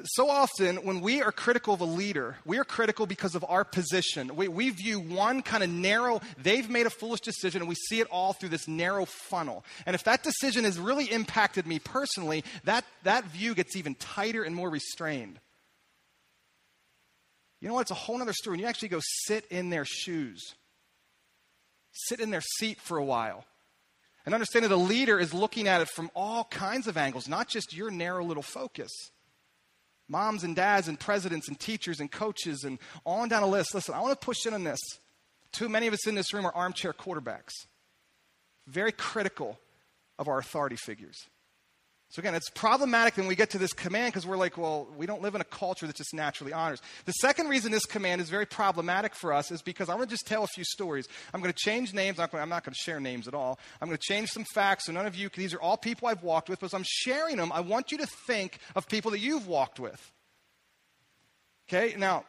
So 0.05 0.29
often, 0.29 0.77
when 0.77 1.01
we 1.01 1.21
are 1.21 1.31
critical 1.31 1.73
of 1.73 1.81
a 1.81 1.85
leader, 1.85 2.38
we 2.45 2.57
are 2.57 2.63
critical 2.63 3.05
because 3.05 3.35
of 3.35 3.45
our 3.47 3.63
position. 3.63 4.35
We, 4.35 4.47
we 4.47 4.69
view 4.69 4.99
one 4.99 5.41
kind 5.41 5.63
of 5.63 5.69
narrow, 5.69 6.21
they've 6.41 6.69
made 6.69 6.85
a 6.85 6.89
foolish 6.89 7.19
decision, 7.19 7.62
and 7.62 7.69
we 7.69 7.75
see 7.75 7.99
it 7.99 8.07
all 8.09 8.33
through 8.33 8.49
this 8.49 8.67
narrow 8.67 9.05
funnel. 9.05 9.65
And 9.85 9.95
if 9.95 10.03
that 10.05 10.23
decision 10.23 10.63
has 10.63 10.79
really 10.79 11.05
impacted 11.05 11.67
me 11.67 11.79
personally, 11.79 12.43
that, 12.63 12.85
that 13.03 13.25
view 13.25 13.53
gets 13.53 13.75
even 13.75 13.95
tighter 13.95 14.43
and 14.43 14.55
more 14.55 14.69
restrained. 14.69 15.39
You 17.62 17.67
know 17.67 17.73
what? 17.73 17.81
It's 17.81 17.91
a 17.91 17.95
whole 17.95 18.21
other 18.21 18.33
story. 18.33 18.53
When 18.53 18.62
you 18.62 18.67
actually 18.67 18.89
go 18.89 19.01
sit 19.25 19.45
in 19.51 19.69
their 19.69 19.85
shoes, 19.85 20.41
sit 21.91 22.19
in 22.19 22.31
their 22.31 22.41
seat 22.41 22.79
for 22.79 22.97
a 22.97 23.03
while, 23.03 23.43
and 24.29 24.35
understand 24.35 24.63
that 24.63 24.71
a 24.71 24.75
leader 24.75 25.19
is 25.19 25.33
looking 25.33 25.67
at 25.67 25.81
it 25.81 25.89
from 25.89 26.11
all 26.13 26.43
kinds 26.43 26.85
of 26.85 26.97
angles, 26.97 27.27
not 27.27 27.47
just 27.47 27.75
your 27.75 27.89
narrow 27.89 28.23
little 28.23 28.43
focus. 28.43 28.91
Moms 30.07 30.43
and 30.43 30.55
dads 30.55 30.87
and 30.87 30.99
presidents 30.99 31.47
and 31.47 31.59
teachers 31.59 31.99
and 31.99 32.11
coaches 32.11 32.63
and 32.63 32.77
on 33.07 33.27
down 33.29 33.41
a 33.41 33.47
list. 33.47 33.73
Listen, 33.73 33.95
I 33.95 34.01
want 34.01 34.21
to 34.21 34.23
push 34.23 34.45
in 34.45 34.53
on 34.53 34.63
this. 34.63 34.77
Too 35.51 35.67
many 35.67 35.87
of 35.87 35.95
us 35.95 36.05
in 36.05 36.13
this 36.13 36.31
room 36.31 36.45
are 36.45 36.53
armchair 36.53 36.93
quarterbacks, 36.93 37.53
very 38.67 38.91
critical 38.91 39.59
of 40.19 40.27
our 40.27 40.37
authority 40.37 40.75
figures. 40.75 41.17
So 42.11 42.21
again, 42.21 42.33
it's 42.33 42.49
problematic 42.49 43.17
when 43.17 43.27
we 43.27 43.35
get 43.35 43.51
to 43.51 43.59
this 43.59 43.71
command 43.71 44.13
because 44.13 44.25
we're 44.25 44.35
like, 44.35 44.57
well, 44.57 44.87
we 44.97 45.05
don't 45.05 45.21
live 45.21 45.35
in 45.35 45.41
a 45.41 45.45
culture 45.45 45.85
that 45.85 45.95
just 45.95 46.11
naturally 46.11 46.51
honors. 46.51 46.81
The 47.05 47.11
second 47.11 47.49
reason 47.49 47.71
this 47.71 47.85
command 47.85 48.19
is 48.19 48.31
very 48.31 48.47
problematic 48.47 49.13
for 49.13 49.31
us 49.31 49.51
is 49.51 49.61
because 49.61 49.89
I'm 49.89 49.97
going 49.97 50.07
to 50.07 50.11
just 50.11 50.25
tell 50.25 50.43
a 50.43 50.47
few 50.47 50.63
stories. 50.63 51.07
I'm 51.35 51.39
going 51.39 51.53
to 51.53 51.59
change 51.59 51.93
names. 51.93 52.17
I'm 52.17 52.49
not 52.49 52.63
going 52.63 52.73
to 52.73 52.83
share 52.83 52.99
names 52.99 53.27
at 53.27 53.35
all. 53.35 53.59
I'm 53.79 53.87
going 53.87 53.97
to 53.97 54.03
change 54.03 54.29
some 54.29 54.43
facts. 54.55 54.87
So 54.87 54.91
none 54.91 55.05
of 55.05 55.15
you, 55.15 55.29
these 55.35 55.53
are 55.53 55.61
all 55.61 55.77
people 55.77 56.07
I've 56.07 56.23
walked 56.23 56.49
with, 56.49 56.61
but 56.61 56.67
as 56.67 56.73
I'm 56.73 56.85
sharing 56.85 57.37
them, 57.37 57.51
I 57.51 57.59
want 57.59 57.91
you 57.91 57.99
to 57.99 58.07
think 58.25 58.57
of 58.75 58.87
people 58.87 59.11
that 59.11 59.19
you've 59.19 59.45
walked 59.45 59.79
with. 59.79 60.11
Okay, 61.71 61.95
now, 61.95 62.25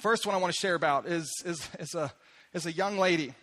first 0.00 0.24
one 0.24 0.34
I 0.34 0.38
want 0.38 0.54
to 0.54 0.58
share 0.58 0.74
about 0.74 1.06
is, 1.06 1.30
is, 1.44 1.68
is, 1.78 1.94
a, 1.94 2.10
is 2.54 2.64
a 2.64 2.72
young 2.72 2.96
lady 2.96 3.34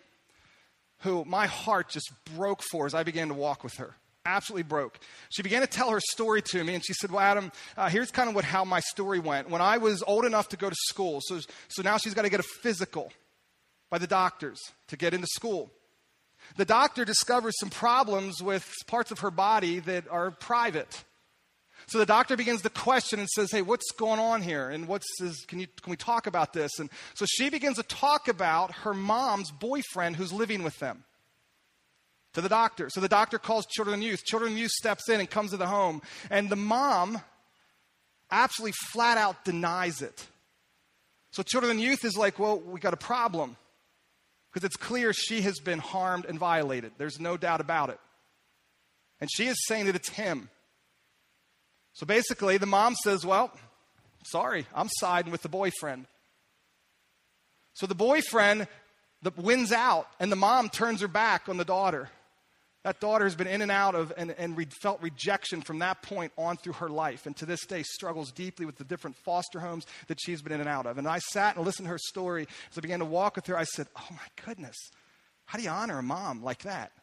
who 1.02 1.24
my 1.26 1.46
heart 1.46 1.90
just 1.90 2.12
broke 2.36 2.64
for 2.64 2.88
as 2.88 2.96
I 2.96 3.04
began 3.04 3.28
to 3.28 3.36
walk 3.36 3.64
with 3.64 3.76
her 3.76 3.94
absolutely 4.26 4.64
broke. 4.64 5.00
She 5.30 5.42
began 5.42 5.62
to 5.62 5.68
tell 5.68 5.90
her 5.90 6.00
story 6.12 6.42
to 6.44 6.64
me, 6.64 6.76
and 6.76 6.86
she 6.86 6.94
said, 6.94 7.12
Well, 7.12 7.22
Adam, 7.22 7.52
uh, 7.78 7.90
here's 7.90 8.12
kind 8.12 8.30
of 8.30 8.36
what, 8.36 8.46
how 8.46 8.66
my 8.66 8.80
story 8.80 9.20
went. 9.20 9.50
When 9.50 9.62
I 9.62 9.78
was 9.78 10.04
old 10.04 10.26
enough 10.26 10.50
to 10.50 10.58
go 10.58 10.70
to 10.70 10.76
school, 10.88 11.20
so, 11.22 11.40
so 11.68 11.82
now 11.82 11.98
she's 11.98 12.14
got 12.14 12.24
to 12.24 12.30
get 12.30 12.40
a 12.40 12.48
physical 12.62 13.12
by 13.90 13.98
the 13.98 14.08
doctors 14.08 14.60
to 14.88 14.98
get 14.98 15.14
into 15.14 15.28
school. 15.28 15.72
The 16.58 16.66
doctor 16.66 17.06
discovers 17.06 17.56
some 17.60 17.70
problems 17.70 18.42
with 18.42 18.72
parts 18.88 19.12
of 19.12 19.20
her 19.20 19.32
body 19.32 19.80
that 19.80 20.06
are 20.10 20.32
private. 20.32 21.04
So 21.88 21.98
the 21.98 22.06
doctor 22.06 22.38
begins 22.38 22.62
to 22.62 22.70
question 22.70 23.20
and 23.20 23.30
says, 23.30 23.52
Hey, 23.52 23.62
what's 23.62 23.92
going 23.92 24.20
on 24.20 24.42
here? 24.42 24.70
And 24.70 24.88
what's 24.88 25.08
can, 25.48 25.60
you, 25.60 25.68
can 25.82 25.92
we 25.92 25.98
talk 25.98 26.28
about 26.28 26.54
this? 26.54 26.80
And 26.80 26.90
so 27.14 27.26
she 27.28 27.50
begins 27.50 27.78
to 27.78 27.84
talk 27.84 28.28
about 28.28 28.72
her 28.72 28.94
mom's 28.94 29.52
boyfriend 29.52 30.16
who's 30.16 30.34
living 30.34 30.64
with 30.64 30.78
them 30.80 31.04
to 32.34 32.42
the 32.42 32.50
doctor. 32.50 32.90
So 32.90 33.02
the 33.02 33.08
doctor 33.08 33.40
calls 33.40 33.66
children 33.66 33.96
and 33.96 34.04
youth. 34.04 34.24
Children 34.24 34.52
and 34.52 34.60
youth 34.60 34.72
steps 34.72 35.10
in 35.10 35.20
and 35.20 35.30
comes 35.30 35.52
to 35.52 35.58
the 35.58 35.68
home. 35.68 36.02
And 36.30 36.50
the 36.50 36.56
mom 36.56 37.22
absolutely 38.32 38.74
flat 38.92 39.18
out 39.18 39.44
denies 39.44 40.02
it. 40.02 40.28
So 41.32 41.44
children 41.44 41.72
and 41.72 41.82
youth 41.82 42.06
is 42.06 42.18
like, 42.18 42.40
well, 42.40 42.60
we 42.60 42.80
got 42.80 42.94
a 42.94 42.98
problem. 42.98 43.56
Because 44.52 44.66
it's 44.66 44.78
clear 44.78 45.14
she 45.14 45.42
has 45.42 45.60
been 45.60 45.80
harmed 45.80 46.26
and 46.26 46.40
violated. 46.40 46.92
There's 46.98 47.20
no 47.20 47.38
doubt 47.38 47.62
about 47.62 47.90
it. 47.90 48.00
And 49.22 49.30
she 49.32 49.48
is 49.48 49.58
saying 49.68 49.86
that 49.86 49.96
it's 49.96 50.10
him. 50.10 50.50
So 51.94 52.06
basically, 52.06 52.58
the 52.58 52.66
mom 52.66 52.96
says, 53.04 53.26
well, 53.26 53.52
sorry, 54.24 54.66
I'm 54.74 54.90
siding 55.00 55.32
with 55.32 55.42
the 55.42 55.50
boyfriend. 55.50 56.06
So 57.74 57.86
the 57.86 57.96
boyfriend 57.96 58.68
wins 59.36 59.72
out, 59.72 60.08
and 60.20 60.32
the 60.32 60.36
mom 60.36 60.70
turns 60.70 61.02
her 61.02 61.08
back 61.08 61.50
on 61.50 61.58
the 61.58 61.66
daughter. 61.66 62.10
That 62.84 63.02
daughter 63.02 63.26
has 63.26 63.36
been 63.36 63.48
in 63.48 63.62
and 63.62 63.72
out 63.72 63.94
of 63.94 64.14
and, 64.16 64.32
and 64.32 64.56
re- 64.56 64.68
felt 64.82 65.02
rejection 65.02 65.62
from 65.62 65.80
that 65.80 66.02
point 66.02 66.32
on 66.38 66.56
through 66.56 66.74
her 66.74 66.88
life, 66.88 67.26
and 67.26 67.36
to 67.38 67.46
this 67.46 67.66
day 67.66 67.84
struggles 67.84 68.32
deeply 68.32 68.66
with 68.66 68.78
the 68.78 68.86
different 68.86 69.18
foster 69.18 69.60
homes 69.60 69.86
that 70.08 70.20
she's 70.22 70.42
been 70.42 70.54
in 70.54 70.62
and 70.62 70.70
out 70.70 70.86
of. 70.86 70.98
And 70.98 71.08
I 71.08 71.20
sat 71.20 71.58
and 71.58 71.66
listened 71.66 71.88
to 71.88 71.92
her 71.92 71.98
story. 71.98 72.48
As 72.72 72.78
I 72.78 72.82
began 72.82 73.00
to 73.00 73.06
walk 73.06 73.36
with 73.36 73.48
her, 73.48 73.58
I 73.58 73.66
said, 73.66 73.88
Oh 73.98 74.08
my 74.12 74.46
goodness, 74.46 74.78
how 75.46 75.58
do 75.58 75.64
you 75.64 75.70
honor 75.70 76.00
a 76.00 76.04
mom 76.04 76.42
like 76.42 76.64
that? 76.64 76.94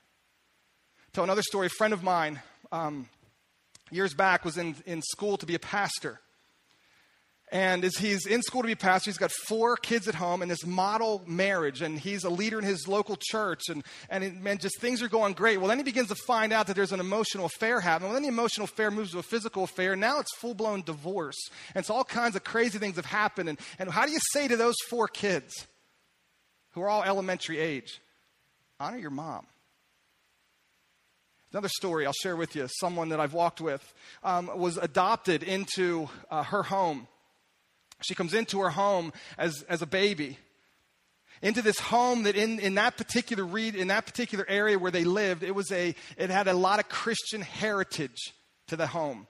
Tell 1.12 1.24
another 1.24 1.42
story. 1.42 1.66
A 1.66 1.70
friend 1.70 1.92
of 1.92 2.02
mine, 2.02 2.40
um, 2.72 3.08
years 3.90 4.14
back, 4.14 4.44
was 4.44 4.56
in, 4.56 4.76
in 4.86 5.02
school 5.02 5.36
to 5.36 5.46
be 5.46 5.54
a 5.54 5.58
pastor. 5.58 6.20
And 7.52 7.84
as 7.84 7.96
he's 7.96 8.26
in 8.26 8.42
school 8.42 8.62
to 8.62 8.66
be 8.66 8.74
pastor, 8.74 9.08
he's 9.08 9.18
got 9.18 9.30
four 9.30 9.76
kids 9.76 10.08
at 10.08 10.16
home 10.16 10.42
and 10.42 10.50
this 10.50 10.66
model 10.66 11.22
marriage, 11.28 11.80
and 11.80 11.96
he's 11.96 12.24
a 12.24 12.30
leader 12.30 12.58
in 12.58 12.64
his 12.64 12.88
local 12.88 13.16
church, 13.20 13.68
and, 13.68 13.84
and 14.10 14.42
man, 14.42 14.58
just 14.58 14.80
things 14.80 15.00
are 15.00 15.08
going 15.08 15.32
great. 15.32 15.58
Well, 15.58 15.68
then 15.68 15.78
he 15.78 15.84
begins 15.84 16.08
to 16.08 16.16
find 16.26 16.52
out 16.52 16.66
that 16.66 16.74
there's 16.74 16.90
an 16.90 16.98
emotional 16.98 17.46
affair 17.46 17.80
happening. 17.80 18.08
Well, 18.08 18.14
then 18.14 18.24
the 18.24 18.28
emotional 18.28 18.64
affair 18.64 18.90
moves 18.90 19.12
to 19.12 19.20
a 19.20 19.22
physical 19.22 19.62
affair. 19.62 19.94
Now 19.94 20.18
it's 20.18 20.34
full 20.38 20.54
blown 20.54 20.82
divorce. 20.82 21.36
And 21.76 21.86
so 21.86 21.94
all 21.94 22.04
kinds 22.04 22.34
of 22.34 22.42
crazy 22.42 22.80
things 22.80 22.96
have 22.96 23.06
happened. 23.06 23.48
And, 23.48 23.60
and 23.78 23.90
how 23.90 24.06
do 24.06 24.12
you 24.12 24.20
say 24.32 24.48
to 24.48 24.56
those 24.56 24.76
four 24.88 25.06
kids 25.06 25.68
who 26.72 26.82
are 26.82 26.88
all 26.88 27.04
elementary 27.04 27.60
age, 27.60 28.00
honor 28.80 28.98
your 28.98 29.10
mom? 29.10 29.46
Another 31.52 31.68
story 31.68 32.06
I'll 32.06 32.12
share 32.12 32.36
with 32.36 32.56
you. 32.56 32.66
Someone 32.80 33.10
that 33.10 33.20
I've 33.20 33.34
walked 33.34 33.60
with 33.60 33.94
um, 34.24 34.50
was 34.58 34.78
adopted 34.78 35.44
into 35.44 36.08
uh, 36.28 36.42
her 36.42 36.64
home 36.64 37.06
she 38.02 38.14
comes 38.14 38.34
into 38.34 38.60
her 38.60 38.70
home 38.70 39.12
as, 39.38 39.62
as 39.68 39.82
a 39.82 39.86
baby, 39.86 40.38
into 41.42 41.62
this 41.62 41.78
home 41.78 42.24
that 42.24 42.36
in, 42.36 42.58
in 42.60 42.74
that 42.76 42.96
particular 42.96 43.44
read, 43.44 43.74
in 43.74 43.88
that 43.88 44.06
particular 44.06 44.44
area 44.48 44.78
where 44.78 44.90
they 44.90 45.04
lived, 45.04 45.42
it 45.42 45.54
was 45.54 45.70
a, 45.70 45.94
it 46.16 46.30
had 46.30 46.48
a 46.48 46.54
lot 46.54 46.78
of 46.78 46.88
Christian 46.88 47.42
heritage 47.42 48.32
to 48.68 48.76
the 48.76 48.86
home. 48.86 49.26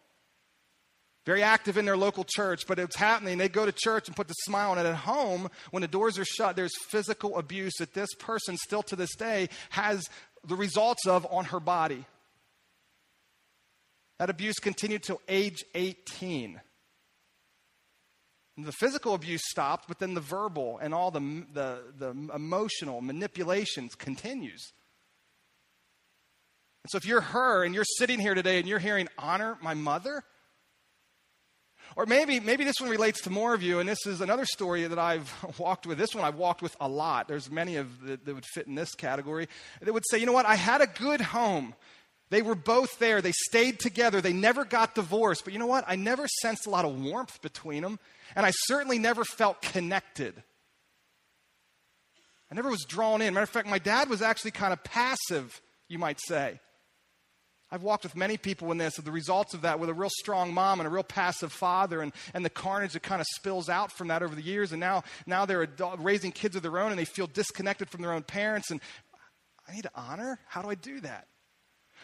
Very 1.24 1.42
active 1.42 1.76
in 1.76 1.84
their 1.84 1.96
local 1.96 2.24
church, 2.24 2.68
but 2.68 2.78
it's 2.78 2.94
happening. 2.94 3.36
They 3.36 3.48
go 3.48 3.66
to 3.66 3.72
church 3.72 4.06
and 4.06 4.14
put 4.14 4.28
the 4.28 4.34
smile 4.44 4.70
on 4.70 4.78
it. 4.78 4.86
At 4.86 4.94
home, 4.94 5.48
when 5.72 5.80
the 5.80 5.88
doors 5.88 6.18
are 6.20 6.24
shut, 6.24 6.54
there's 6.54 6.76
physical 6.88 7.36
abuse 7.36 7.74
that 7.80 7.94
this 7.94 8.14
person 8.14 8.56
still 8.56 8.84
to 8.84 8.94
this 8.94 9.16
day 9.16 9.48
has 9.70 10.08
the 10.46 10.54
results 10.54 11.04
of 11.06 11.26
on 11.28 11.46
her 11.46 11.58
body. 11.58 12.04
That 14.20 14.30
abuse 14.30 14.54
continued 14.60 15.02
till 15.02 15.20
age 15.28 15.64
18. 15.74 16.60
The 18.58 18.72
physical 18.72 19.12
abuse 19.14 19.42
stopped, 19.44 19.86
but 19.86 19.98
then 19.98 20.14
the 20.14 20.20
verbal 20.20 20.78
and 20.80 20.94
all 20.94 21.10
the, 21.10 21.44
the, 21.52 21.82
the 21.98 22.10
emotional 22.34 23.02
manipulations 23.02 23.94
continues. 23.94 24.72
And 26.84 26.90
so 26.90 26.96
if 26.96 27.04
you're 27.04 27.20
her 27.20 27.64
and 27.64 27.74
you're 27.74 27.84
sitting 27.98 28.18
here 28.18 28.34
today 28.34 28.58
and 28.58 28.66
you're 28.66 28.78
hearing, 28.78 29.08
honor 29.18 29.58
my 29.60 29.74
mother, 29.74 30.24
or 31.96 32.06
maybe, 32.06 32.40
maybe 32.40 32.64
this 32.64 32.76
one 32.80 32.90
relates 32.90 33.22
to 33.22 33.30
more 33.30 33.54
of 33.54 33.62
you, 33.62 33.78
and 33.78 33.88
this 33.88 34.06
is 34.06 34.20
another 34.20 34.44
story 34.44 34.86
that 34.86 34.98
I've 34.98 35.32
walked 35.58 35.86
with. 35.86 35.98
This 35.98 36.14
one 36.14 36.24
I've 36.24 36.36
walked 36.36 36.62
with 36.62 36.74
a 36.80 36.88
lot. 36.88 37.28
There's 37.28 37.50
many 37.50 37.76
of 37.76 38.02
that, 38.02 38.24
that 38.24 38.34
would 38.34 38.46
fit 38.54 38.66
in 38.66 38.74
this 38.74 38.94
category. 38.94 39.48
That 39.80 39.92
would 39.92 40.04
say, 40.10 40.18
you 40.18 40.26
know 40.26 40.32
what, 40.32 40.46
I 40.46 40.54
had 40.54 40.80
a 40.80 40.86
good 40.86 41.20
home. 41.20 41.74
They 42.28 42.42
were 42.42 42.54
both 42.54 42.98
there. 42.98 43.22
They 43.22 43.32
stayed 43.32 43.78
together. 43.78 44.20
They 44.20 44.32
never 44.32 44.64
got 44.64 44.94
divorced. 44.94 45.44
But 45.44 45.52
you 45.52 45.58
know 45.58 45.66
what? 45.66 45.84
I 45.86 45.96
never 45.96 46.26
sensed 46.42 46.66
a 46.66 46.70
lot 46.70 46.84
of 46.84 47.00
warmth 47.00 47.40
between 47.40 47.82
them, 47.82 47.98
and 48.34 48.44
I 48.44 48.50
certainly 48.50 48.98
never 48.98 49.24
felt 49.24 49.62
connected. 49.62 50.42
I 52.50 52.54
never 52.54 52.70
was 52.70 52.84
drawn 52.84 53.22
in. 53.22 53.34
Matter 53.34 53.44
of 53.44 53.50
fact, 53.50 53.68
my 53.68 53.78
dad 53.78 54.08
was 54.08 54.22
actually 54.22 54.52
kind 54.52 54.72
of 54.72 54.82
passive, 54.84 55.60
you 55.88 55.98
might 55.98 56.18
say. 56.20 56.60
I've 57.70 57.82
walked 57.82 58.04
with 58.04 58.14
many 58.14 58.36
people 58.36 58.70
in 58.70 58.78
this, 58.78 58.94
the 58.94 59.10
results 59.10 59.52
of 59.52 59.62
that 59.62 59.80
with 59.80 59.88
a 59.88 59.94
real 59.94 60.10
strong 60.20 60.54
mom 60.54 60.78
and 60.78 60.86
a 60.86 60.90
real 60.90 61.02
passive 61.02 61.52
father, 61.52 62.00
and, 62.00 62.12
and 62.32 62.44
the 62.44 62.50
carnage 62.50 62.92
that 62.92 63.02
kind 63.02 63.20
of 63.20 63.26
spills 63.34 63.68
out 63.68 63.90
from 63.90 64.08
that 64.08 64.22
over 64.22 64.36
the 64.36 64.42
years. 64.42 64.70
And 64.70 64.78
now, 64.78 65.02
now 65.26 65.46
they're 65.46 65.62
adult, 65.62 65.98
raising 66.00 66.30
kids 66.30 66.54
of 66.54 66.62
their 66.62 66.78
own 66.78 66.90
and 66.90 66.98
they 66.98 67.04
feel 67.04 67.26
disconnected 67.26 67.90
from 67.90 68.02
their 68.02 68.12
own 68.12 68.22
parents. 68.22 68.70
And 68.70 68.80
I 69.68 69.74
need 69.74 69.82
to 69.82 69.90
honor? 69.96 70.38
How 70.46 70.62
do 70.62 70.70
I 70.70 70.76
do 70.76 71.00
that? 71.00 71.26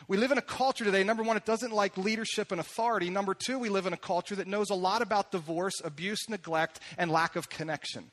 We 0.09 0.17
live 0.17 0.33
in 0.33 0.39
a 0.39 0.43
culture 0.43 0.85
today, 0.85 1.05
number 1.05 1.23
one, 1.23 1.37
it 1.37 1.45
doesn't 1.45 1.73
like 1.73 1.97
leadership 1.97 2.51
and 2.51 2.61
authority. 2.61 3.09
Number 3.09 3.35
two, 3.35 3.59
we 3.59 3.69
live 3.69 3.87
in 3.87 3.93
a 3.93 3.99
culture 3.99 4.35
that 4.37 4.47
knows 4.47 4.71
a 4.71 4.75
lot 4.75 5.03
about 5.03 5.31
divorce, 5.31 5.75
abuse, 5.85 6.29
neglect, 6.29 6.81
and 6.99 7.11
lack 7.11 7.37
of 7.37 7.49
connection. 7.49 8.11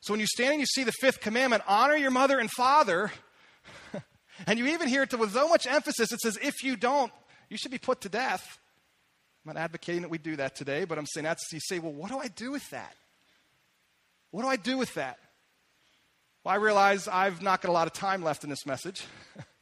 So 0.00 0.12
when 0.12 0.20
you 0.20 0.26
stand 0.26 0.52
and 0.52 0.60
you 0.60 0.66
see 0.66 0.84
the 0.84 0.92
fifth 1.00 1.20
commandment, 1.20 1.62
honor 1.66 1.96
your 1.96 2.10
mother 2.10 2.38
and 2.38 2.50
father, 2.50 3.10
and 4.46 4.58
you 4.58 4.66
even 4.66 4.88
hear 4.88 5.02
it 5.02 5.18
with 5.18 5.32
so 5.32 5.48
much 5.48 5.66
emphasis, 5.66 6.12
it 6.12 6.20
says, 6.20 6.38
if 6.42 6.62
you 6.62 6.76
don't, 6.76 7.10
you 7.48 7.56
should 7.56 7.70
be 7.70 7.78
put 7.78 8.02
to 8.02 8.10
death. 8.10 8.58
I'm 9.46 9.54
not 9.54 9.60
advocating 9.62 10.02
that 10.02 10.10
we 10.10 10.18
do 10.18 10.36
that 10.36 10.56
today, 10.56 10.84
but 10.84 10.98
I'm 10.98 11.06
saying 11.06 11.24
that's, 11.24 11.50
you 11.52 11.60
say, 11.60 11.78
well, 11.78 11.92
what 11.92 12.10
do 12.10 12.18
I 12.18 12.28
do 12.28 12.50
with 12.52 12.68
that? 12.70 12.94
What 14.30 14.42
do 14.42 14.48
I 14.48 14.56
do 14.56 14.76
with 14.76 14.92
that? 14.94 15.18
Well, 16.42 16.52
I 16.52 16.56
realize 16.56 17.08
I've 17.08 17.40
not 17.40 17.62
got 17.62 17.70
a 17.70 17.72
lot 17.72 17.86
of 17.86 17.94
time 17.94 18.22
left 18.22 18.44
in 18.44 18.50
this 18.50 18.66
message. 18.66 19.04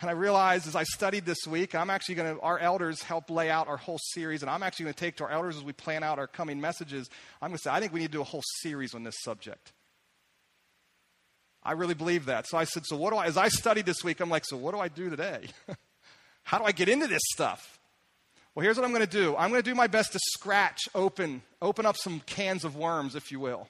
and 0.00 0.08
I 0.08 0.12
realized 0.12 0.68
as 0.68 0.76
I 0.76 0.84
studied 0.84 1.26
this 1.26 1.38
week, 1.46 1.74
I'm 1.74 1.90
actually 1.90 2.14
going 2.14 2.36
to, 2.36 2.40
our 2.40 2.58
elders 2.58 3.02
help 3.02 3.30
lay 3.30 3.50
out 3.50 3.66
our 3.66 3.76
whole 3.76 3.98
series, 3.98 4.42
and 4.42 4.50
I'm 4.50 4.62
actually 4.62 4.84
going 4.84 4.94
to 4.94 5.00
take 5.00 5.16
to 5.16 5.24
our 5.24 5.30
elders 5.30 5.56
as 5.56 5.64
we 5.64 5.72
plan 5.72 6.04
out 6.04 6.18
our 6.18 6.28
coming 6.28 6.60
messages. 6.60 7.10
I'm 7.42 7.50
going 7.50 7.56
to 7.56 7.62
say, 7.62 7.70
I 7.70 7.80
think 7.80 7.92
we 7.92 8.00
need 8.00 8.06
to 8.06 8.12
do 8.12 8.20
a 8.20 8.24
whole 8.24 8.44
series 8.60 8.94
on 8.94 9.02
this 9.02 9.16
subject. 9.22 9.72
I 11.64 11.72
really 11.72 11.94
believe 11.94 12.26
that. 12.26 12.46
So 12.46 12.56
I 12.56 12.64
said, 12.64 12.84
so 12.86 12.96
what 12.96 13.12
do 13.12 13.16
I, 13.16 13.26
as 13.26 13.36
I 13.36 13.48
studied 13.48 13.86
this 13.86 14.04
week, 14.04 14.20
I'm 14.20 14.30
like, 14.30 14.44
so 14.44 14.56
what 14.56 14.72
do 14.72 14.80
I 14.80 14.88
do 14.88 15.10
today? 15.10 15.48
How 16.44 16.58
do 16.58 16.64
I 16.64 16.72
get 16.72 16.88
into 16.88 17.08
this 17.08 17.22
stuff? 17.32 17.78
Well, 18.54 18.62
here's 18.62 18.76
what 18.76 18.84
I'm 18.84 18.92
going 18.92 19.04
to 19.04 19.10
do. 19.10 19.36
I'm 19.36 19.50
going 19.50 19.62
to 19.62 19.68
do 19.68 19.74
my 19.74 19.86
best 19.86 20.12
to 20.12 20.18
scratch 20.32 20.78
open, 20.94 21.42
open 21.60 21.86
up 21.86 21.96
some 21.96 22.20
cans 22.20 22.64
of 22.64 22.76
worms, 22.76 23.14
if 23.16 23.30
you 23.30 23.40
will. 23.40 23.68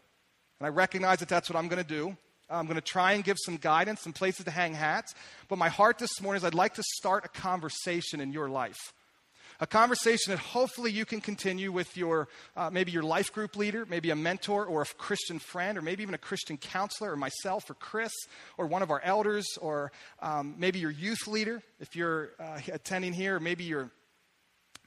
And 0.61 0.66
I 0.66 0.68
recognize 0.68 1.18
that 1.20 1.29
that's 1.29 1.49
what 1.51 1.57
I'm 1.57 1.68
going 1.68 1.83
to 1.83 1.89
do. 1.89 2.16
I'm 2.51 2.67
going 2.67 2.77
to 2.77 2.81
try 2.81 3.13
and 3.13 3.23
give 3.23 3.37
some 3.39 3.57
guidance, 3.57 4.03
some 4.03 4.13
places 4.13 4.45
to 4.45 4.51
hang 4.51 4.75
hats. 4.75 5.15
But 5.49 5.59
my 5.59 5.69
heart 5.69 5.99
this 5.99 6.21
morning 6.21 6.39
is 6.39 6.45
I'd 6.45 6.55
like 6.55 6.75
to 6.75 6.83
start 6.83 7.25
a 7.25 7.29
conversation 7.29 8.21
in 8.21 8.33
your 8.33 8.49
life 8.49 8.93
a 9.61 9.67
conversation 9.67 10.31
that 10.31 10.39
hopefully 10.39 10.91
you 10.93 11.05
can 11.05 11.21
continue 11.21 11.73
with 11.73 11.97
your 11.97 12.29
uh, 12.57 12.71
maybe 12.71 12.93
your 12.93 13.03
life 13.03 13.33
group 13.33 13.57
leader, 13.57 13.85
maybe 13.87 14.11
a 14.11 14.17
mentor 14.17 14.65
or 14.65 14.83
a 14.83 14.87
Christian 14.87 15.39
friend, 15.39 15.77
or 15.77 15.83
maybe 15.83 16.03
even 16.03 16.15
a 16.15 16.19
Christian 16.19 16.57
counselor, 16.57 17.13
or 17.13 17.17
myself, 17.17 17.69
or 17.69 17.75
Chris, 17.75 18.13
or 18.57 18.67
one 18.67 18.83
of 18.83 18.91
our 18.91 19.01
elders, 19.03 19.47
or 19.61 19.91
um, 20.23 20.55
maybe 20.59 20.79
your 20.79 20.91
youth 20.91 21.27
leader 21.27 21.63
if 21.81 21.97
you're 21.97 22.31
uh, 22.39 22.61
attending 22.73 23.13
here, 23.13 23.37
or 23.37 23.41
maybe 23.41 23.65
your 23.65 23.91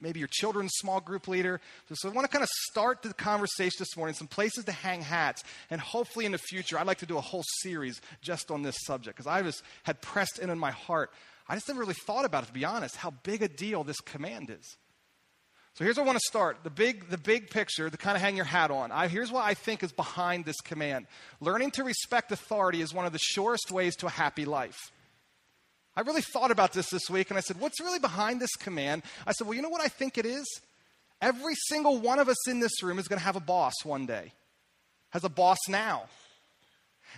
maybe 0.02 0.20
your 0.20 0.30
children's 0.32 0.72
small 0.76 1.00
group 1.00 1.28
leader. 1.28 1.62
So, 1.94 2.10
I 2.10 2.12
want 2.12 2.26
to 2.26 2.32
kind 2.32 2.44
of 2.44 2.50
start 2.70 3.02
the 3.02 3.14
conversation 3.14 3.78
this 3.80 3.96
morning, 3.96 4.16
some 4.16 4.28
places 4.28 4.66
to 4.66 4.72
hang 4.72 5.02
hats, 5.02 5.44
and 5.70 5.80
hopefully 5.80 6.26
in 6.26 6.32
the 6.32 6.38
future, 6.38 6.78
I'd 6.78 6.88
like 6.88 7.00
to 7.00 7.06
do 7.06 7.18
a 7.18 7.22
whole 7.22 7.44
series 7.62 8.02
just 8.22 8.52
on 8.52 8.62
this 8.62 8.76
subject 8.86 9.18
because 9.18 9.28
I 9.28 9.42
just 9.42 9.64
had 9.84 10.02
pressed 10.02 10.40
in 10.40 10.50
in 10.50 10.60
my 10.60 10.72
heart 10.72 11.12
I 11.52 11.56
just 11.56 11.68
never 11.68 11.82
really 11.82 11.96
thought 12.06 12.24
about 12.24 12.44
it, 12.44 12.48
to 12.48 12.54
be 12.54 12.64
honest, 12.64 12.96
how 12.96 13.12
big 13.12 13.42
a 13.42 13.50
deal 13.50 13.84
this 13.84 14.00
command 14.00 14.50
is. 14.50 14.78
So 15.74 15.84
here's 15.84 15.98
where 15.98 16.06
I 16.06 16.08
want 16.08 16.18
to 16.18 16.26
start. 16.26 16.60
The 16.64 16.70
big, 16.70 17.10
the 17.10 17.18
big 17.18 17.50
picture, 17.50 17.90
to 17.90 17.98
kind 17.98 18.16
of 18.16 18.22
hang 18.22 18.38
your 18.38 18.46
hat 18.46 18.72
on. 18.72 18.90
I, 18.90 19.10
here's 19.10 19.34
what 19.34 19.44
I 19.44 19.54
think 19.54 19.84
is 19.84 19.92
behind 19.92 20.46
this 20.46 20.62
command. 20.62 21.08
Learning 21.42 21.70
to 21.72 21.84
respect 21.84 22.32
authority 22.32 22.82
is 22.82 22.94
one 22.94 23.06
of 23.06 23.12
the 23.12 23.20
surest 23.20 23.70
ways 23.70 23.98
to 23.98 24.08
a 24.08 24.10
happy 24.10 24.46
life. 24.46 24.78
I 25.96 26.02
really 26.02 26.22
thought 26.22 26.52
about 26.52 26.74
this 26.74 26.90
this 26.90 27.10
week 27.10 27.30
and 27.30 27.38
I 27.38 27.42
said, 27.42 27.60
what's 27.60 27.80
really 27.82 28.00
behind 28.00 28.40
this 28.40 28.56
command? 28.56 29.04
I 29.28 29.34
said, 29.34 29.46
well, 29.48 29.56
you 29.56 29.62
know 29.62 29.70
what 29.70 29.82
I 29.82 29.88
think 29.88 30.18
it 30.18 30.26
is? 30.26 30.46
Every 31.22 31.54
single 31.68 31.98
one 32.00 32.20
of 32.20 32.30
us 32.30 32.48
in 32.48 32.60
this 32.60 32.82
room 32.82 32.98
is 32.98 33.08
going 33.08 33.20
to 33.20 33.26
have 33.26 33.36
a 33.36 33.42
boss 33.42 33.74
one 33.84 34.06
day, 34.06 34.32
has 35.10 35.24
a 35.24 35.30
boss 35.30 35.58
now. 35.68 36.04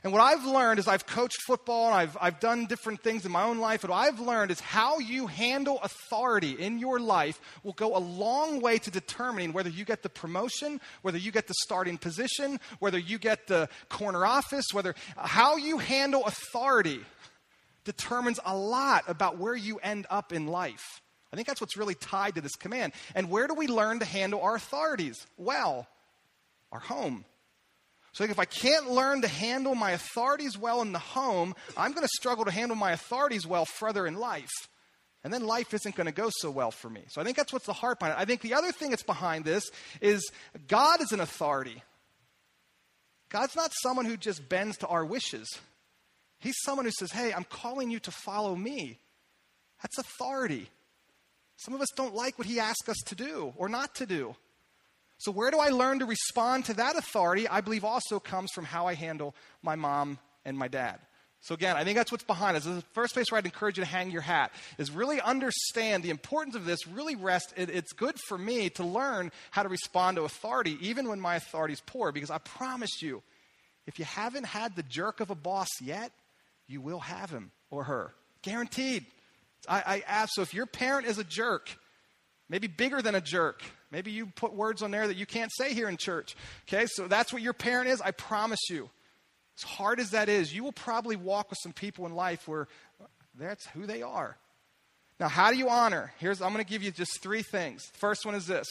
And 0.04 0.12
what 0.12 0.22
I've 0.22 0.44
learned 0.44 0.80
is 0.80 0.88
I've 0.88 1.06
coached 1.06 1.38
football 1.46 1.88
and 1.88 1.96
I've, 1.96 2.18
I've 2.20 2.40
done 2.40 2.66
different 2.66 3.04
things 3.04 3.26
in 3.26 3.32
my 3.32 3.44
own 3.44 3.60
life. 3.60 3.84
What 3.84 3.94
I've 3.94 4.20
learned 4.20 4.50
is 4.50 4.60
how 4.60 4.98
you 4.98 5.28
handle 5.28 5.80
authority 5.84 6.54
in 6.54 6.80
your 6.80 7.00
life 7.00 7.40
will 7.64 7.74
go 7.74 7.96
a 7.96 8.00
long 8.00 8.60
way 8.60 8.80
to 8.80 8.92
determining 8.92 9.54
whether 9.54 9.70
you 9.70 9.86
get 9.86 10.02
the 10.02 10.10
promotion, 10.10 10.82
whether 11.04 11.20
you 11.20 11.32
get 11.32 11.48
the 11.48 11.54
starting 11.64 12.00
position, 12.00 12.60
whether 12.80 12.98
you 12.98 13.20
get 13.20 13.48
the 13.48 13.70
corner 13.90 14.26
office, 14.26 14.66
whether 14.74 14.96
how 15.16 15.58
you 15.58 15.78
handle 15.78 16.26
authority 16.26 17.00
determines 17.84 18.40
a 18.46 18.56
lot 18.56 19.04
about 19.08 19.38
where 19.38 19.56
you 19.56 19.78
end 19.78 20.08
up 20.10 20.34
in 20.34 20.48
life. 20.48 21.02
I 21.32 21.36
think 21.36 21.48
that's 21.48 21.62
what's 21.62 21.78
really 21.78 21.96
tied 21.96 22.36
to 22.36 22.42
this 22.42 22.56
command. 22.56 22.94
And 23.16 23.30
where 23.30 23.48
do 23.48 23.56
we 23.56 23.68
learn 23.68 24.00
to 24.00 24.06
handle 24.06 24.42
our 24.42 24.56
authorities? 24.56 25.26
Well, 25.38 25.88
our 26.72 26.80
home. 26.80 27.26
So 28.14 28.24
if 28.24 28.38
I 28.38 28.46
can't 28.46 28.92
learn 28.92 29.24
to 29.24 29.28
handle 29.28 29.74
my 29.74 29.92
authorities 29.92 30.56
well 30.58 30.82
in 30.84 30.92
the 30.92 31.00
home, 31.00 31.56
I'm 31.76 31.94
going 31.94 32.04
to 32.04 32.14
struggle 32.20 32.46
to 32.46 32.52
handle 32.52 32.76
my 32.76 32.92
authorities 32.92 33.48
well 33.48 33.66
further 33.66 34.06
in 34.06 34.16
life. 34.16 34.52
And 35.24 35.34
then 35.34 35.48
life 35.48 35.74
isn't 35.74 35.96
going 35.96 36.06
to 36.06 36.14
go 36.14 36.30
so 36.30 36.52
well 36.52 36.70
for 36.70 36.90
me. 36.90 37.02
So 37.08 37.22
I 37.22 37.24
think 37.24 37.38
that's 37.38 37.52
what's 37.52 37.66
the 37.66 37.74
heart 37.74 37.98
behind 37.98 38.20
it. 38.20 38.22
I 38.22 38.26
think 38.26 38.42
the 38.42 38.54
other 38.54 38.72
thing 38.72 38.92
that's 38.92 39.04
behind 39.04 39.46
this 39.46 39.64
is 40.02 40.32
God 40.68 41.02
is 41.02 41.12
an 41.12 41.22
authority. 41.22 41.82
God's 43.30 43.56
not 43.56 43.72
someone 43.82 44.06
who 44.06 44.18
just 44.18 44.48
bends 44.48 44.78
to 44.80 44.88
our 44.88 45.04
wishes. 45.04 45.50
He's 46.44 46.60
someone 46.66 46.86
who 46.86 46.92
says, 46.92 47.12
Hey, 47.12 47.32
I'm 47.34 47.46
calling 47.46 47.90
you 47.90 48.00
to 48.00 48.12
follow 48.12 48.54
me. 48.54 49.00
That's 49.82 49.98
authority. 49.98 50.70
Some 51.56 51.74
of 51.74 51.80
us 51.80 51.88
don't 51.96 52.14
like 52.14 52.38
what 52.38 52.48
he 52.48 52.60
asks 52.60 52.90
us 52.90 52.98
to 53.06 53.16
do 53.16 53.54
or 53.56 53.70
not 53.70 53.96
to 53.96 54.06
do. 54.06 54.36
So, 55.20 55.32
where 55.32 55.52
do 55.52 55.60
I 55.60 55.70
learn 55.70 56.00
to 56.00 56.06
respond 56.06 56.66
to 56.66 56.74
that 56.74 56.98
authority? 56.98 57.48
I 57.48 57.62
believe 57.62 57.86
also 57.86 58.20
comes 58.20 58.52
from 58.54 58.66
how 58.66 58.88
I 58.88 58.94
handle 58.94 59.34
my 59.62 59.76
mom 59.76 60.20
and 60.44 60.58
my 60.58 60.68
dad. 60.68 61.00
So, 61.40 61.56
again, 61.56 61.78
I 61.78 61.86
think 61.86 61.98
that's 61.98 62.12
what's 62.12 62.26
behind 62.26 62.58
us. 62.58 62.66
The 62.66 62.84
first 62.92 63.14
place 63.14 63.32
where 63.32 63.38
I'd 63.38 63.46
encourage 63.46 63.78
you 63.78 63.86
to 63.86 63.90
hang 63.90 64.12
your 64.12 64.22
hat 64.22 64.52
is 64.78 64.92
really 64.92 65.22
understand 65.22 66.04
the 66.04 66.10
importance 66.10 66.56
of 66.56 66.66
this, 66.66 66.86
really 66.88 67.16
rest. 67.16 67.54
It, 67.56 67.70
it's 67.70 67.94
good 67.94 68.16
for 68.28 68.38
me 68.38 68.70
to 68.72 68.84
learn 68.84 69.32
how 69.52 69.64
to 69.64 69.70
respond 69.70 70.18
to 70.18 70.24
authority, 70.24 70.78
even 70.82 71.08
when 71.08 71.22
my 71.22 71.36
authority 71.38 71.74
is 71.74 71.82
poor, 71.86 72.12
because 72.12 72.32
I 72.32 72.40
promise 72.40 73.02
you, 73.02 73.24
if 73.88 74.00
you 74.00 74.06
haven't 74.06 74.46
had 74.46 74.76
the 74.76 74.84
jerk 74.84 75.22
of 75.22 75.30
a 75.30 75.36
boss 75.36 75.70
yet, 75.82 76.12
you 76.68 76.82
will 76.82 77.00
have 77.00 77.30
him 77.30 77.52
or 77.70 77.86
her. 77.86 78.14
Guaranteed. 78.42 79.06
I, 79.68 79.84
I 79.86 80.04
ask, 80.08 80.34
so 80.34 80.42
if 80.42 80.54
your 80.54 80.66
parent 80.66 81.08
is 81.08 81.18
a 81.18 81.24
jerk, 81.24 81.70
maybe 82.50 82.68
bigger 82.68 83.02
than 83.02 83.16
a 83.16 83.22
jerk, 83.22 83.64
Maybe 83.94 84.10
you 84.10 84.26
put 84.26 84.56
words 84.56 84.82
on 84.82 84.90
there 84.90 85.08
that 85.08 85.18
you 85.18 85.28
can't 85.28 85.52
say 85.56 85.76
here 85.76 85.88
in 85.88 85.98
church. 85.98 86.36
Okay, 86.68 86.88
so 86.88 87.08
that's 87.08 87.32
what 87.32 87.44
your 87.44 87.54
parent 87.54 87.90
is. 87.90 88.02
I 88.02 88.10
promise 88.10 88.60
you. 88.68 88.90
As 89.56 89.64
hard 89.64 90.00
as 90.00 90.10
that 90.10 90.30
is, 90.30 90.52
you 90.52 90.64
will 90.64 90.72
probably 90.72 91.16
walk 91.16 91.52
with 91.52 91.60
some 91.62 91.74
people 91.74 92.08
in 92.08 92.16
life 92.16 92.48
where 92.48 92.68
that's 93.38 93.68
who 93.68 93.86
they 93.86 94.02
are. 94.02 94.36
Now, 95.20 95.28
how 95.28 95.52
do 95.52 95.58
you 95.58 95.70
honor? 95.70 96.12
Here's 96.18 96.42
I'm 96.42 96.52
going 96.54 96.66
to 96.66 96.70
give 96.70 96.82
you 96.82 96.90
just 96.90 97.22
three 97.22 97.44
things. 97.44 97.86
First 97.94 98.26
one 98.26 98.34
is 98.34 98.48
this. 98.48 98.68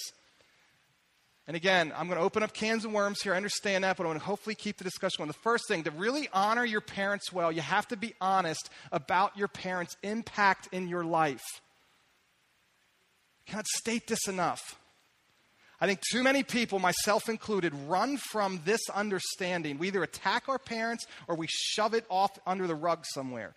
And 1.53 1.57
again, 1.59 1.93
I'm 1.95 2.07
going 2.07 2.19
to 2.19 2.25
open 2.25 2.43
up 2.43 2.55
cans 2.55 2.87
of 2.87 2.93
worms 2.93 3.21
here. 3.21 3.35
I 3.35 3.37
understand 3.37 3.85
that, 3.85 3.99
but 3.99 4.05
I 4.05 4.07
want 4.07 4.19
to 4.19 4.25
hopefully 4.25 4.55
keep 4.55 4.79
the 4.79 4.85
discussion 4.85 5.19
going. 5.19 5.29
The 5.29 5.35
first 5.35 5.65
thing, 5.69 5.83
to 5.83 5.91
really 5.91 6.27
honor 6.33 6.65
your 6.65 6.81
parents 6.81 7.31
well, 7.31 7.53
you 7.53 7.61
have 7.61 7.87
to 7.89 7.97
be 7.99 8.15
honest 8.23 8.71
about 8.91 9.37
your 9.37 9.49
parents' 9.49 9.99
impact 10.03 10.71
in 10.73 10.89
your 10.89 11.05
life. 11.05 11.43
I 13.47 13.51
cannot 13.51 13.67
state 13.67 14.07
this 14.07 14.29
enough. 14.29 14.63
I 15.79 15.87
think 15.87 16.01
too 16.11 16.23
many 16.23 16.43
people, 16.43 16.79
myself 16.79 17.29
included, 17.29 17.75
run 17.87 18.17
from 18.17 18.63
this 18.65 18.81
understanding. 18.89 19.77
We 19.77 19.89
either 19.89 20.03
attack 20.03 20.49
our 20.49 20.59
parents 20.59 21.05
or 21.29 21.37
we 21.37 21.49
shove 21.51 21.93
it 21.93 22.07
off 22.09 22.31
under 22.47 22.67
the 22.67 22.75
rug 22.75 23.05
somewhere. 23.05 23.53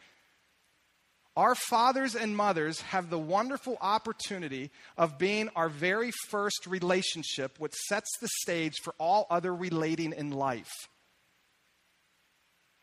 Our 1.36 1.54
fathers 1.54 2.16
and 2.16 2.36
mothers 2.36 2.80
have 2.82 3.10
the 3.10 3.20
wonderful 3.20 3.78
opportunity 3.82 4.72
of 4.98 5.18
being 5.18 5.50
our 5.56 5.68
very 5.68 6.12
first 6.30 6.66
relationship, 6.66 7.60
which 7.60 7.74
sets 7.74 8.10
the 8.22 8.30
stage 8.42 8.76
for 8.84 8.96
all 8.98 9.28
other 9.30 9.54
relating 9.54 10.14
in 10.14 10.32
life. 10.32 10.72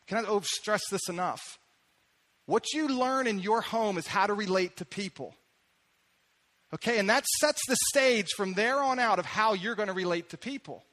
Can 0.07 0.19
I 0.19 0.29
oh, 0.29 0.43
stress 0.45 0.83
this 0.91 1.09
enough? 1.09 1.41
What 2.45 2.75
you 2.75 2.89
learn 2.89 3.27
in 3.27 3.39
your 3.39 3.63
home 3.63 3.97
is 3.97 4.07
how 4.07 4.27
to 4.27 4.35
relate 4.35 4.77
to 4.79 4.85
people. 4.85 5.35
Okay, 6.75 6.99
and 6.99 7.09
that 7.09 7.25
sets 7.41 7.61
the 7.69 7.77
stage 7.91 8.29
from 8.37 8.55
there 8.55 8.81
on 8.83 8.99
out 8.99 9.19
of 9.19 9.27
how 9.27 9.55
you're 9.55 9.75
going 9.75 9.89
to 9.89 9.95
relate 9.95 10.31
to 10.31 10.37
people. 10.37 10.85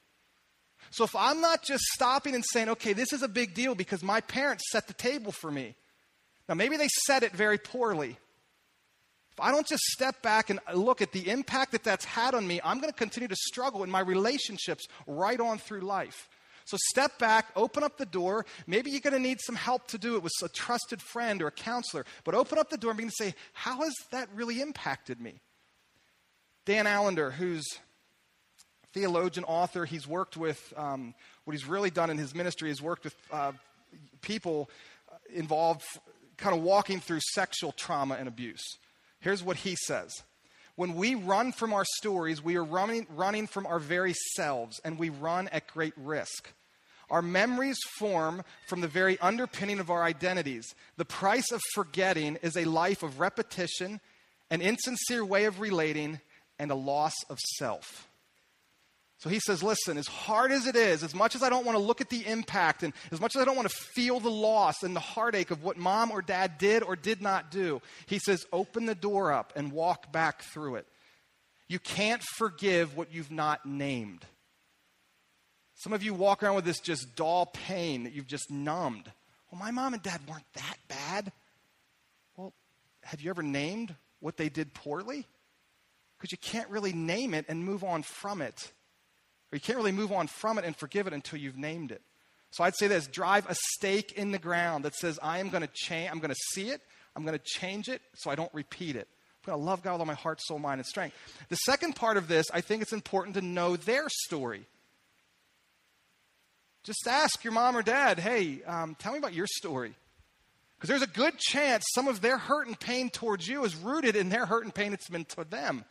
So 0.92 1.04
if 1.04 1.16
I'm 1.16 1.42
not 1.42 1.64
just 1.64 1.84
stopping 1.94 2.36
and 2.36 2.44
saying, 2.54 2.70
okay, 2.70 2.94
this 2.94 3.12
is 3.14 3.22
a 3.22 3.28
big 3.28 3.54
deal 3.54 3.76
because 3.76 4.04
my 4.04 4.22
parents 4.22 4.64
set 4.72 4.88
the 4.88 4.94
table 4.94 5.32
for 5.32 5.52
me. 5.52 5.76
Now, 6.50 6.56
maybe 6.56 6.78
they 6.78 6.90
said 7.06 7.22
it 7.22 7.32
very 7.32 7.60
poorly. 7.60 8.18
If 9.34 9.40
I 9.40 9.52
don't 9.52 9.68
just 9.68 9.84
step 9.84 10.24
back 10.24 10.50
and 10.50 10.60
look 10.74 11.00
at 11.02 11.12
the 11.12 11.30
impact 11.30 11.74
that 11.74 11.84
that's 11.84 12.04
had 12.04 12.34
on 12.34 12.46
me, 12.46 12.60
I'm 12.64 12.80
going 12.80 12.92
to 12.92 12.98
continue 12.98 13.28
to 13.28 13.36
struggle 13.36 13.84
in 13.84 13.92
my 13.92 14.00
relationships 14.00 14.88
right 15.06 15.40
on 15.40 15.60
through 15.60 15.82
life. 15.82 16.28
So 16.66 16.78
step 16.90 17.18
back, 17.20 17.48
open 17.56 17.84
up 17.84 17.98
the 17.98 18.06
door. 18.06 18.46
Maybe 18.68 18.90
you're 18.92 19.00
going 19.00 19.14
to 19.14 19.20
need 19.20 19.40
some 19.42 19.56
help 19.56 19.88
to 19.90 20.00
do 20.00 20.16
it 20.16 20.24
with 20.24 20.34
a 20.44 20.50
trusted 20.50 21.02
friend 21.02 21.42
or 21.42 21.48
a 21.48 21.52
counselor, 21.52 22.06
but 22.24 22.34
open 22.36 22.58
up 22.58 22.70
the 22.70 22.78
door 22.78 22.92
and 22.92 22.98
begin 22.98 23.10
to 23.10 23.24
say, 23.24 23.36
how 23.54 23.82
has 23.82 23.94
that 24.12 24.28
really 24.34 24.60
impacted 24.60 25.22
me? 25.22 25.42
Dan 26.66 26.86
Allender, 26.86 27.32
who's 27.32 27.66
theologian, 28.94 29.46
author, 29.46 29.86
he's 29.86 30.08
worked 30.08 30.36
with, 30.36 30.74
um, 30.76 31.14
what 31.46 31.54
he's 31.54 31.68
really 31.68 31.92
done 31.92 32.10
in 32.10 32.18
his 32.18 32.34
ministry 32.36 32.72
is 32.72 32.82
worked 32.82 33.04
with 33.04 33.16
uh, 33.32 33.52
people 34.22 34.70
involved 35.34 35.84
kind 36.40 36.56
of 36.56 36.64
walking 36.64 37.00
through 37.00 37.20
sexual 37.34 37.72
trauma 37.72 38.16
and 38.16 38.28
abuse. 38.28 38.78
Here's 39.20 39.44
what 39.44 39.58
he 39.58 39.76
says. 39.86 40.12
When 40.76 40.96
we 40.96 41.14
run 41.14 41.52
from 41.52 41.74
our 41.74 41.86
stories, 41.98 42.42
we 42.42 42.56
are 42.56 42.64
running, 42.64 43.06
running 43.10 43.48
from 43.48 43.66
our 43.66 43.80
very 43.80 44.14
selves, 44.36 44.80
and 44.86 44.98
we 44.98 45.10
run 45.10 45.50
at 45.50 45.68
great 45.68 45.94
risk. 45.98 46.54
Our 47.10 47.22
memories 47.22 47.80
form 47.98 48.44
from 48.68 48.82
the 48.82 48.88
very 48.88 49.20
underpinning 49.20 49.80
of 49.80 49.90
our 49.90 50.04
identities. 50.04 50.74
The 50.96 51.06
price 51.06 51.52
of 51.52 51.62
forgetting 51.74 52.38
is 52.42 52.56
a 52.56 52.66
life 52.66 53.04
of 53.04 53.20
repetition, 53.20 54.00
an 54.50 54.62
insincere 54.62 55.26
way 55.26 55.46
of 55.46 55.60
relating, 55.60 56.22
and 56.60 56.72
a 56.72 56.76
loss 56.76 57.16
of 57.30 57.40
self. 57.58 58.09
So 59.20 59.30
he 59.30 59.42
says, 59.42 59.62
listen, 59.62 59.98
as 59.98 60.08
hard 60.08 60.54
as 60.54 60.66
it 60.66 60.78
is, 60.78 61.04
as 61.04 61.14
much 61.14 61.36
as 61.36 61.44
I 61.44 61.50
don't 61.50 61.66
want 61.66 61.78
to 61.78 61.84
look 61.84 62.00
at 62.00 62.10
the 62.10 62.26
impact, 62.26 62.84
and 62.84 62.94
as 63.12 63.20
much 63.20 63.36
as 63.36 63.42
I 63.42 63.46
don't 63.46 63.58
want 63.58 63.70
to 63.70 63.76
feel 63.76 64.22
the 64.22 64.32
loss 64.32 64.82
and 64.82 64.96
the 64.96 65.02
heartache 65.02 65.52
of 65.52 65.62
what 65.62 65.76
mom 65.76 66.10
or 66.10 66.22
dad 66.22 66.58
did 66.58 66.84
or 66.84 66.96
did 66.96 67.22
not 67.22 67.52
do, 67.52 67.82
he 68.06 68.18
says, 68.18 68.46
open 68.54 68.86
the 68.86 68.96
door 68.96 69.34
up 69.34 69.52
and 69.58 69.74
walk 69.74 70.14
back 70.14 70.42
through 70.44 70.76
it. 70.76 70.88
You 71.68 71.80
can't 71.80 72.24
forgive 72.38 72.96
what 72.96 73.14
you've 73.14 73.30
not 73.30 73.66
named. 73.66 74.26
Some 75.76 75.92
of 75.92 76.02
you 76.02 76.14
walk 76.14 76.42
around 76.42 76.56
with 76.56 76.66
this 76.66 76.80
just 76.80 77.18
dull 77.18 77.48
pain 77.48 78.06
that 78.06 78.14
you've 78.14 78.26
just 78.26 78.50
numbed. 78.50 79.12
Well, 79.52 79.60
my 79.60 79.72
mom 79.72 79.94
and 79.94 80.02
dad 80.02 80.22
weren't 80.30 80.54
that 80.54 80.78
bad. 80.88 81.34
Well, 82.38 82.54
have 83.04 83.20
you 83.20 83.30
ever 83.30 83.44
named 83.44 83.94
what 84.22 84.38
they 84.38 84.48
did 84.48 84.74
poorly? 84.74 85.26
Because 86.18 86.32
you 86.32 86.38
can't 86.38 86.70
really 86.70 86.94
name 86.94 87.34
it 87.34 87.46
and 87.50 87.66
move 87.66 87.84
on 87.84 88.04
from 88.04 88.42
it. 88.42 88.72
Or 89.52 89.56
you 89.56 89.60
can't 89.60 89.78
really 89.78 89.92
move 89.92 90.12
on 90.12 90.28
from 90.28 90.58
it 90.58 90.66
and 90.66 90.76
forgive 90.76 91.08
it 91.08 91.14
until 91.14 91.40
you've 91.40 91.58
named 91.58 91.92
it. 91.92 92.02
So 92.52 92.64
I'd 92.64 92.76
say 92.76 92.88
this 92.88 93.08
drive 93.08 93.46
a 93.48 93.56
stake 93.56 94.14
in 94.14 94.32
the 94.32 94.40
ground 94.40 94.86
that 94.86 94.96
says, 94.96 95.20
I 95.22 95.40
am 95.40 95.50
going 95.50 95.62
to 95.62 95.70
change, 95.74 96.10
I'm 96.12 96.20
going 96.20 96.34
to 96.34 96.40
see 96.52 96.70
it, 96.70 96.82
I'm 97.16 97.24
going 97.24 97.38
to 97.38 97.44
change 97.44 97.90
it 97.90 98.02
so 98.16 98.30
I 98.32 98.36
don't 98.36 98.54
repeat 98.54 98.96
it. 98.96 99.08
I'm 99.46 99.54
going 99.54 99.60
to 99.60 99.66
love 99.66 99.84
God 99.84 99.94
with 99.94 100.02
all 100.02 100.06
my 100.06 100.14
heart, 100.14 100.42
soul, 100.42 100.60
mind, 100.60 100.80
and 100.80 100.86
strength. 100.86 101.16
The 101.50 101.56
second 101.56 101.96
part 101.96 102.18
of 102.18 102.28
this, 102.28 102.48
I 102.54 102.62
think 102.62 102.82
it's 102.82 102.94
important 102.94 103.36
to 103.36 103.42
know 103.42 103.76
their 103.76 104.08
story. 104.10 104.66
Just 106.84 107.08
ask 107.08 107.44
your 107.44 107.54
mom 107.54 107.78
or 107.78 107.82
dad, 107.82 108.20
hey, 108.20 108.64
um, 108.64 108.96
tell 108.96 109.12
me 109.12 109.18
about 109.18 109.34
your 109.34 109.48
story. 109.48 109.94
Because 110.76 110.90
there's 110.90 111.02
a 111.02 111.08
good 111.08 111.38
chance 111.38 111.84
some 111.94 112.08
of 112.08 112.22
their 112.22 112.38
hurt 112.38 112.68
and 112.68 112.80
pain 112.80 113.10
towards 113.10 113.48
you 113.48 113.66
is 113.66 113.76
rooted 113.76 114.16
in 114.16 114.30
their 114.30 114.46
hurt 114.46 114.64
and 114.64 114.74
pain 114.74 114.94
it's 114.94 115.10
been 115.10 115.26
to 115.26 115.44
them. 115.44 115.84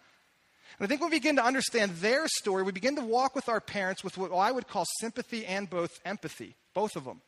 And 0.78 0.86
I 0.86 0.88
think 0.88 1.00
when 1.00 1.10
we 1.10 1.16
begin 1.16 1.36
to 1.36 1.44
understand 1.44 1.92
their 1.96 2.28
story, 2.28 2.62
we 2.62 2.72
begin 2.72 2.96
to 2.96 3.02
walk 3.02 3.34
with 3.34 3.48
our 3.48 3.60
parents 3.60 4.04
with 4.04 4.16
what 4.16 4.32
I 4.32 4.52
would 4.52 4.68
call 4.68 4.84
sympathy 5.00 5.44
and 5.44 5.68
both 5.68 5.90
empathy, 6.04 6.54
both 6.74 6.94
of 6.94 7.04
them. 7.04 7.20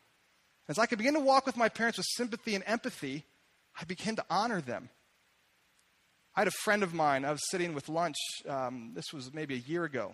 As 0.69 0.79
I 0.79 0.87
could 0.87 0.99
begin 0.99 1.15
to 1.15 1.21
walk 1.21 1.47
with 1.47 1.57
my 1.57 1.69
parents 1.69 1.99
with 1.99 2.07
sympathy 2.11 2.55
and 2.55 2.63
empathy, 2.67 3.25
I 3.81 3.85
begin 3.85 4.15
to 4.17 4.25
honor 4.31 4.61
them. 4.61 4.89
I 6.37 6.43
had 6.43 6.49
a 6.49 6.53
friend 6.63 6.85
of 6.85 6.95
mine, 6.95 7.25
I 7.25 7.33
was 7.33 7.51
sitting 7.51 7.75
with 7.75 7.89
lunch, 7.89 8.17
um, 8.49 8.93
this 8.95 9.13
was 9.13 9.35
maybe 9.35 9.55
a 9.55 9.59
year 9.59 9.83
ago. 9.83 10.13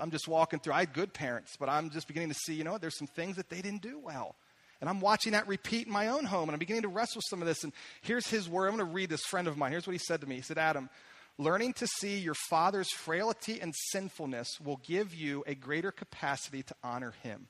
I'm 0.00 0.10
just 0.10 0.28
walking 0.28 0.60
through. 0.60 0.72
I 0.72 0.80
had 0.80 0.92
good 0.92 1.12
parents, 1.12 1.56
but 1.58 1.68
I'm 1.68 1.90
just 1.90 2.06
beginning 2.06 2.30
to 2.30 2.34
see, 2.34 2.54
you 2.54 2.64
know, 2.64 2.78
there's 2.78 2.96
some 2.96 3.08
things 3.08 3.36
that 3.36 3.50
they 3.50 3.60
didn't 3.60 3.82
do 3.82 3.98
well. 3.98 4.36
And 4.80 4.88
I'm 4.88 5.00
watching 5.00 5.32
that 5.32 5.46
repeat 5.46 5.86
in 5.86 5.92
my 5.92 6.08
own 6.08 6.24
home, 6.24 6.48
and 6.48 6.52
I'm 6.52 6.58
beginning 6.58 6.82
to 6.82 6.88
wrestle 6.88 7.18
with 7.18 7.26
some 7.28 7.42
of 7.42 7.48
this. 7.48 7.64
And 7.64 7.72
here's 8.02 8.26
his 8.26 8.48
word. 8.48 8.68
I'm 8.68 8.76
going 8.76 8.86
to 8.86 8.94
read 8.94 9.10
this 9.10 9.22
friend 9.22 9.46
of 9.46 9.56
mine. 9.56 9.72
Here's 9.72 9.86
what 9.86 9.92
he 9.92 9.98
said 9.98 10.20
to 10.20 10.26
me. 10.26 10.36
He 10.36 10.42
said, 10.42 10.58
Adam, 10.58 10.88
learning 11.38 11.72
to 11.74 11.86
see 11.86 12.18
your 12.18 12.34
father's 12.48 12.90
frailty 12.90 13.60
and 13.60 13.74
sinfulness 13.90 14.48
will 14.62 14.80
give 14.84 15.14
you 15.14 15.44
a 15.46 15.54
greater 15.54 15.90
capacity 15.90 16.62
to 16.62 16.74
honor 16.82 17.14
him. 17.22 17.48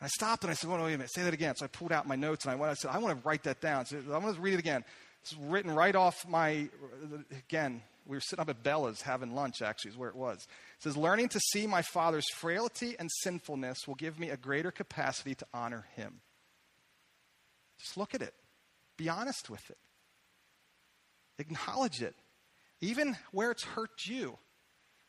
And 0.00 0.06
I 0.06 0.08
stopped 0.08 0.44
and 0.44 0.50
I 0.50 0.54
said, 0.54 0.70
wait 0.70 0.78
a 0.78 0.82
minute, 0.82 1.10
say 1.12 1.22
that 1.22 1.34
again. 1.34 1.54
So 1.56 1.64
I 1.64 1.68
pulled 1.68 1.92
out 1.92 2.06
my 2.06 2.16
notes 2.16 2.44
and 2.44 2.52
I 2.52 2.56
went, 2.56 2.70
I 2.70 2.74
said, 2.74 2.90
I 2.90 2.98
want 2.98 3.20
to 3.20 3.28
write 3.28 3.44
that 3.44 3.60
down. 3.60 3.86
So 3.86 3.96
I'm 3.98 4.22
going 4.22 4.34
to 4.34 4.40
read 4.40 4.54
it 4.54 4.60
again. 4.60 4.84
It's 5.22 5.36
written 5.36 5.70
right 5.70 5.94
off 5.94 6.26
my, 6.28 6.68
again, 7.48 7.82
we 8.06 8.16
were 8.16 8.20
sitting 8.20 8.42
up 8.42 8.48
at 8.48 8.62
Bella's 8.62 9.02
having 9.02 9.34
lunch, 9.34 9.62
actually, 9.62 9.92
is 9.92 9.96
where 9.96 10.08
it 10.08 10.16
was. 10.16 10.38
It 10.38 10.82
says, 10.82 10.96
Learning 10.96 11.28
to 11.28 11.40
see 11.52 11.66
my 11.68 11.82
Father's 11.82 12.28
frailty 12.34 12.96
and 12.98 13.08
sinfulness 13.20 13.86
will 13.86 13.94
give 13.94 14.18
me 14.18 14.30
a 14.30 14.36
greater 14.36 14.72
capacity 14.72 15.36
to 15.36 15.46
honor 15.54 15.86
him. 15.94 16.20
Just 17.78 17.96
look 17.96 18.14
at 18.14 18.22
it, 18.22 18.34
be 18.96 19.08
honest 19.08 19.48
with 19.50 19.62
it, 19.70 19.78
acknowledge 21.38 22.02
it, 22.02 22.14
even 22.80 23.16
where 23.32 23.50
it's 23.50 23.64
hurt 23.64 24.06
you. 24.06 24.38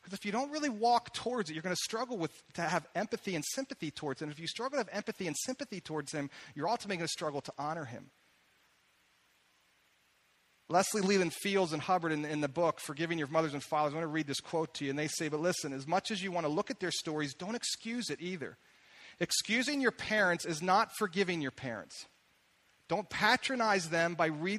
Because 0.04 0.20
if 0.20 0.26
you 0.26 0.34
don't 0.34 0.52
really 0.52 0.70
walk 0.70 1.14
towards 1.14 1.50
it, 1.50 1.54
you're 1.54 1.64
going 1.64 1.76
to 1.76 1.82
struggle 1.82 2.18
with 2.18 2.32
to 2.56 2.62
have 2.62 2.86
empathy 2.94 3.36
and 3.36 3.44
sympathy 3.54 3.90
towards 3.90 4.22
him. 4.22 4.30
If 4.30 4.40
you 4.40 4.48
struggle 4.48 4.78
to 4.78 4.86
have 4.86 4.90
empathy 4.92 5.28
and 5.28 5.36
sympathy 5.38 5.80
towards 5.80 6.12
him, 6.12 6.30
you're 6.56 6.68
ultimately 6.68 6.98
going 6.98 7.08
to 7.08 7.12
struggle 7.12 7.40
to 7.42 7.54
honor 7.58 7.86
him. 7.86 8.12
Leslie 10.70 11.02
Leland 11.02 11.34
Fields 11.34 11.72
and 11.72 11.82
Hubbard 11.82 12.12
in, 12.12 12.26
in, 12.26 12.42
the 12.42 12.48
book, 12.48 12.80
Forgiving 12.80 13.18
Your 13.18 13.28
Mothers 13.28 13.54
and 13.54 13.64
Fathers, 13.64 13.94
I 13.94 13.98
want 13.98 14.06
to 14.06 14.08
read 14.08 14.28
this 14.28 14.40
quote 14.40 14.74
to 14.76 14.86
you. 14.86 14.90
And 14.90 15.00
they 15.00 15.08
say, 15.08 15.30
But 15.30 15.40
listen, 15.40 15.72
as 15.72 15.88
much 15.88 16.10
as 16.10 16.24
you 16.24 16.32
want 16.32 16.46
to 16.46 16.52
look 16.52 16.70
at 16.70 16.80
their 16.80 16.92
stories, 16.92 17.34
don't 17.34 17.56
excuse 17.56 18.10
it 18.10 18.20
either. 18.22 18.58
Excusing 19.20 19.82
your 19.82 19.92
parents 19.92 20.46
is 20.46 20.62
not 20.62 20.90
forgiving 20.98 21.42
your 21.42 21.52
parents. 21.52 22.08
Don't 22.90 23.10
patronize 23.10 23.90
them 23.90 24.16
by 24.16 24.28
re, 24.28 24.58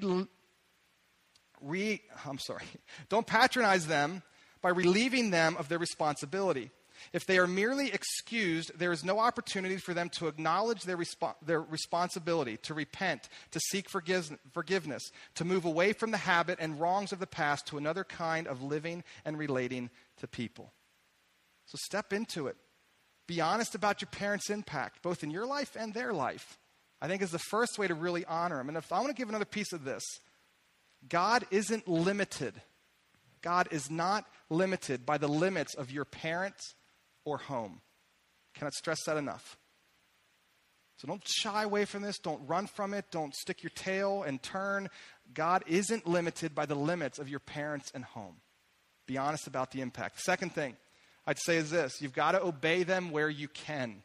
re 1.64 2.02
I'm 2.26 2.38
sorry. 2.38 2.64
Don't 3.08 3.26
patronize 3.26 3.86
them 3.86 4.22
by 4.62 4.70
relieving 4.70 5.30
them 5.30 5.56
of 5.58 5.68
their 5.68 5.78
responsibility. 5.78 6.70
If 7.12 7.26
they 7.26 7.38
are 7.38 7.46
merely 7.46 7.92
excused, 7.92 8.78
there 8.78 8.92
is 8.92 9.04
no 9.04 9.18
opportunity 9.18 9.76
for 9.76 9.92
them 9.94 10.08
to 10.10 10.26
acknowledge 10.28 10.82
their, 10.82 10.96
respo- 10.96 11.34
their 11.44 11.60
responsibility, 11.60 12.56
to 12.62 12.74
repent, 12.74 13.28
to 13.50 13.60
seek 13.60 13.90
forgive- 13.90 14.38
forgiveness, 14.52 15.02
to 15.34 15.44
move 15.44 15.64
away 15.64 15.92
from 15.92 16.12
the 16.12 16.16
habit 16.16 16.58
and 16.60 16.80
wrongs 16.80 17.12
of 17.12 17.18
the 17.18 17.26
past 17.26 17.66
to 17.66 17.78
another 17.78 18.04
kind 18.04 18.46
of 18.46 18.62
living 18.62 19.04
and 19.24 19.38
relating 19.38 19.90
to 20.18 20.26
people. 20.26 20.72
So 21.66 21.76
step 21.84 22.12
into 22.12 22.46
it. 22.46 22.56
Be 23.26 23.40
honest 23.40 23.74
about 23.74 24.00
your 24.00 24.08
parents' 24.10 24.50
impact, 24.50 25.02
both 25.02 25.22
in 25.22 25.30
your 25.30 25.46
life 25.46 25.76
and 25.78 25.94
their 25.94 26.12
life. 26.12 26.58
I 27.00 27.08
think 27.08 27.22
is 27.22 27.30
the 27.30 27.38
first 27.38 27.78
way 27.78 27.86
to 27.86 27.94
really 27.94 28.24
honor 28.24 28.58
them. 28.58 28.68
And 28.68 28.78
if 28.78 28.92
I 28.92 28.98
want 29.00 29.08
to 29.08 29.14
give 29.14 29.28
another 29.28 29.44
piece 29.44 29.72
of 29.72 29.84
this, 29.84 30.02
God 31.08 31.44
isn't 31.50 31.88
limited. 31.88 32.54
God 33.42 33.68
is 33.70 33.90
not 33.90 34.24
limited 34.48 35.04
by 35.04 35.18
the 35.18 35.28
limits 35.28 35.74
of 35.74 35.90
your 35.90 36.04
parents 36.04 36.74
or 37.24 37.38
home. 37.38 37.80
Cannot 38.54 38.72
stress 38.74 38.98
that 39.06 39.16
enough. 39.16 39.58
So 40.96 41.08
don't 41.08 41.26
shy 41.26 41.64
away 41.64 41.84
from 41.84 42.02
this. 42.02 42.18
Don't 42.18 42.46
run 42.46 42.66
from 42.66 42.94
it. 42.94 43.06
Don't 43.10 43.34
stick 43.34 43.62
your 43.62 43.72
tail 43.74 44.22
and 44.22 44.42
turn. 44.42 44.88
God 45.34 45.64
isn't 45.66 46.06
limited 46.06 46.54
by 46.54 46.66
the 46.66 46.76
limits 46.76 47.18
of 47.18 47.28
your 47.28 47.40
parents 47.40 47.90
and 47.94 48.04
home. 48.04 48.36
Be 49.06 49.18
honest 49.18 49.46
about 49.46 49.72
the 49.72 49.80
impact. 49.80 50.20
Second 50.20 50.52
thing 50.52 50.76
I'd 51.26 51.38
say 51.38 51.56
is 51.56 51.70
this 51.70 52.00
you've 52.00 52.14
got 52.14 52.32
to 52.32 52.42
obey 52.42 52.84
them 52.84 53.10
where 53.10 53.28
you 53.28 53.48
can. 53.48 54.02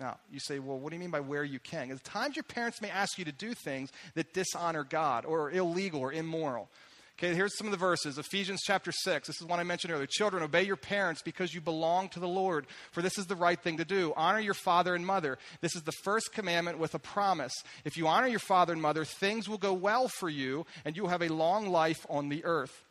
Now, 0.00 0.16
you 0.32 0.40
say, 0.40 0.58
well, 0.58 0.78
what 0.78 0.90
do 0.90 0.96
you 0.96 1.00
mean 1.00 1.10
by 1.10 1.20
where 1.20 1.44
you 1.44 1.58
can? 1.58 1.90
At 1.90 2.02
times 2.02 2.34
your 2.34 2.42
parents 2.42 2.80
may 2.80 2.88
ask 2.88 3.18
you 3.18 3.26
to 3.26 3.32
do 3.32 3.52
things 3.52 3.90
that 4.14 4.32
dishonor 4.32 4.82
God 4.82 5.26
or 5.26 5.42
are 5.42 5.50
illegal 5.50 6.00
or 6.00 6.10
immoral. 6.10 6.70
Okay, 7.18 7.34
here's 7.34 7.58
some 7.58 7.66
of 7.66 7.70
the 7.70 7.76
verses. 7.76 8.16
Ephesians 8.16 8.62
chapter 8.64 8.90
6. 8.92 9.26
This 9.26 9.42
is 9.42 9.46
one 9.46 9.60
I 9.60 9.62
mentioned 9.62 9.92
earlier. 9.92 10.06
Children, 10.06 10.42
obey 10.42 10.62
your 10.62 10.76
parents 10.76 11.20
because 11.20 11.52
you 11.52 11.60
belong 11.60 12.08
to 12.10 12.18
the 12.18 12.26
Lord, 12.26 12.66
for 12.92 13.02
this 13.02 13.18
is 13.18 13.26
the 13.26 13.36
right 13.36 13.60
thing 13.60 13.76
to 13.76 13.84
do. 13.84 14.14
Honor 14.16 14.40
your 14.40 14.54
father 14.54 14.94
and 14.94 15.04
mother. 15.04 15.36
This 15.60 15.76
is 15.76 15.82
the 15.82 15.92
first 16.02 16.32
commandment 16.32 16.78
with 16.78 16.94
a 16.94 16.98
promise. 16.98 17.52
If 17.84 17.98
you 17.98 18.08
honor 18.08 18.26
your 18.28 18.38
father 18.38 18.72
and 18.72 18.80
mother, 18.80 19.04
things 19.04 19.50
will 19.50 19.58
go 19.58 19.74
well 19.74 20.08
for 20.08 20.30
you, 20.30 20.64
and 20.86 20.96
you 20.96 21.02
will 21.02 21.10
have 21.10 21.20
a 21.20 21.28
long 21.28 21.66
life 21.66 22.06
on 22.08 22.30
the 22.30 22.42
earth. 22.46 22.86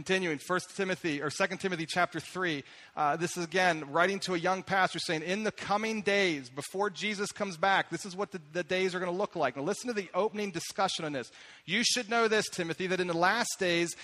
Continuing, 0.00 0.40
1 0.46 0.60
Timothy 0.76 1.20
or 1.20 1.28
2 1.28 1.58
Timothy 1.58 1.84
chapter 1.84 2.20
3. 2.20 2.64
Uh, 2.96 3.16
this 3.16 3.36
is 3.36 3.44
again 3.44 3.84
writing 3.92 4.18
to 4.20 4.32
a 4.32 4.38
young 4.38 4.62
pastor 4.62 4.98
saying, 4.98 5.20
In 5.20 5.44
the 5.44 5.52
coming 5.52 6.00
days, 6.00 6.48
before 6.48 6.88
Jesus 6.88 7.30
comes 7.32 7.58
back, 7.58 7.90
this 7.90 8.06
is 8.06 8.16
what 8.16 8.32
the, 8.32 8.40
the 8.54 8.62
days 8.62 8.94
are 8.94 8.98
going 8.98 9.12
to 9.12 9.18
look 9.18 9.36
like. 9.36 9.58
Now, 9.58 9.62
listen 9.62 9.88
to 9.88 9.92
the 9.92 10.08
opening 10.14 10.52
discussion 10.52 11.04
on 11.04 11.12
this. 11.12 11.30
You 11.66 11.84
should 11.84 12.08
know 12.08 12.28
this, 12.28 12.48
Timothy, 12.48 12.86
that 12.86 12.98
in 12.98 13.08
the 13.08 13.12
last 13.12 13.50
days, 13.58 13.94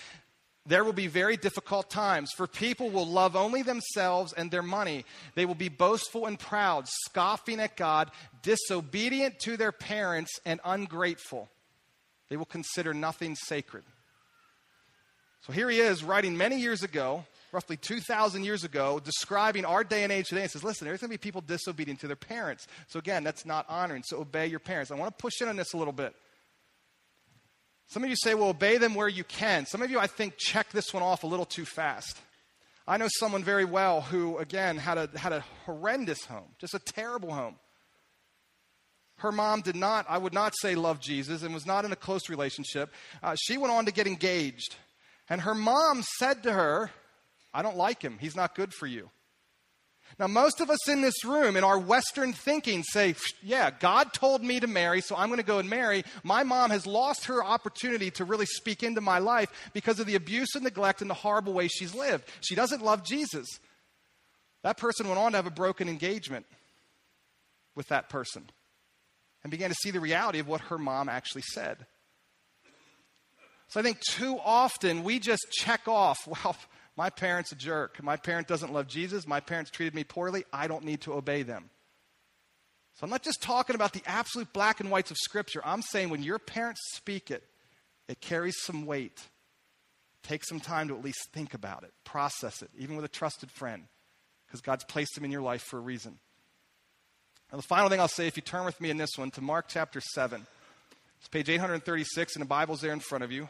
there 0.67 0.83
will 0.83 0.93
be 0.93 1.07
very 1.07 1.35
difficult 1.35 1.89
times, 1.89 2.29
for 2.37 2.45
people 2.45 2.91
will 2.91 3.07
love 3.07 3.35
only 3.35 3.63
themselves 3.63 4.33
and 4.33 4.51
their 4.51 4.61
money. 4.61 5.03
They 5.33 5.47
will 5.47 5.55
be 5.55 5.69
boastful 5.69 6.27
and 6.27 6.37
proud, 6.37 6.87
scoffing 6.87 7.59
at 7.59 7.75
God, 7.75 8.11
disobedient 8.43 9.39
to 9.39 9.57
their 9.57 9.71
parents, 9.71 10.39
and 10.45 10.59
ungrateful. 10.63 11.49
They 12.29 12.37
will 12.37 12.45
consider 12.45 12.93
nothing 12.93 13.35
sacred. 13.35 13.83
So 15.47 15.53
here 15.53 15.69
he 15.69 15.79
is 15.79 16.03
writing 16.03 16.35
many 16.35 16.59
years 16.59 16.83
ago, 16.83 17.25
roughly 17.53 17.77
2,000 17.77 18.43
years 18.43 18.65
ago, 18.65 18.99
describing 18.99 19.63
our 19.63 19.81
day 19.81 20.03
and 20.03 20.11
age 20.11 20.27
today. 20.27 20.41
He 20.41 20.49
says, 20.49 20.61
listen, 20.61 20.85
there's 20.85 20.99
going 20.99 21.09
to 21.09 21.13
be 21.13 21.17
people 21.17 21.39
disobedient 21.39 22.01
to 22.01 22.07
their 22.07 22.17
parents. 22.17 22.67
So 22.87 22.99
again, 22.99 23.23
that's 23.23 23.45
not 23.45 23.65
honoring. 23.69 24.03
So 24.03 24.19
obey 24.19 24.47
your 24.47 24.59
parents. 24.59 24.91
I 24.91 24.95
want 24.95 25.17
to 25.17 25.21
push 25.21 25.41
in 25.41 25.47
on 25.47 25.55
this 25.55 25.71
a 25.73 25.77
little 25.77 25.93
bit. 25.93 26.13
Some 27.87 28.03
of 28.03 28.09
you 28.09 28.17
say, 28.17 28.35
well, 28.35 28.49
obey 28.49 28.77
them 28.77 28.93
where 28.93 29.07
you 29.07 29.23
can. 29.23 29.65
Some 29.65 29.81
of 29.81 29.89
you, 29.89 29.99
I 29.99 30.07
think, 30.07 30.35
check 30.35 30.69
this 30.71 30.93
one 30.93 31.01
off 31.01 31.23
a 31.23 31.27
little 31.27 31.45
too 31.45 31.63
fast. 31.63 32.19
I 32.85 32.97
know 32.97 33.07
someone 33.09 33.41
very 33.41 33.63
well 33.63 34.01
who, 34.01 34.37
again, 34.39 34.75
had 34.77 34.97
a, 34.97 35.09
had 35.17 35.31
a 35.31 35.45
horrendous 35.65 36.25
home, 36.25 36.49
just 36.59 36.73
a 36.73 36.79
terrible 36.79 37.33
home. 37.33 37.55
Her 39.19 39.31
mom 39.31 39.61
did 39.61 39.77
not, 39.77 40.05
I 40.09 40.17
would 40.17 40.33
not 40.33 40.53
say, 40.61 40.75
love 40.75 40.99
Jesus 40.99 41.41
and 41.41 41.53
was 41.53 41.65
not 41.65 41.85
in 41.85 41.93
a 41.93 41.95
close 41.95 42.29
relationship. 42.29 42.93
Uh, 43.23 43.35
she 43.39 43.57
went 43.57 43.73
on 43.73 43.85
to 43.85 43.93
get 43.93 44.07
engaged. 44.07 44.75
And 45.29 45.41
her 45.41 45.55
mom 45.55 46.03
said 46.19 46.43
to 46.43 46.53
her, 46.53 46.91
I 47.53 47.61
don't 47.61 47.77
like 47.77 48.01
him. 48.01 48.17
He's 48.19 48.35
not 48.35 48.55
good 48.55 48.73
for 48.73 48.87
you. 48.87 49.09
Now, 50.19 50.27
most 50.27 50.61
of 50.61 50.69
us 50.69 50.87
in 50.87 51.01
this 51.01 51.25
room, 51.25 51.57
in 51.57 51.63
our 51.63 51.77
Western 51.77 52.33
thinking, 52.33 52.81
say, 52.83 53.15
Yeah, 53.43 53.71
God 53.71 54.13
told 54.13 54.41
me 54.41 54.59
to 54.59 54.67
marry, 54.67 55.01
so 55.01 55.15
I'm 55.15 55.27
going 55.27 55.39
to 55.39 55.45
go 55.45 55.59
and 55.59 55.69
marry. 55.69 56.05
My 56.23 56.43
mom 56.43 56.71
has 56.71 56.87
lost 56.87 57.25
her 57.25 57.43
opportunity 57.43 58.09
to 58.11 58.23
really 58.23 58.45
speak 58.45 58.83
into 58.83 59.01
my 59.01 59.19
life 59.19 59.51
because 59.73 59.99
of 59.99 60.07
the 60.07 60.15
abuse 60.15 60.55
and 60.55 60.63
neglect 60.63 61.01
and 61.01 61.09
the 61.09 61.15
horrible 61.15 61.53
way 61.53 61.67
she's 61.67 61.93
lived. 61.93 62.23
She 62.41 62.55
doesn't 62.55 62.83
love 62.83 63.03
Jesus. 63.03 63.47
That 64.63 64.77
person 64.77 65.07
went 65.07 65.19
on 65.19 65.31
to 65.33 65.37
have 65.37 65.45
a 65.45 65.51
broken 65.51 65.89
engagement 65.89 66.45
with 67.75 67.89
that 67.89 68.09
person 68.09 68.49
and 69.43 69.51
began 69.51 69.69
to 69.69 69.75
see 69.75 69.91
the 69.91 69.99
reality 69.99 70.39
of 70.39 70.47
what 70.47 70.61
her 70.61 70.77
mom 70.77 71.09
actually 71.09 71.43
said. 71.43 71.85
So 73.67 73.79
I 73.79 73.83
think 73.83 73.99
too 73.99 74.37
often 74.43 75.03
we 75.03 75.19
just 75.19 75.45
check 75.51 75.87
off, 75.87 76.19
well, 76.27 76.55
my 76.95 77.09
parent's 77.09 77.51
a 77.51 77.55
jerk. 77.55 78.01
My 78.01 78.17
parent 78.17 78.47
doesn't 78.47 78.73
love 78.73 78.87
Jesus. 78.87 79.27
My 79.27 79.39
parents 79.39 79.69
treated 79.69 79.93
me 79.93 80.03
poorly. 80.03 80.45
I 80.51 80.67
don't 80.67 80.83
need 80.83 81.01
to 81.01 81.13
obey 81.13 81.43
them. 81.43 81.69
So 82.95 83.03
I'm 83.03 83.11
not 83.11 83.21
just 83.21 83.43
talking 83.43 83.75
about 83.75 83.93
the 83.93 84.01
absolute 84.07 84.51
black 84.53 84.79
and 84.79 84.89
whites 84.89 85.11
of 85.11 85.17
Scripture. 85.17 85.61
I'm 85.63 85.83
saying 85.83 86.09
when 86.09 86.23
your 86.23 86.39
parents 86.39 86.81
speak 86.95 87.29
it, 87.29 87.43
it 88.07 88.19
carries 88.21 88.55
some 88.63 88.87
weight. 88.87 89.21
Take 90.23 90.43
some 90.43 90.59
time 90.59 90.87
to 90.87 90.95
at 90.95 91.03
least 91.03 91.29
think 91.31 91.53
about 91.53 91.83
it, 91.83 91.91
process 92.03 92.63
it, 92.63 92.71
even 92.75 92.95
with 92.95 93.05
a 93.05 93.09
trusted 93.09 93.51
friend, 93.51 93.83
because 94.47 94.61
God's 94.61 94.83
placed 94.83 95.13
them 95.13 95.23
in 95.23 95.31
your 95.31 95.43
life 95.43 95.61
for 95.61 95.77
a 95.77 95.81
reason. 95.81 96.17
And 97.51 97.59
the 97.59 97.67
final 97.67 97.87
thing 97.87 97.99
I'll 97.99 98.07
say, 98.07 98.25
if 98.25 98.35
you 98.35 98.41
turn 98.41 98.65
with 98.65 98.81
me 98.81 98.89
in 98.89 98.97
this 98.97 99.11
one 99.15 99.29
to 99.31 99.41
Mark 99.41 99.67
chapter 99.69 100.01
7, 100.01 100.45
it's 101.19 101.27
page 101.29 101.49
836, 101.49 102.35
and 102.35 102.41
the 102.41 102.47
Bible's 102.47 102.81
there 102.81 102.93
in 102.93 102.99
front 102.99 103.23
of 103.23 103.31
you. 103.31 103.47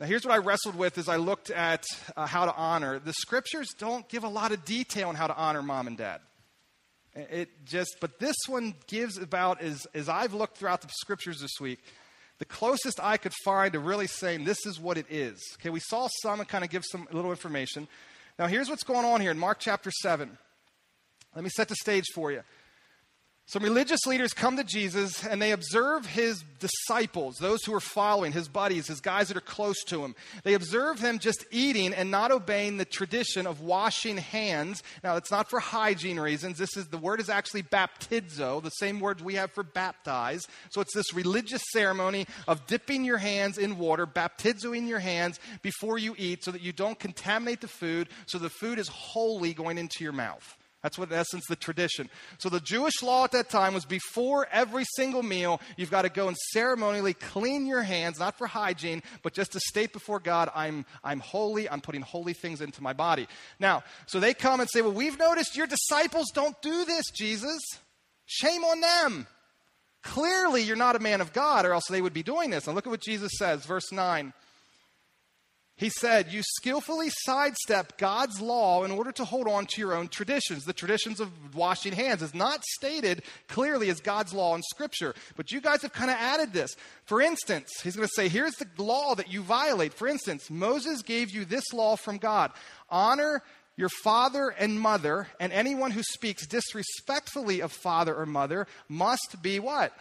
Now, 0.00 0.06
here's 0.06 0.24
what 0.24 0.32
I 0.32 0.38
wrestled 0.38 0.76
with 0.76 0.96
as 0.96 1.10
I 1.10 1.16
looked 1.16 1.50
at 1.50 1.84
uh, 2.16 2.26
how 2.26 2.46
to 2.46 2.54
honor. 2.54 2.98
The 2.98 3.12
scriptures 3.12 3.68
don't 3.78 4.08
give 4.08 4.24
a 4.24 4.28
lot 4.28 4.50
of 4.50 4.64
detail 4.64 5.10
on 5.10 5.14
how 5.14 5.26
to 5.26 5.36
honor 5.36 5.60
mom 5.60 5.86
and 5.86 5.98
dad. 5.98 6.22
It 7.14 7.50
just, 7.66 7.96
but 8.00 8.18
this 8.18 8.36
one 8.48 8.74
gives 8.86 9.18
about, 9.18 9.60
as, 9.60 9.86
as 9.92 10.08
I've 10.08 10.32
looked 10.32 10.56
throughout 10.56 10.80
the 10.80 10.88
scriptures 10.88 11.40
this 11.40 11.60
week, 11.60 11.80
the 12.38 12.46
closest 12.46 12.98
I 13.02 13.18
could 13.18 13.34
find 13.44 13.74
to 13.74 13.78
really 13.78 14.06
saying 14.06 14.44
this 14.44 14.64
is 14.64 14.80
what 14.80 14.96
it 14.96 15.04
is. 15.10 15.38
Okay, 15.56 15.68
we 15.68 15.80
saw 15.80 16.08
some 16.22 16.40
and 16.40 16.48
kind 16.48 16.64
of 16.64 16.70
give 16.70 16.84
some 16.90 17.06
little 17.12 17.30
information. 17.30 17.86
Now, 18.38 18.46
here's 18.46 18.70
what's 18.70 18.84
going 18.84 19.04
on 19.04 19.20
here 19.20 19.30
in 19.30 19.38
Mark 19.38 19.58
chapter 19.60 19.90
7. 19.90 20.38
Let 21.34 21.44
me 21.44 21.50
set 21.54 21.68
the 21.68 21.76
stage 21.76 22.06
for 22.14 22.32
you. 22.32 22.40
Some 23.50 23.64
religious 23.64 24.06
leaders 24.06 24.32
come 24.32 24.58
to 24.58 24.62
Jesus 24.62 25.26
and 25.26 25.42
they 25.42 25.50
observe 25.50 26.06
his 26.06 26.44
disciples, 26.60 27.34
those 27.38 27.64
who 27.64 27.74
are 27.74 27.80
following, 27.80 28.30
his 28.30 28.46
buddies, 28.46 28.86
his 28.86 29.00
guys 29.00 29.26
that 29.26 29.36
are 29.36 29.40
close 29.40 29.82
to 29.86 30.04
him. 30.04 30.14
They 30.44 30.54
observe 30.54 31.00
them 31.00 31.18
just 31.18 31.44
eating 31.50 31.92
and 31.92 32.12
not 32.12 32.30
obeying 32.30 32.76
the 32.76 32.84
tradition 32.84 33.48
of 33.48 33.60
washing 33.60 34.18
hands. 34.18 34.84
Now, 35.02 35.16
it's 35.16 35.32
not 35.32 35.50
for 35.50 35.58
hygiene 35.58 36.20
reasons. 36.20 36.58
This 36.58 36.76
is 36.76 36.86
the 36.86 36.96
word 36.96 37.18
is 37.18 37.28
actually 37.28 37.64
baptizo, 37.64 38.62
the 38.62 38.70
same 38.70 39.00
word 39.00 39.20
we 39.20 39.34
have 39.34 39.50
for 39.50 39.64
baptize. 39.64 40.46
So 40.70 40.80
it's 40.80 40.94
this 40.94 41.12
religious 41.12 41.62
ceremony 41.72 42.28
of 42.46 42.68
dipping 42.68 43.04
your 43.04 43.18
hands 43.18 43.58
in 43.58 43.78
water, 43.78 44.06
baptizoing 44.06 44.86
your 44.86 45.00
hands 45.00 45.40
before 45.60 45.98
you 45.98 46.14
eat 46.16 46.44
so 46.44 46.52
that 46.52 46.62
you 46.62 46.72
don't 46.72 47.00
contaminate 47.00 47.62
the 47.62 47.66
food, 47.66 48.10
so 48.26 48.38
the 48.38 48.48
food 48.48 48.78
is 48.78 48.86
holy 48.86 49.54
going 49.54 49.76
into 49.76 50.04
your 50.04 50.12
mouth. 50.12 50.56
That's 50.82 50.98
what, 50.98 51.10
in 51.10 51.18
essence, 51.18 51.44
the 51.46 51.56
tradition. 51.56 52.08
So 52.38 52.48
the 52.48 52.60
Jewish 52.60 53.02
law 53.02 53.24
at 53.24 53.32
that 53.32 53.50
time 53.50 53.74
was 53.74 53.84
before 53.84 54.48
every 54.50 54.84
single 54.96 55.22
meal, 55.22 55.60
you've 55.76 55.90
got 55.90 56.02
to 56.02 56.08
go 56.08 56.28
and 56.28 56.36
ceremonially 56.52 57.12
clean 57.12 57.66
your 57.66 57.82
hands, 57.82 58.18
not 58.18 58.38
for 58.38 58.46
hygiene, 58.46 59.02
but 59.22 59.34
just 59.34 59.52
to 59.52 59.60
state 59.60 59.92
before 59.92 60.20
God, 60.20 60.50
I'm, 60.54 60.86
I'm 61.04 61.20
holy, 61.20 61.68
I'm 61.68 61.82
putting 61.82 62.00
holy 62.00 62.32
things 62.32 62.62
into 62.62 62.82
my 62.82 62.94
body. 62.94 63.28
Now, 63.58 63.82
so 64.06 64.20
they 64.20 64.32
come 64.32 64.60
and 64.60 64.70
say, 64.70 64.80
Well, 64.80 64.92
we've 64.92 65.18
noticed 65.18 65.56
your 65.56 65.66
disciples 65.66 66.26
don't 66.32 66.60
do 66.62 66.84
this, 66.86 67.04
Jesus. 67.10 67.60
Shame 68.24 68.64
on 68.64 68.80
them. 68.80 69.26
Clearly, 70.02 70.62
you're 70.62 70.76
not 70.76 70.96
a 70.96 71.00
man 71.00 71.20
of 71.20 71.34
God, 71.34 71.66
or 71.66 71.74
else 71.74 71.84
they 71.90 72.00
would 72.00 72.14
be 72.14 72.22
doing 72.22 72.48
this. 72.48 72.66
And 72.66 72.74
look 72.74 72.86
at 72.86 72.90
what 72.90 73.02
Jesus 73.02 73.32
says, 73.36 73.66
verse 73.66 73.92
9. 73.92 74.32
He 75.80 75.88
said, 75.88 76.30
You 76.30 76.42
skillfully 76.42 77.08
sidestep 77.24 77.96
God's 77.96 78.38
law 78.38 78.84
in 78.84 78.90
order 78.90 79.12
to 79.12 79.24
hold 79.24 79.48
on 79.48 79.64
to 79.64 79.80
your 79.80 79.94
own 79.94 80.08
traditions. 80.08 80.66
The 80.66 80.74
traditions 80.74 81.20
of 81.20 81.54
washing 81.54 81.94
hands 81.94 82.20
is 82.20 82.34
not 82.34 82.62
stated 82.64 83.22
clearly 83.48 83.88
as 83.88 83.98
God's 83.98 84.34
law 84.34 84.54
in 84.54 84.62
Scripture, 84.62 85.14
but 85.36 85.52
you 85.52 85.62
guys 85.62 85.80
have 85.80 85.94
kind 85.94 86.10
of 86.10 86.18
added 86.18 86.52
this. 86.52 86.76
For 87.06 87.22
instance, 87.22 87.70
he's 87.82 87.96
going 87.96 88.06
to 88.06 88.14
say, 88.14 88.28
Here's 88.28 88.56
the 88.56 88.68
law 88.76 89.14
that 89.14 89.32
you 89.32 89.40
violate. 89.40 89.94
For 89.94 90.06
instance, 90.06 90.50
Moses 90.50 91.00
gave 91.00 91.30
you 91.30 91.46
this 91.46 91.72
law 91.72 91.96
from 91.96 92.18
God 92.18 92.52
honor 92.90 93.42
your 93.78 93.88
father 93.88 94.50
and 94.50 94.78
mother, 94.78 95.28
and 95.40 95.50
anyone 95.50 95.92
who 95.92 96.02
speaks 96.02 96.46
disrespectfully 96.46 97.62
of 97.62 97.72
father 97.72 98.14
or 98.14 98.26
mother 98.26 98.66
must 98.86 99.36
be 99.40 99.58
what? 99.58 99.96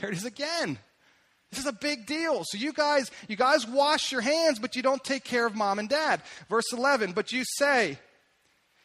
There 0.00 0.08
it 0.08 0.16
is 0.16 0.24
again. 0.24 0.78
This 1.54 1.64
is 1.64 1.70
a 1.70 1.72
big 1.72 2.06
deal. 2.06 2.42
So 2.44 2.58
you 2.58 2.72
guys, 2.72 3.10
you 3.28 3.36
guys 3.36 3.66
wash 3.66 4.10
your 4.10 4.20
hands, 4.20 4.58
but 4.58 4.74
you 4.74 4.82
don't 4.82 5.02
take 5.04 5.24
care 5.24 5.46
of 5.46 5.54
mom 5.54 5.78
and 5.78 5.88
dad. 5.88 6.20
Verse 6.48 6.72
11, 6.72 7.12
but 7.12 7.30
you 7.30 7.44
say, 7.44 7.98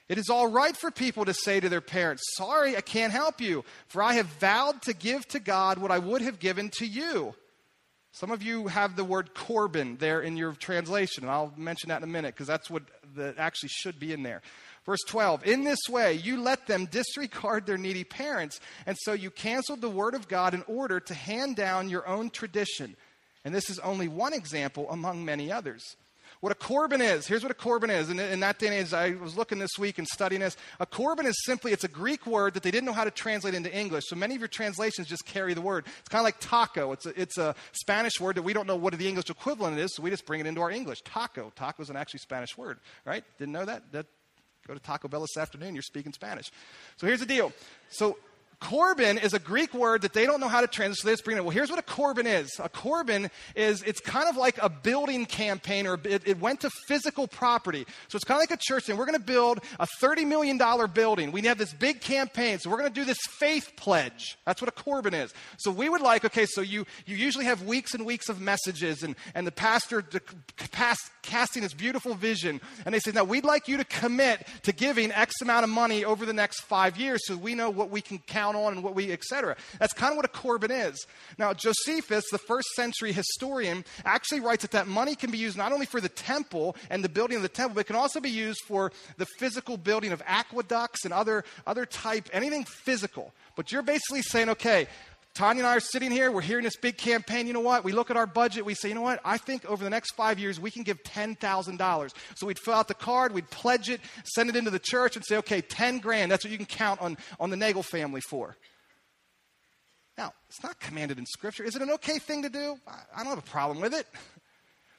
it 0.07 0.17
is 0.17 0.30
all 0.30 0.47
right 0.47 0.76
for 0.76 0.91
people 0.91 1.26
to 1.26 1.34
say 1.34 1.59
to 1.59 1.70
their 1.70 1.82
parents, 1.82 2.24
Sorry, 2.36 2.76
I 2.76 2.82
can't 2.82 3.13
help 3.13 3.41
you, 3.41 3.63
for 3.88 4.01
I 4.01 4.13
have 4.13 4.26
vowed 4.26 4.82
to 4.84 4.93
give 4.93 5.28
to 5.30 5.39
God 5.39 5.78
what 5.78 5.91
I 5.91 5.99
would 5.99 6.22
have 6.22 6.39
given 6.39 6.70
to 6.78 6.86
you. 6.86 7.36
Some 8.11 8.32
of 8.32 8.41
you 8.41 8.67
have 8.67 8.95
the 8.95 9.03
word 9.03 9.34
Corban 9.36 9.97
there 9.97 10.22
in 10.22 10.36
your 10.36 10.53
translation, 10.53 11.24
and 11.24 11.32
I'll 11.32 11.53
mention 11.55 11.89
that 11.89 11.97
in 11.97 12.03
a 12.03 12.11
minute 12.11 12.34
because 12.34 12.47
that's 12.47 12.70
what 12.70 12.84
that 13.15 13.38
actually 13.38 13.70
should 13.70 13.99
be 13.99 14.13
in 14.13 14.24
there. 14.24 14.41
Verse 14.86 15.01
12, 15.07 15.45
in 15.45 15.63
this 15.63 15.80
way 15.89 16.13
you 16.13 16.41
let 16.41 16.67
them 16.67 16.86
disregard 16.86 17.65
their 17.65 17.77
needy 17.77 18.03
parents, 18.03 18.59
and 18.86 18.97
so 19.01 19.13
you 19.13 19.30
canceled 19.30 19.82
the 19.82 19.89
word 19.89 20.15
of 20.15 20.27
God 20.27 20.53
in 20.53 20.63
order 20.67 20.99
to 20.99 21.13
hand 21.13 21.55
down 21.55 21.89
your 21.89 22.07
own 22.07 22.30
tradition. 22.30 22.95
And 23.45 23.53
this 23.53 23.69
is 23.69 23.80
only 23.80 24.07
one 24.07 24.34
example 24.34 24.88
among 24.89 25.23
many 25.23 25.51
others. 25.51 25.95
What 26.41 26.53
a 26.53 26.55
Corban 26.55 27.01
is, 27.01 27.27
here's 27.27 27.43
what 27.43 27.51
a 27.51 27.55
Corban 27.55 27.89
is. 27.89 28.09
And 28.09 28.17
in 28.17 28.39
that 28.39 28.59
day 28.59 28.67
and 28.67 28.75
age, 28.75 28.93
I 28.93 29.11
was 29.21 29.36
looking 29.36 29.59
this 29.59 29.77
week 29.77 29.97
and 29.97 30.07
studying 30.07 30.39
this. 30.39 30.55
A 30.80 30.86
Corban 30.86 31.25
is 31.25 31.36
simply, 31.45 31.73
it's 31.73 31.84
a 31.84 31.89
Greek 31.89 32.25
word 32.25 32.53
that 32.53 32.63
they 32.63 32.71
didn't 32.71 32.86
know 32.86 32.93
how 32.93 33.03
to 33.03 33.11
translate 33.11 33.55
into 33.55 33.73
English. 33.75 34.05
So 34.07 34.15
many 34.15 34.36
of 34.36 34.41
your 34.41 34.47
translations 34.47 35.07
just 35.07 35.25
carry 35.25 35.53
the 35.53 35.61
word. 35.61 35.86
It's 35.99 36.07
kind 36.07 36.21
of 36.21 36.23
like 36.23 36.39
taco. 36.39 36.93
It's 36.93 37.05
a, 37.05 37.21
it's 37.21 37.38
a 37.38 37.55
Spanish 37.73 38.21
word 38.21 38.36
that 38.36 38.43
we 38.43 38.53
don't 38.53 38.67
know 38.67 38.77
what 38.77 38.97
the 38.97 39.07
English 39.07 39.30
equivalent 39.30 39.80
is, 39.80 39.93
so 39.93 40.01
we 40.01 40.09
just 40.09 40.25
bring 40.25 40.39
it 40.39 40.45
into 40.45 40.61
our 40.61 40.71
English. 40.71 41.01
Taco. 41.01 41.51
Taco 41.55 41.84
is 41.84 41.89
an 41.89 41.97
actually 41.97 42.19
Spanish 42.19 42.57
word, 42.57 42.80
right? 43.03 43.25
Didn't 43.38 43.51
know 43.51 43.65
that? 43.65 43.91
that 43.91 44.05
Go 44.70 44.76
to 44.76 44.80
Taco 44.80 45.07
Bell 45.07 45.22
this 45.22 45.36
afternoon, 45.36 45.74
you're 45.74 45.82
speaking 45.82 46.13
Spanish. 46.13 46.51
So 46.97 47.07
here's 47.07 47.22
the 47.22 47.26
deal. 47.26 47.51
So 47.89 48.20
Corban 48.60 49.18
is 49.18 49.34
a 49.34 49.39
Greek 49.39 49.74
word 49.74 50.01
that 50.01 50.12
they 50.12 50.26
don't 50.26 50.41
know 50.41 50.49
how 50.49 50.60
to 50.60 50.68
translate, 50.68 50.97
so 50.97 51.07
they 51.07 51.14
just 51.14 51.24
bring 51.24 51.38
it. 51.38 51.43
Well, 51.43 51.51
here's 51.51 51.70
what 51.70 51.80
a 51.80 51.84
Corban 51.84 52.28
is. 52.28 52.60
A 52.62 52.68
Corban 52.68 53.30
is, 53.55 53.82
it's 53.84 54.01
kind 54.01 54.28
of 54.28 54.36
like 54.36 54.57
a 54.62 54.68
building 54.70 55.26
campaign, 55.26 55.88
or 55.88 55.97
it, 56.03 56.24
it 56.26 56.39
went 56.41 56.60
to 56.62 56.70
physical 56.88 57.26
property. 57.26 57.86
So 58.10 58.18
it's 58.18 58.26
kind 58.26 58.38
of 58.38 58.41
like 58.41 58.60
a 58.60 58.62
church, 58.62 58.89
and 58.89 58.97
we're 58.99 59.05
going 59.05 59.18
to 59.18 59.24
build 59.24 59.62
a 59.80 59.88
$30 60.01 60.28
million 60.28 60.60
building. 60.93 61.32
We 61.32 61.41
have 61.43 61.57
this 61.57 61.74
big 61.74 62.01
campaign, 62.01 62.60
so 62.60 62.70
we're 62.70 62.78
going 62.78 62.91
to 62.91 62.99
do 62.99 63.05
this 63.05 63.20
faith 63.39 63.72
pledge. 63.78 64.38
That's 64.45 64.62
what 64.62 64.68
a 64.68 64.74
Corban 64.74 65.14
is. 65.14 65.34
So 65.57 65.72
we 65.72 65.88
would 65.88 66.01
like, 66.01 66.26
okay, 66.26 66.45
so 66.45 66.60
you, 66.60 66.86
you 67.05 67.16
usually 67.16 67.45
have 67.45 67.64
weeks 67.64 67.93
and 67.93 68.05
weeks 68.05 68.28
of 68.28 68.41
messages, 68.41 69.03
and, 69.03 69.16
and 69.36 69.47
the 69.47 69.53
pastor 69.53 70.01
de, 70.01 70.20
past, 70.72 71.10
casting 71.22 71.64
this 71.64 71.74
beautiful 71.74 72.14
vision, 72.14 72.60
and 72.86 72.93
they 72.93 72.99
say, 72.99 73.12
now 73.12 73.24
we'd 73.24 73.45
like 73.45 73.70
you 73.70 73.78
to 73.78 73.86
commit 73.86 74.45
to 74.64 74.74
giving 74.74 75.14
X 75.14 75.36
amount 75.41 75.64
of 75.64 75.70
money 75.70 76.03
over 76.03 76.26
the 76.26 76.34
next 76.34 76.62
five 76.62 76.97
years 76.97 77.22
so 77.26 77.38
we 77.38 77.55
know 77.55 77.70
what 77.70 77.89
we 77.89 78.01
can 78.01 78.20
count 78.20 78.48
on 78.55 78.73
and 78.73 78.83
what 78.83 78.95
we, 78.95 79.11
etc. 79.11 79.55
That's 79.79 79.93
kind 79.93 80.11
of 80.11 80.17
what 80.17 80.25
a 80.25 80.29
Corban 80.29 80.71
is. 80.71 81.05
Now, 81.37 81.53
Josephus, 81.53 82.25
the 82.31 82.37
first 82.37 82.67
century 82.75 83.11
historian, 83.11 83.85
actually 84.05 84.39
writes 84.39 84.61
that 84.61 84.71
that 84.71 84.87
money 84.87 85.15
can 85.15 85.31
be 85.31 85.37
used 85.37 85.57
not 85.57 85.71
only 85.71 85.85
for 85.85 86.01
the 86.01 86.09
temple 86.09 86.75
and 86.89 87.03
the 87.03 87.09
building 87.09 87.37
of 87.37 87.43
the 87.43 87.49
temple, 87.49 87.75
but 87.75 87.81
it 87.81 87.87
can 87.87 87.95
also 87.95 88.19
be 88.19 88.29
used 88.29 88.61
for 88.67 88.91
the 89.17 89.25
physical 89.37 89.77
building 89.77 90.11
of 90.11 90.21
aqueducts 90.25 91.05
and 91.05 91.13
other, 91.13 91.43
other 91.65 91.85
type, 91.85 92.29
anything 92.33 92.65
physical. 92.65 93.33
But 93.55 93.71
you're 93.71 93.81
basically 93.81 94.21
saying, 94.21 94.49
okay, 94.49 94.87
Tanya 95.39 95.61
and 95.61 95.67
I 95.67 95.77
are 95.77 95.79
sitting 95.79 96.11
here, 96.11 96.33
we're 96.33 96.41
hearing 96.41 96.65
this 96.65 96.75
big 96.75 96.97
campaign. 96.97 97.47
You 97.47 97.53
know 97.53 97.61
what? 97.61 97.85
We 97.85 97.93
look 97.93 98.11
at 98.11 98.17
our 98.17 98.27
budget, 98.27 98.65
we 98.65 98.73
say, 98.73 98.89
you 98.89 98.93
know 98.93 99.01
what? 99.01 99.21
I 99.23 99.37
think 99.37 99.63
over 99.63 99.81
the 99.81 99.89
next 99.89 100.11
five 100.11 100.37
years, 100.37 100.59
we 100.59 100.69
can 100.69 100.83
give 100.83 101.01
$10,000. 101.03 102.13
So 102.35 102.45
we'd 102.45 102.59
fill 102.59 102.73
out 102.73 102.89
the 102.89 102.93
card, 102.93 103.33
we'd 103.33 103.49
pledge 103.49 103.87
it, 103.89 104.01
send 104.25 104.49
it 104.49 104.57
into 104.57 104.69
the 104.69 104.79
church, 104.79 105.15
and 105.15 105.23
say, 105.23 105.37
okay, 105.37 105.61
10 105.61 105.99
grand, 105.99 106.29
that's 106.29 106.43
what 106.43 106.51
you 106.51 106.57
can 106.57 106.65
count 106.65 107.01
on, 107.01 107.17
on 107.39 107.51
the 107.51 107.55
Nagel 107.55 107.83
family 107.83 108.19
for. 108.19 108.57
Now, 110.17 110.33
it's 110.49 110.61
not 110.61 110.77
commanded 110.81 111.17
in 111.17 111.25
Scripture. 111.25 111.63
Is 111.63 111.73
it 111.73 111.81
an 111.81 111.91
okay 111.91 112.19
thing 112.19 112.41
to 112.41 112.49
do? 112.49 112.75
I 112.85 113.23
don't 113.23 113.27
have 113.27 113.37
a 113.37 113.41
problem 113.41 113.79
with 113.79 113.93
it. 113.93 114.07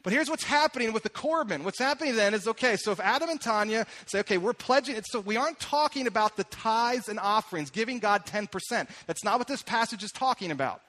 But 0.03 0.13
here's 0.13 0.31
what's 0.31 0.45
happening 0.45 0.93
with 0.93 1.03
the 1.03 1.11
Corban. 1.11 1.63
What's 1.63 1.79
happening 1.79 2.17
then 2.17 2.33
is 2.33 2.49
okay, 2.49 2.77
so 2.77 2.91
if 2.91 3.01
Adam 3.01 3.29
and 3.29 3.41
Tanya 3.41 3.87
say, 4.07 4.21
okay, 4.21 4.39
we're 4.39 4.55
pledging 4.55 4.97
it, 4.97 5.05
so 5.07 5.21
we 5.21 5.37
aren't 5.37 5.61
talking 5.61 6.07
about 6.07 6.37
the 6.37 6.45
tithes 6.45 7.09
and 7.09 7.19
offerings, 7.19 7.71
giving 7.71 7.99
God 7.99 8.25
10%. 8.25 8.49
That's 9.07 9.25
not 9.25 9.39
what 9.39 9.47
this 9.47 9.63
passage 9.63 10.03
is 10.03 10.11
talking 10.11 10.51
about. 10.51 10.81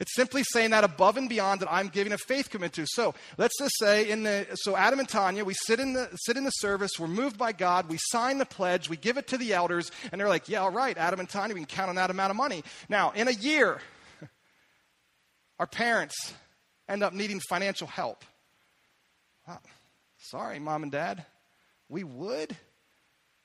It's 0.00 0.14
simply 0.14 0.44
saying 0.44 0.70
that 0.70 0.84
above 0.84 1.16
and 1.16 1.28
beyond 1.28 1.60
that 1.60 1.72
I'm 1.72 1.88
giving 1.88 2.12
a 2.12 2.18
faith 2.18 2.50
commitment 2.50 2.74
to. 2.74 2.86
So 2.86 3.14
let's 3.36 3.58
just 3.58 3.74
say 3.80 4.08
in 4.08 4.22
the 4.22 4.46
so 4.54 4.76
Adam 4.76 5.00
and 5.00 5.08
Tanya, 5.08 5.44
we 5.44 5.54
sit 5.54 5.80
in 5.80 5.92
the 5.92 6.08
sit 6.24 6.36
in 6.36 6.44
the 6.44 6.50
service, 6.50 6.92
we're 7.00 7.08
moved 7.08 7.36
by 7.36 7.50
God, 7.50 7.88
we 7.88 7.98
sign 8.10 8.38
the 8.38 8.46
pledge, 8.46 8.88
we 8.88 8.96
give 8.96 9.18
it 9.18 9.26
to 9.28 9.36
the 9.36 9.54
elders, 9.54 9.90
and 10.12 10.20
they're 10.20 10.28
like, 10.28 10.48
Yeah, 10.48 10.60
all 10.60 10.70
right, 10.70 10.96
Adam 10.96 11.18
and 11.18 11.28
Tanya, 11.28 11.52
we 11.52 11.60
can 11.62 11.66
count 11.66 11.88
on 11.88 11.96
that 11.96 12.10
amount 12.10 12.30
of 12.30 12.36
money. 12.36 12.62
Now, 12.88 13.10
in 13.10 13.26
a 13.26 13.32
year, 13.32 13.80
our 15.58 15.66
parents 15.66 16.32
end 16.88 17.02
up 17.02 17.12
needing 17.12 17.40
financial 17.40 17.86
help. 17.86 18.24
sorry, 20.18 20.58
mom 20.58 20.82
and 20.82 20.92
dad. 20.92 21.24
We 21.88 22.04
would, 22.04 22.56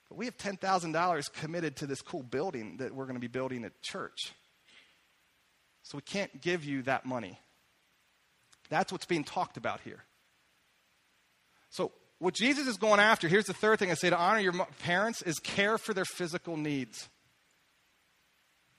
but 0.09 0.17
we 0.17 0.25
have 0.25 0.37
$10,000 0.37 1.33
committed 1.33 1.77
to 1.77 1.87
this 1.87 2.01
cool 2.01 2.23
building 2.23 2.77
that 2.77 2.93
we're 2.93 3.05
going 3.05 3.15
to 3.15 3.21
be 3.21 3.27
building 3.27 3.63
at 3.63 3.81
church. 3.81 4.33
So 5.83 5.97
we 5.97 6.01
can't 6.01 6.41
give 6.41 6.63
you 6.63 6.81
that 6.83 7.05
money. 7.05 7.39
That's 8.69 8.91
what's 8.91 9.05
being 9.05 9.23
talked 9.23 9.57
about 9.57 9.81
here. 9.81 10.03
So, 11.69 11.91
what 12.19 12.33
Jesus 12.33 12.67
is 12.67 12.77
going 12.77 12.99
after, 12.99 13.27
here's 13.27 13.45
the 13.45 13.53
third 13.53 13.79
thing 13.79 13.91
I 13.91 13.95
say 13.95 14.09
to 14.09 14.17
honor 14.17 14.39
your 14.39 14.53
parents 14.79 15.21
is 15.21 15.39
care 15.39 15.77
for 15.77 15.93
their 15.93 16.05
physical 16.05 16.55
needs. 16.55 17.09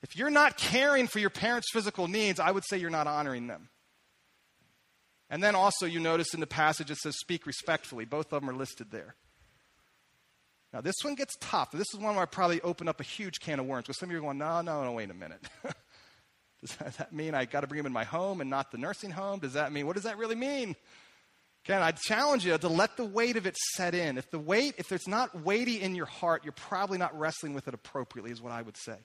If 0.01 0.15
you're 0.15 0.31
not 0.31 0.57
caring 0.57 1.07
for 1.07 1.19
your 1.19 1.29
parents' 1.29 1.67
physical 1.71 2.07
needs, 2.07 2.39
I 2.39 2.51
would 2.51 2.63
say 2.67 2.77
you're 2.77 2.89
not 2.89 3.07
honoring 3.07 3.47
them. 3.47 3.69
And 5.29 5.43
then 5.43 5.55
also, 5.55 5.85
you 5.85 5.99
notice 5.99 6.33
in 6.33 6.39
the 6.39 6.47
passage 6.47 6.91
it 6.91 6.97
says, 6.97 7.17
speak 7.17 7.45
respectfully. 7.45 8.05
Both 8.05 8.31
of 8.31 8.41
them 8.41 8.49
are 8.49 8.55
listed 8.55 8.91
there. 8.91 9.15
Now, 10.71 10.81
this 10.81 10.95
one 11.03 11.15
gets 11.15 11.35
tough. 11.39 11.71
This 11.71 11.87
is 11.93 11.99
one 11.99 12.15
where 12.15 12.23
I 12.23 12.25
probably 12.25 12.61
open 12.61 12.87
up 12.87 12.99
a 12.99 13.03
huge 13.03 13.39
can 13.39 13.59
of 13.59 13.65
worms 13.65 13.85
because 13.85 13.97
some 13.97 14.09
of 14.09 14.11
you 14.11 14.19
are 14.19 14.21
going, 14.21 14.37
no, 14.37 14.61
no, 14.61 14.83
no, 14.83 14.91
wait 14.91 15.09
a 15.09 15.13
minute. 15.13 15.41
does 16.61 16.95
that 16.97 17.13
mean 17.13 17.33
I 17.33 17.45
got 17.45 17.61
to 17.61 17.67
bring 17.67 17.79
him 17.79 17.85
in 17.85 17.93
my 17.93 18.03
home 18.03 18.41
and 18.41 18.49
not 18.49 18.71
the 18.71 18.77
nursing 18.77 19.11
home? 19.11 19.39
Does 19.39 19.53
that 19.53 19.71
mean, 19.71 19.87
what 19.87 19.95
does 19.95 20.03
that 20.03 20.17
really 20.17 20.35
mean? 20.35 20.75
Again, 21.63 21.81
I 21.81 21.91
challenge 21.91 22.45
you 22.45 22.55
to 22.57 22.67
let 22.67 22.95
the 22.97 23.05
weight 23.05 23.37
of 23.37 23.47
it 23.47 23.55
set 23.73 23.95
in. 23.95 24.19
If 24.19 24.29
the 24.29 24.37
weight, 24.37 24.75
if 24.77 24.91
it's 24.91 25.07
not 25.07 25.43
weighty 25.43 25.81
in 25.81 25.95
your 25.95 26.05
heart, 26.05 26.43
you're 26.43 26.51
probably 26.51 26.99
not 26.99 27.17
wrestling 27.17 27.53
with 27.53 27.67
it 27.67 27.73
appropriately, 27.73 28.31
is 28.31 28.41
what 28.41 28.51
I 28.51 28.61
would 28.61 28.77
say. 28.77 28.97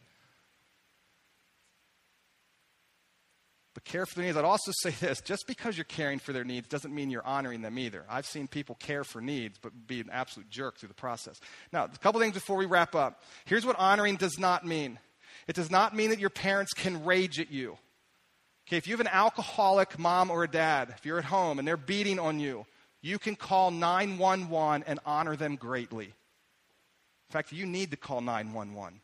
But 3.75 3.85
care 3.85 4.05
for 4.05 4.17
their 4.17 4.25
needs. 4.25 4.37
I'd 4.37 4.45
also 4.45 4.73
say 4.83 4.91
this 4.91 5.21
just 5.21 5.47
because 5.47 5.77
you're 5.77 5.85
caring 5.85 6.19
for 6.19 6.33
their 6.33 6.45
needs 6.45 6.69
doesn't 6.69 6.95
mean 6.95 7.11
you're 7.11 7.27
honoring 7.27 7.63
them 7.63 7.79
either. 7.79 8.05
I've 8.09 8.27
seen 8.27 8.49
people 8.49 8.75
care 8.77 9.05
for 9.05 9.21
needs, 9.21 9.59
but 9.59 9.87
be 9.87 10.01
an 10.01 10.11
absolute 10.11 10.51
jerk 10.51 10.79
through 10.79 10.89
the 10.89 10.95
process. 10.95 11.39
Now, 11.73 11.85
a 11.85 11.89
couple 11.89 12.21
things 12.21 12.35
before 12.35 12.57
we 12.57 12.67
wrap 12.67 12.95
up. 12.95 13.23
Here's 13.45 13.65
what 13.65 13.79
honoring 13.79 14.17
does 14.17 14.39
not 14.39 14.67
mean 14.67 14.99
it 15.47 15.55
does 15.55 15.71
not 15.71 15.95
mean 15.95 16.11
that 16.11 16.19
your 16.19 16.31
parents 16.31 16.73
can 16.73 17.05
rage 17.05 17.39
at 17.41 17.51
you. 17.51 17.79
Okay, 18.69 18.77
if 18.77 18.87
you 18.87 18.93
have 18.93 19.01
an 19.01 19.09
alcoholic 19.09 19.99
mom 19.99 20.31
or 20.31 20.45
a 20.45 20.51
dad, 20.51 20.93
if 20.97 21.07
you're 21.07 21.19
at 21.19 21.25
home 21.25 21.59
and 21.59 21.67
they're 21.67 21.77
beating 21.77 22.19
on 22.19 22.39
you, 22.39 22.67
you 23.01 23.19
can 23.19 23.35
call 23.37 23.71
911 23.71 24.85
and 24.87 25.01
honor 25.07 25.37
them 25.37 25.57
greatly. 25.57 26.07
In 26.07 27.33
fact, 27.33 27.53
you 27.53 27.67
need 27.67 27.93
to 27.93 27.97
call 27.97 28.21
911 28.21 29.01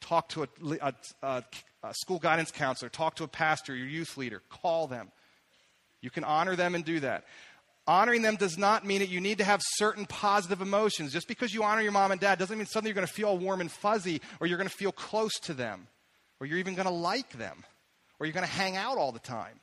talk 0.00 0.28
to 0.30 0.42
a, 0.42 0.48
a, 0.80 0.94
a, 1.22 1.44
school 1.92 2.18
guidance 2.18 2.50
counselor, 2.50 2.88
talk 2.88 3.16
to 3.16 3.24
a 3.24 3.28
pastor, 3.28 3.74
your 3.74 3.86
youth 3.86 4.16
leader, 4.16 4.42
call 4.48 4.86
them. 4.86 5.10
You 6.00 6.10
can 6.10 6.24
honor 6.24 6.56
them 6.56 6.74
and 6.74 6.84
do 6.84 7.00
that. 7.00 7.24
Honoring 7.86 8.22
them 8.22 8.36
does 8.36 8.56
not 8.56 8.86
mean 8.86 9.00
that 9.00 9.08
you 9.08 9.20
need 9.20 9.38
to 9.38 9.44
have 9.44 9.60
certain 9.64 10.06
positive 10.06 10.60
emotions. 10.60 11.12
Just 11.12 11.26
because 11.26 11.52
you 11.52 11.62
honor 11.62 11.82
your 11.82 11.92
mom 11.92 12.12
and 12.12 12.20
dad 12.20 12.38
doesn't 12.38 12.56
mean 12.56 12.66
suddenly 12.66 12.90
you're 12.90 12.94
going 12.94 13.06
to 13.06 13.12
feel 13.12 13.36
warm 13.36 13.60
and 13.60 13.70
fuzzy 13.70 14.20
or 14.38 14.46
you're 14.46 14.58
going 14.58 14.68
to 14.68 14.74
feel 14.74 14.92
close 14.92 15.32
to 15.40 15.54
them 15.54 15.86
or 16.38 16.46
you're 16.46 16.58
even 16.58 16.74
going 16.74 16.86
to 16.86 16.94
like 16.94 17.30
them 17.32 17.64
or 18.18 18.26
you're 18.26 18.34
going 18.34 18.46
to 18.46 18.52
hang 18.52 18.76
out 18.76 18.98
all 18.98 19.12
the 19.12 19.18
time. 19.18 19.60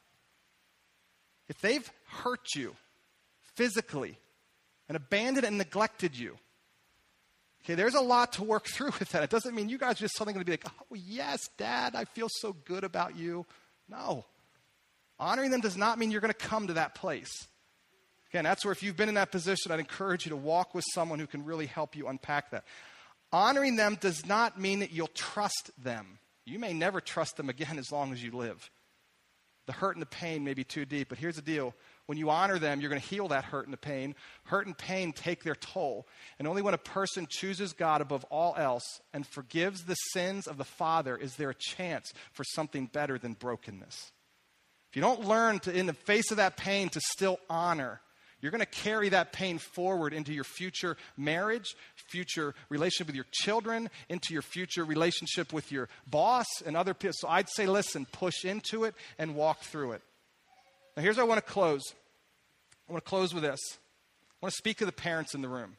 If 1.47 1.61
they've 1.61 1.89
hurt 2.07 2.55
you 2.55 2.75
physically 3.55 4.17
and 4.89 4.97
abandoned 4.97 5.45
and 5.45 5.57
neglected 5.57 6.17
you, 6.17 6.37
Okay, 7.67 7.75
there's 7.75 7.95
a 7.95 8.01
lot 8.01 8.31
to 8.33 8.45
work 8.45 8.65
through 8.65 8.91
with 8.99 9.09
that. 9.09 9.23
It 9.23 9.29
doesn't 9.29 9.53
mean 9.53 9.67
you 9.67 9.77
guys 9.77 9.97
are 9.97 10.05
just 10.05 10.15
suddenly 10.15 10.33
going 10.33 10.45
to 10.45 10.49
be 10.49 10.53
like, 10.53 10.65
oh, 10.65 10.95
yes, 10.95 11.41
Dad, 11.57 11.95
I 11.95 12.05
feel 12.05 12.29
so 12.39 12.53
good 12.53 12.85
about 12.85 13.17
you. 13.17 13.45
No. 13.89 14.23
Honoring 15.19 15.51
them 15.51 15.59
does 15.59 15.75
not 15.75 15.99
mean 15.99 16.09
you're 16.09 16.21
going 16.21 16.33
to 16.33 16.47
come 16.47 16.67
to 16.67 16.73
that 16.73 16.95
place. 16.95 17.31
Again, 18.31 18.45
that's 18.45 18.63
where 18.63 18.71
if 18.71 18.83
you've 18.83 18.95
been 18.95 19.09
in 19.09 19.15
that 19.15 19.33
position, 19.33 19.71
I'd 19.71 19.79
encourage 19.79 20.25
you 20.25 20.29
to 20.29 20.37
walk 20.37 20.73
with 20.73 20.85
someone 20.93 21.19
who 21.19 21.27
can 21.27 21.43
really 21.43 21.65
help 21.65 21.93
you 21.95 22.07
unpack 22.07 22.51
that. 22.51 22.63
Honoring 23.33 23.75
them 23.75 23.97
does 23.99 24.25
not 24.25 24.57
mean 24.57 24.79
that 24.79 24.91
you'll 24.91 25.07
trust 25.07 25.71
them. 25.77 26.19
You 26.45 26.59
may 26.59 26.71
never 26.71 27.01
trust 27.01 27.35
them 27.35 27.49
again 27.49 27.77
as 27.77 27.91
long 27.91 28.13
as 28.13 28.23
you 28.23 28.31
live. 28.31 28.69
The 29.65 29.73
hurt 29.73 29.97
and 29.97 30.01
the 30.01 30.05
pain 30.05 30.45
may 30.45 30.53
be 30.53 30.63
too 30.63 30.85
deep, 30.85 31.09
but 31.09 31.17
here's 31.17 31.35
the 31.35 31.41
deal 31.41 31.73
when 32.07 32.17
you 32.17 32.29
honor 32.29 32.57
them, 32.57 32.79
you're 32.79 32.89
going 32.89 33.01
to 33.01 33.07
heal 33.07 33.27
that 33.27 33.43
hurt 33.43 33.65
and 33.65 33.73
the 33.73 33.77
pain. 33.77 34.15
Hurt 34.45 34.65
and 34.65 34.77
pain 34.77 35.11
take 35.11 35.43
their 35.43 35.55
toll. 35.55 36.07
And 36.39 36.47
only 36.47 36.61
when 36.61 36.73
a 36.73 36.79
person 36.79 37.27
chooses 37.29 37.73
God 37.73 38.01
above 38.01 38.23
all 38.25 38.55
else 38.57 39.01
and 39.13 39.27
forgives 39.27 39.83
the 39.83 39.95
sins 39.95 40.47
of 40.47 40.57
the 40.57 40.63
Father 40.63 41.17
is 41.17 41.35
there 41.35 41.49
a 41.49 41.55
chance 41.55 42.11
for 42.31 42.45
something 42.45 42.87
better 42.87 43.17
than 43.17 43.33
brokenness. 43.33 44.11
If 44.89 44.95
you 44.95 45.01
don't 45.01 45.27
learn 45.27 45.59
to, 45.59 45.77
in 45.77 45.85
the 45.85 45.93
face 45.93 46.31
of 46.31 46.37
that 46.37 46.55
pain, 46.55 46.87
to 46.89 47.01
still 47.01 47.39
honor, 47.49 47.99
you're 48.39 48.51
going 48.51 48.59
to 48.59 48.65
carry 48.65 49.09
that 49.09 49.33
pain 49.33 49.57
forward 49.57 50.13
into 50.13 50.31
your 50.31 50.45
future 50.45 50.95
marriage, 51.17 51.75
future 51.95 52.55
relationship 52.69 53.07
with 53.07 53.15
your 53.17 53.25
children, 53.31 53.89
into 54.07 54.31
your 54.31 54.43
future 54.43 54.85
relationship 54.85 55.51
with 55.51 55.73
your 55.73 55.89
boss 56.09 56.45
and 56.65 56.77
other 56.77 56.93
people. 56.93 57.15
So 57.17 57.27
I'd 57.27 57.49
say, 57.49 57.65
listen, 57.65 58.05
push 58.13 58.45
into 58.45 58.85
it 58.85 58.95
and 59.17 59.35
walk 59.35 59.59
through 59.61 59.93
it. 59.93 60.03
Now, 60.97 61.03
here's 61.03 61.17
how 61.17 61.21
I 61.21 61.25
want 61.25 61.45
to 61.45 61.51
close. 61.51 61.93
I 62.89 62.91
want 62.91 63.05
to 63.05 63.09
close 63.09 63.31
with 63.31 63.43
this. 63.43 63.59
I 63.71 64.35
want 64.41 64.51
to 64.51 64.57
speak 64.57 64.79
to 64.79 64.85
the 64.85 64.91
parents 64.91 65.35
in 65.35 65.43
the 65.43 65.47
room. 65.47 65.77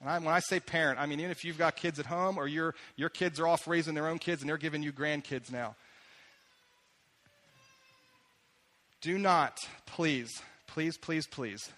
And 0.00 0.10
I, 0.10 0.18
when 0.18 0.28
I 0.28 0.40
say 0.40 0.60
parent, 0.60 1.00
I 1.00 1.06
mean 1.06 1.18
even 1.18 1.30
if 1.30 1.42
you've 1.42 1.56
got 1.56 1.74
kids 1.74 1.98
at 1.98 2.04
home 2.04 2.36
or 2.36 2.46
your, 2.46 2.74
your 2.96 3.08
kids 3.08 3.40
are 3.40 3.48
off 3.48 3.66
raising 3.66 3.94
their 3.94 4.06
own 4.08 4.18
kids 4.18 4.42
and 4.42 4.48
they're 4.48 4.58
giving 4.58 4.82
you 4.82 4.92
grandkids 4.92 5.50
now. 5.50 5.74
Do 9.00 9.16
not, 9.16 9.56
please, 9.86 10.30
please, 10.66 10.98
please, 10.98 11.26
please, 11.26 11.70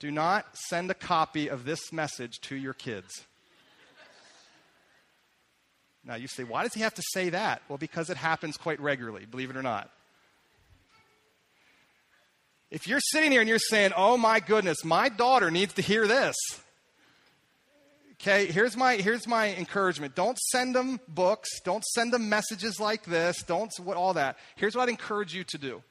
do 0.00 0.10
not 0.10 0.44
send 0.68 0.90
a 0.90 0.94
copy 0.94 1.48
of 1.48 1.64
this 1.64 1.92
message 1.92 2.40
to 2.42 2.56
your 2.56 2.74
kids. 2.74 3.24
Now 6.04 6.16
you 6.16 6.28
say, 6.28 6.44
why 6.44 6.62
does 6.62 6.74
he 6.74 6.80
have 6.82 6.94
to 6.94 7.02
say 7.12 7.30
that? 7.30 7.62
Well, 7.68 7.78
because 7.78 8.10
it 8.10 8.18
happens 8.18 8.58
quite 8.58 8.80
regularly, 8.80 9.24
believe 9.24 9.48
it 9.48 9.56
or 9.56 9.62
not. 9.62 9.90
If 12.72 12.86
you're 12.86 13.00
sitting 13.00 13.30
here 13.30 13.42
and 13.42 13.48
you're 13.50 13.58
saying, 13.58 13.92
oh 13.98 14.16
my 14.16 14.40
goodness, 14.40 14.82
my 14.82 15.10
daughter 15.10 15.50
needs 15.50 15.74
to 15.74 15.82
hear 15.82 16.06
this. 16.06 16.34
Okay, 18.12 18.46
here's 18.46 18.78
my, 18.78 18.96
here's 18.96 19.28
my 19.28 19.54
encouragement. 19.54 20.14
Don't 20.14 20.38
send 20.38 20.74
them 20.74 20.98
books. 21.06 21.50
Don't 21.66 21.84
send 21.84 22.14
them 22.14 22.30
messages 22.30 22.80
like 22.80 23.04
this. 23.04 23.42
Don't, 23.42 23.70
what, 23.78 23.98
all 23.98 24.14
that. 24.14 24.38
Here's 24.56 24.74
what 24.74 24.84
I'd 24.84 24.88
encourage 24.88 25.34
you 25.34 25.44
to 25.48 25.58
do. 25.58 25.82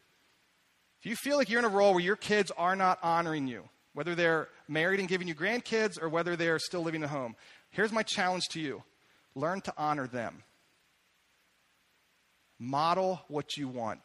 If 1.02 1.06
you 1.06 1.16
feel 1.16 1.38
like 1.38 1.52
you're 1.52 1.60
in 1.60 1.66
a 1.66 1.70
role 1.70 1.92
where 1.92 2.04
your 2.04 2.16
kids 2.16 2.52
are 2.58 2.76
not 2.76 2.98
honoring 3.04 3.48
you, 3.48 3.70
whether 3.94 4.16
they're 4.16 4.48
married 4.68 5.00
and 5.00 5.08
giving 5.08 5.28
you 5.28 5.36
grandkids 5.36 6.02
or 6.02 6.10
whether 6.10 6.36
they're 6.36 6.58
still 6.58 6.82
living 6.82 7.04
at 7.04 7.10
home, 7.10 7.36
here's 7.70 7.92
my 7.92 8.02
challenge 8.02 8.46
to 8.54 8.60
you 8.60 8.82
learn 9.36 9.62
to 9.62 9.74
honor 9.78 10.08
them. 10.08 10.42
Model 12.58 13.22
what 13.28 13.56
you 13.56 13.68
want. 13.68 14.02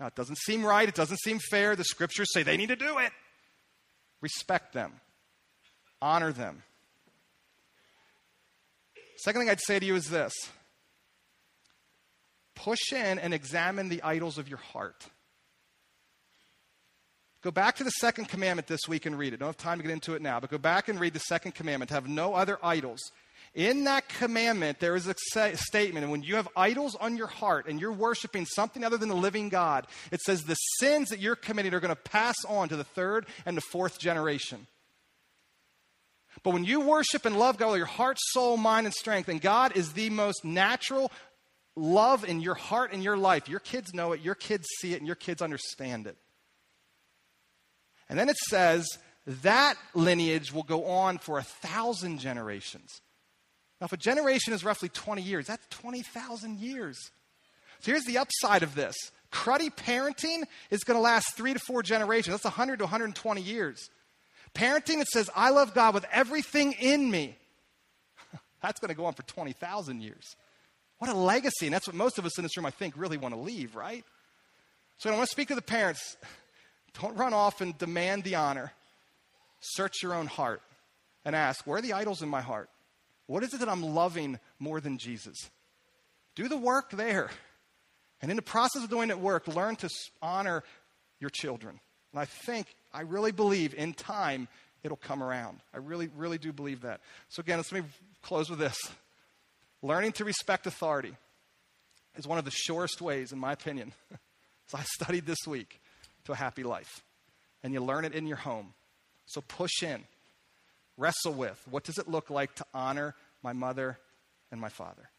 Now, 0.00 0.06
it 0.06 0.14
doesn't 0.14 0.38
seem 0.38 0.64
right. 0.64 0.88
It 0.88 0.94
doesn't 0.94 1.20
seem 1.20 1.38
fair. 1.38 1.76
The 1.76 1.84
scriptures 1.84 2.32
say 2.32 2.42
they 2.42 2.56
need 2.56 2.68
to 2.68 2.76
do 2.76 2.98
it. 2.98 3.12
Respect 4.20 4.72
them, 4.72 4.92
honor 6.00 6.32
them. 6.32 6.62
Second 9.18 9.42
thing 9.42 9.50
I'd 9.50 9.60
say 9.60 9.78
to 9.78 9.86
you 9.86 9.94
is 9.94 10.08
this 10.08 10.32
push 12.54 12.92
in 12.92 13.18
and 13.18 13.34
examine 13.34 13.88
the 13.88 14.02
idols 14.02 14.38
of 14.38 14.48
your 14.48 14.58
heart. 14.58 15.06
Go 17.42 17.50
back 17.50 17.76
to 17.76 17.84
the 17.84 17.90
second 17.90 18.28
commandment 18.28 18.66
this 18.68 18.88
week 18.88 19.04
and 19.04 19.18
read 19.18 19.34
it. 19.34 19.40
Don't 19.40 19.48
have 19.48 19.58
time 19.58 19.76
to 19.78 19.82
get 19.82 19.92
into 19.92 20.14
it 20.14 20.22
now, 20.22 20.40
but 20.40 20.50
go 20.50 20.56
back 20.56 20.88
and 20.88 20.98
read 20.98 21.12
the 21.12 21.20
second 21.20 21.54
commandment. 21.54 21.90
Have 21.90 22.08
no 22.08 22.34
other 22.34 22.58
idols. 22.62 23.12
In 23.54 23.84
that 23.84 24.08
commandment, 24.08 24.80
there 24.80 24.96
is 24.96 25.06
a 25.06 25.14
statement, 25.56 26.02
and 26.02 26.10
when 26.10 26.24
you 26.24 26.34
have 26.36 26.48
idols 26.56 26.96
on 26.96 27.16
your 27.16 27.28
heart 27.28 27.66
and 27.68 27.80
you're 27.80 27.92
worshiping 27.92 28.46
something 28.46 28.82
other 28.82 28.96
than 28.96 29.08
the 29.08 29.14
living 29.14 29.48
God, 29.48 29.86
it 30.10 30.20
says 30.20 30.42
the 30.42 30.54
sins 30.54 31.10
that 31.10 31.20
you're 31.20 31.36
committing 31.36 31.72
are 31.72 31.80
going 31.80 31.94
to 31.94 32.10
pass 32.10 32.34
on 32.48 32.68
to 32.68 32.76
the 32.76 32.82
third 32.82 33.26
and 33.46 33.56
the 33.56 33.62
fourth 33.70 34.00
generation. 34.00 34.66
But 36.42 36.50
when 36.50 36.64
you 36.64 36.80
worship 36.80 37.24
and 37.26 37.38
love 37.38 37.56
God 37.56 37.70
with 37.70 37.78
your 37.78 37.86
heart, 37.86 38.18
soul, 38.20 38.56
mind, 38.56 38.86
and 38.86 38.94
strength, 38.94 39.28
and 39.28 39.40
God 39.40 39.76
is 39.76 39.92
the 39.92 40.10
most 40.10 40.44
natural 40.44 41.12
love 41.76 42.24
in 42.24 42.40
your 42.40 42.56
heart 42.56 42.92
and 42.92 43.04
your 43.04 43.16
life, 43.16 43.48
your 43.48 43.60
kids 43.60 43.94
know 43.94 44.12
it, 44.12 44.20
your 44.20 44.34
kids 44.34 44.66
see 44.80 44.94
it, 44.94 44.98
and 44.98 45.06
your 45.06 45.14
kids 45.14 45.40
understand 45.40 46.08
it. 46.08 46.16
And 48.08 48.18
then 48.18 48.28
it 48.28 48.36
says 48.48 48.86
that 49.26 49.76
lineage 49.94 50.52
will 50.52 50.64
go 50.64 50.86
on 50.86 51.18
for 51.18 51.38
a 51.38 51.44
thousand 51.44 52.18
generations. 52.18 53.00
Now, 53.84 53.88
if 53.88 53.92
a 53.92 53.98
generation 53.98 54.54
is 54.54 54.64
roughly 54.64 54.88
20 54.88 55.20
years, 55.20 55.46
that's 55.46 55.66
20,000 55.68 56.58
years. 56.58 56.98
So 57.80 57.90
here's 57.90 58.04
the 58.04 58.16
upside 58.16 58.62
of 58.62 58.74
this 58.74 58.96
cruddy 59.30 59.68
parenting 59.68 60.44
is 60.70 60.84
going 60.84 60.96
to 60.96 61.02
last 61.02 61.36
three 61.36 61.52
to 61.52 61.58
four 61.58 61.82
generations. 61.82 62.32
That's 62.32 62.44
100 62.44 62.78
to 62.78 62.84
120 62.84 63.42
years. 63.42 63.90
Parenting 64.54 65.00
that 65.00 65.08
says, 65.08 65.28
I 65.36 65.50
love 65.50 65.74
God 65.74 65.92
with 65.92 66.06
everything 66.10 66.72
in 66.80 67.10
me, 67.10 67.36
that's 68.62 68.80
going 68.80 68.88
to 68.88 68.94
go 68.94 69.04
on 69.04 69.12
for 69.12 69.22
20,000 69.24 70.00
years. 70.00 70.34
What 70.98 71.10
a 71.10 71.14
legacy. 71.14 71.66
And 71.66 71.74
that's 71.74 71.86
what 71.86 71.94
most 71.94 72.16
of 72.16 72.24
us 72.24 72.38
in 72.38 72.42
this 72.42 72.56
room, 72.56 72.64
I 72.64 72.70
think, 72.70 72.94
really 72.96 73.18
want 73.18 73.34
to 73.34 73.40
leave, 73.40 73.76
right? 73.76 74.02
So 74.96 75.10
I 75.10 75.12
want 75.14 75.28
to 75.28 75.30
speak 75.30 75.48
to 75.48 75.54
the 75.54 75.60
parents. 75.60 76.16
Don't 77.02 77.18
run 77.18 77.34
off 77.34 77.60
and 77.60 77.76
demand 77.76 78.24
the 78.24 78.36
honor. 78.36 78.72
Search 79.60 80.02
your 80.02 80.14
own 80.14 80.26
heart 80.26 80.62
and 81.22 81.36
ask, 81.36 81.66
where 81.66 81.80
are 81.80 81.82
the 81.82 81.92
idols 81.92 82.22
in 82.22 82.30
my 82.30 82.40
heart? 82.40 82.70
What 83.26 83.42
is 83.42 83.54
it 83.54 83.60
that 83.60 83.68
I'm 83.68 83.82
loving 83.82 84.38
more 84.58 84.80
than 84.80 84.98
Jesus? 84.98 85.50
Do 86.34 86.48
the 86.48 86.56
work 86.56 86.90
there. 86.90 87.30
And 88.20 88.30
in 88.30 88.36
the 88.36 88.42
process 88.42 88.82
of 88.82 88.90
doing 88.90 89.08
that 89.08 89.20
work, 89.20 89.48
learn 89.48 89.76
to 89.76 89.88
honor 90.22 90.62
your 91.20 91.30
children. 91.30 91.80
And 92.12 92.20
I 92.20 92.24
think, 92.24 92.74
I 92.92 93.02
really 93.02 93.32
believe 93.32 93.74
in 93.74 93.92
time 93.92 94.48
it'll 94.82 94.96
come 94.96 95.22
around. 95.22 95.60
I 95.72 95.78
really, 95.78 96.08
really 96.16 96.38
do 96.38 96.52
believe 96.52 96.82
that. 96.82 97.00
So, 97.28 97.40
again, 97.40 97.58
let 97.58 97.72
me 97.72 97.82
close 98.22 98.50
with 98.50 98.58
this. 98.58 98.76
Learning 99.82 100.12
to 100.12 100.24
respect 100.24 100.66
authority 100.66 101.14
is 102.16 102.26
one 102.26 102.38
of 102.38 102.44
the 102.44 102.50
surest 102.50 103.00
ways, 103.00 103.32
in 103.32 103.38
my 103.38 103.52
opinion, 103.52 103.92
as 104.12 104.74
I 104.74 104.82
studied 104.82 105.26
this 105.26 105.46
week, 105.46 105.80
to 106.24 106.32
a 106.32 106.36
happy 106.36 106.62
life. 106.62 107.02
And 107.62 107.72
you 107.72 107.80
learn 107.80 108.04
it 108.04 108.14
in 108.14 108.26
your 108.26 108.36
home. 108.36 108.74
So 109.26 109.40
push 109.40 109.82
in 109.82 110.04
wrestle 110.96 111.32
with. 111.32 111.62
What 111.70 111.84
does 111.84 111.98
it 111.98 112.08
look 112.08 112.30
like 112.30 112.54
to 112.56 112.66
honor 112.72 113.14
my 113.42 113.52
mother 113.52 113.98
and 114.50 114.60
my 114.60 114.68
father? 114.68 115.10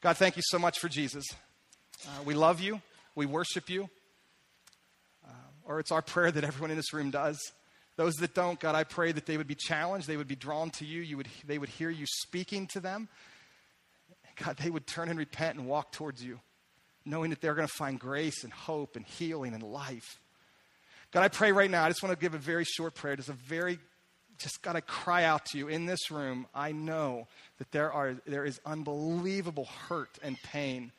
God, 0.00 0.16
thank 0.16 0.36
you 0.36 0.42
so 0.44 0.58
much 0.58 0.78
for 0.78 0.88
Jesus. 0.88 1.24
Uh, 2.06 2.22
we 2.24 2.34
love 2.34 2.60
you, 2.60 2.80
we 3.14 3.26
worship 3.26 3.70
you. 3.70 3.88
Uh, 5.26 5.30
or 5.64 5.80
it's 5.80 5.90
our 5.90 6.02
prayer 6.02 6.30
that 6.30 6.44
everyone 6.44 6.70
in 6.70 6.76
this 6.76 6.92
room 6.92 7.10
does. 7.10 7.38
Those 7.96 8.14
that 8.16 8.34
don't, 8.34 8.60
God, 8.60 8.74
I 8.74 8.84
pray 8.84 9.12
that 9.12 9.24
they 9.24 9.38
would 9.38 9.46
be 9.46 9.54
challenged, 9.54 10.06
they 10.06 10.18
would 10.18 10.28
be 10.28 10.36
drawn 10.36 10.70
to 10.70 10.84
you, 10.84 11.00
you 11.00 11.16
would, 11.16 11.28
they 11.46 11.58
would 11.58 11.70
hear 11.70 11.90
you 11.90 12.04
speaking 12.06 12.66
to 12.68 12.80
them. 12.80 13.08
God, 14.36 14.58
they 14.58 14.68
would 14.68 14.86
turn 14.86 15.08
and 15.08 15.18
repent 15.18 15.58
and 15.58 15.66
walk 15.66 15.92
towards 15.92 16.22
you, 16.22 16.40
knowing 17.06 17.30
that 17.30 17.40
they're 17.40 17.54
going 17.54 17.66
to 17.66 17.74
find 17.74 17.98
grace 17.98 18.44
and 18.44 18.52
hope 18.52 18.96
and 18.96 19.06
healing 19.06 19.54
and 19.54 19.62
life. 19.62 20.20
God, 21.10 21.22
I 21.22 21.28
pray 21.28 21.52
right 21.52 21.70
now, 21.70 21.84
I 21.84 21.88
just 21.88 22.02
want 22.02 22.14
to 22.14 22.22
give 22.22 22.34
a 22.34 22.38
very 22.38 22.64
short 22.64 22.94
prayer, 22.94 23.16
just 23.16 23.30
a 23.30 23.32
very 23.32 23.78
just 24.38 24.62
got 24.62 24.74
to 24.74 24.80
cry 24.80 25.24
out 25.24 25.44
to 25.46 25.58
you 25.58 25.68
in 25.68 25.86
this 25.86 26.10
room. 26.10 26.46
I 26.54 26.72
know 26.72 27.28
that 27.58 27.72
there, 27.72 27.92
are, 27.92 28.16
there 28.26 28.44
is 28.44 28.60
unbelievable 28.64 29.68
hurt 29.88 30.18
and 30.22 30.36
pain 30.42 30.92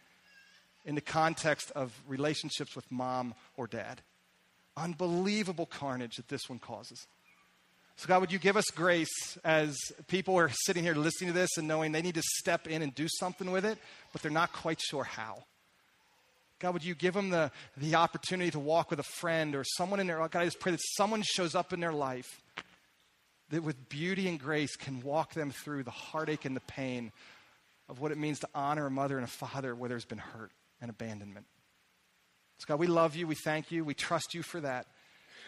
in 0.86 0.96
the 0.96 1.02
context 1.02 1.72
of 1.76 1.94
relationships 2.08 2.76
with 2.76 2.90
mom 2.92 3.36
or 3.58 3.68
dad. 3.68 4.02
Unbelievable 4.76 5.66
carnage 5.66 6.16
that 6.16 6.30
this 6.30 6.50
one 6.50 6.60
causes. 6.60 7.08
So, 7.98 8.08
God, 8.08 8.22
would 8.22 8.32
you 8.32 8.38
give 8.38 8.56
us 8.56 8.66
grace 8.66 9.38
as 9.44 9.76
people 10.08 10.38
are 10.38 10.52
sitting 10.66 10.84
here 10.84 10.94
listening 10.94 11.34
to 11.34 11.40
this 11.40 11.58
and 11.58 11.68
knowing 11.68 11.92
they 11.92 12.04
need 12.04 12.16
to 12.16 12.22
step 12.24 12.68
in 12.68 12.84
and 12.84 12.94
do 12.94 13.08
something 13.20 13.52
with 13.52 13.66
it, 13.66 13.80
but 14.14 14.22
they're 14.22 14.32
not 14.32 14.54
quite 14.54 14.80
sure 14.80 15.04
how? 15.04 15.44
God, 16.60 16.74
would 16.74 16.84
you 16.84 16.96
give 16.96 17.14
them 17.14 17.32
the, 17.32 17.52
the 17.76 17.96
opportunity 17.96 18.52
to 18.52 18.60
walk 18.60 18.90
with 18.90 19.00
a 19.00 19.04
friend 19.04 19.56
or 19.56 19.64
someone 19.64 20.00
in 20.00 20.08
their 20.08 20.20
life? 20.20 20.32
God, 20.32 20.42
I 20.42 20.46
just 20.46 20.60
pray 20.60 20.72
that 20.72 20.82
someone 20.96 21.24
shows 21.24 21.56
up 21.56 21.74
in 21.74 21.80
their 21.80 21.94
life 21.94 22.42
that 23.50 23.64
with 23.64 23.90
beauty 23.90 24.28
and 24.28 24.40
grace 24.40 24.76
can 24.76 25.02
walk 25.02 25.34
them 25.34 25.52
through 25.52 25.84
the 25.84 25.92
heartache 25.92 26.46
and 26.46 26.56
the 26.56 26.62
pain 26.62 27.12
of 27.90 28.00
what 28.00 28.12
it 28.12 28.18
means 28.18 28.40
to 28.40 28.50
honor 28.54 28.86
a 28.86 28.92
mother 28.92 29.18
and 29.18 29.24
a 29.24 29.30
father 29.30 29.74
where 29.74 29.90
there's 29.90 30.06
been 30.06 30.18
hurt 30.18 30.52
and 30.82 30.90
abandonment. 30.90 31.46
So, 32.60 32.66
God, 32.68 32.80
we 32.80 32.88
love 32.88 33.16
you. 33.16 33.28
We 33.28 33.36
thank 33.36 33.72
you. 33.72 33.86
We 33.86 33.94
trust 33.94 34.34
you 34.34 34.44
for 34.44 34.60
that. 34.62 34.88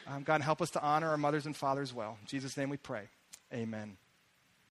Um, 0.07 0.23
God, 0.23 0.41
help 0.41 0.61
us 0.61 0.71
to 0.71 0.81
honor 0.81 1.09
our 1.09 1.17
mothers 1.17 1.45
and 1.45 1.55
fathers 1.55 1.93
well. 1.93 2.17
In 2.21 2.27
Jesus' 2.27 2.55
name 2.55 2.69
we 2.69 2.77
pray. 2.77 3.09
Amen. 3.53 3.97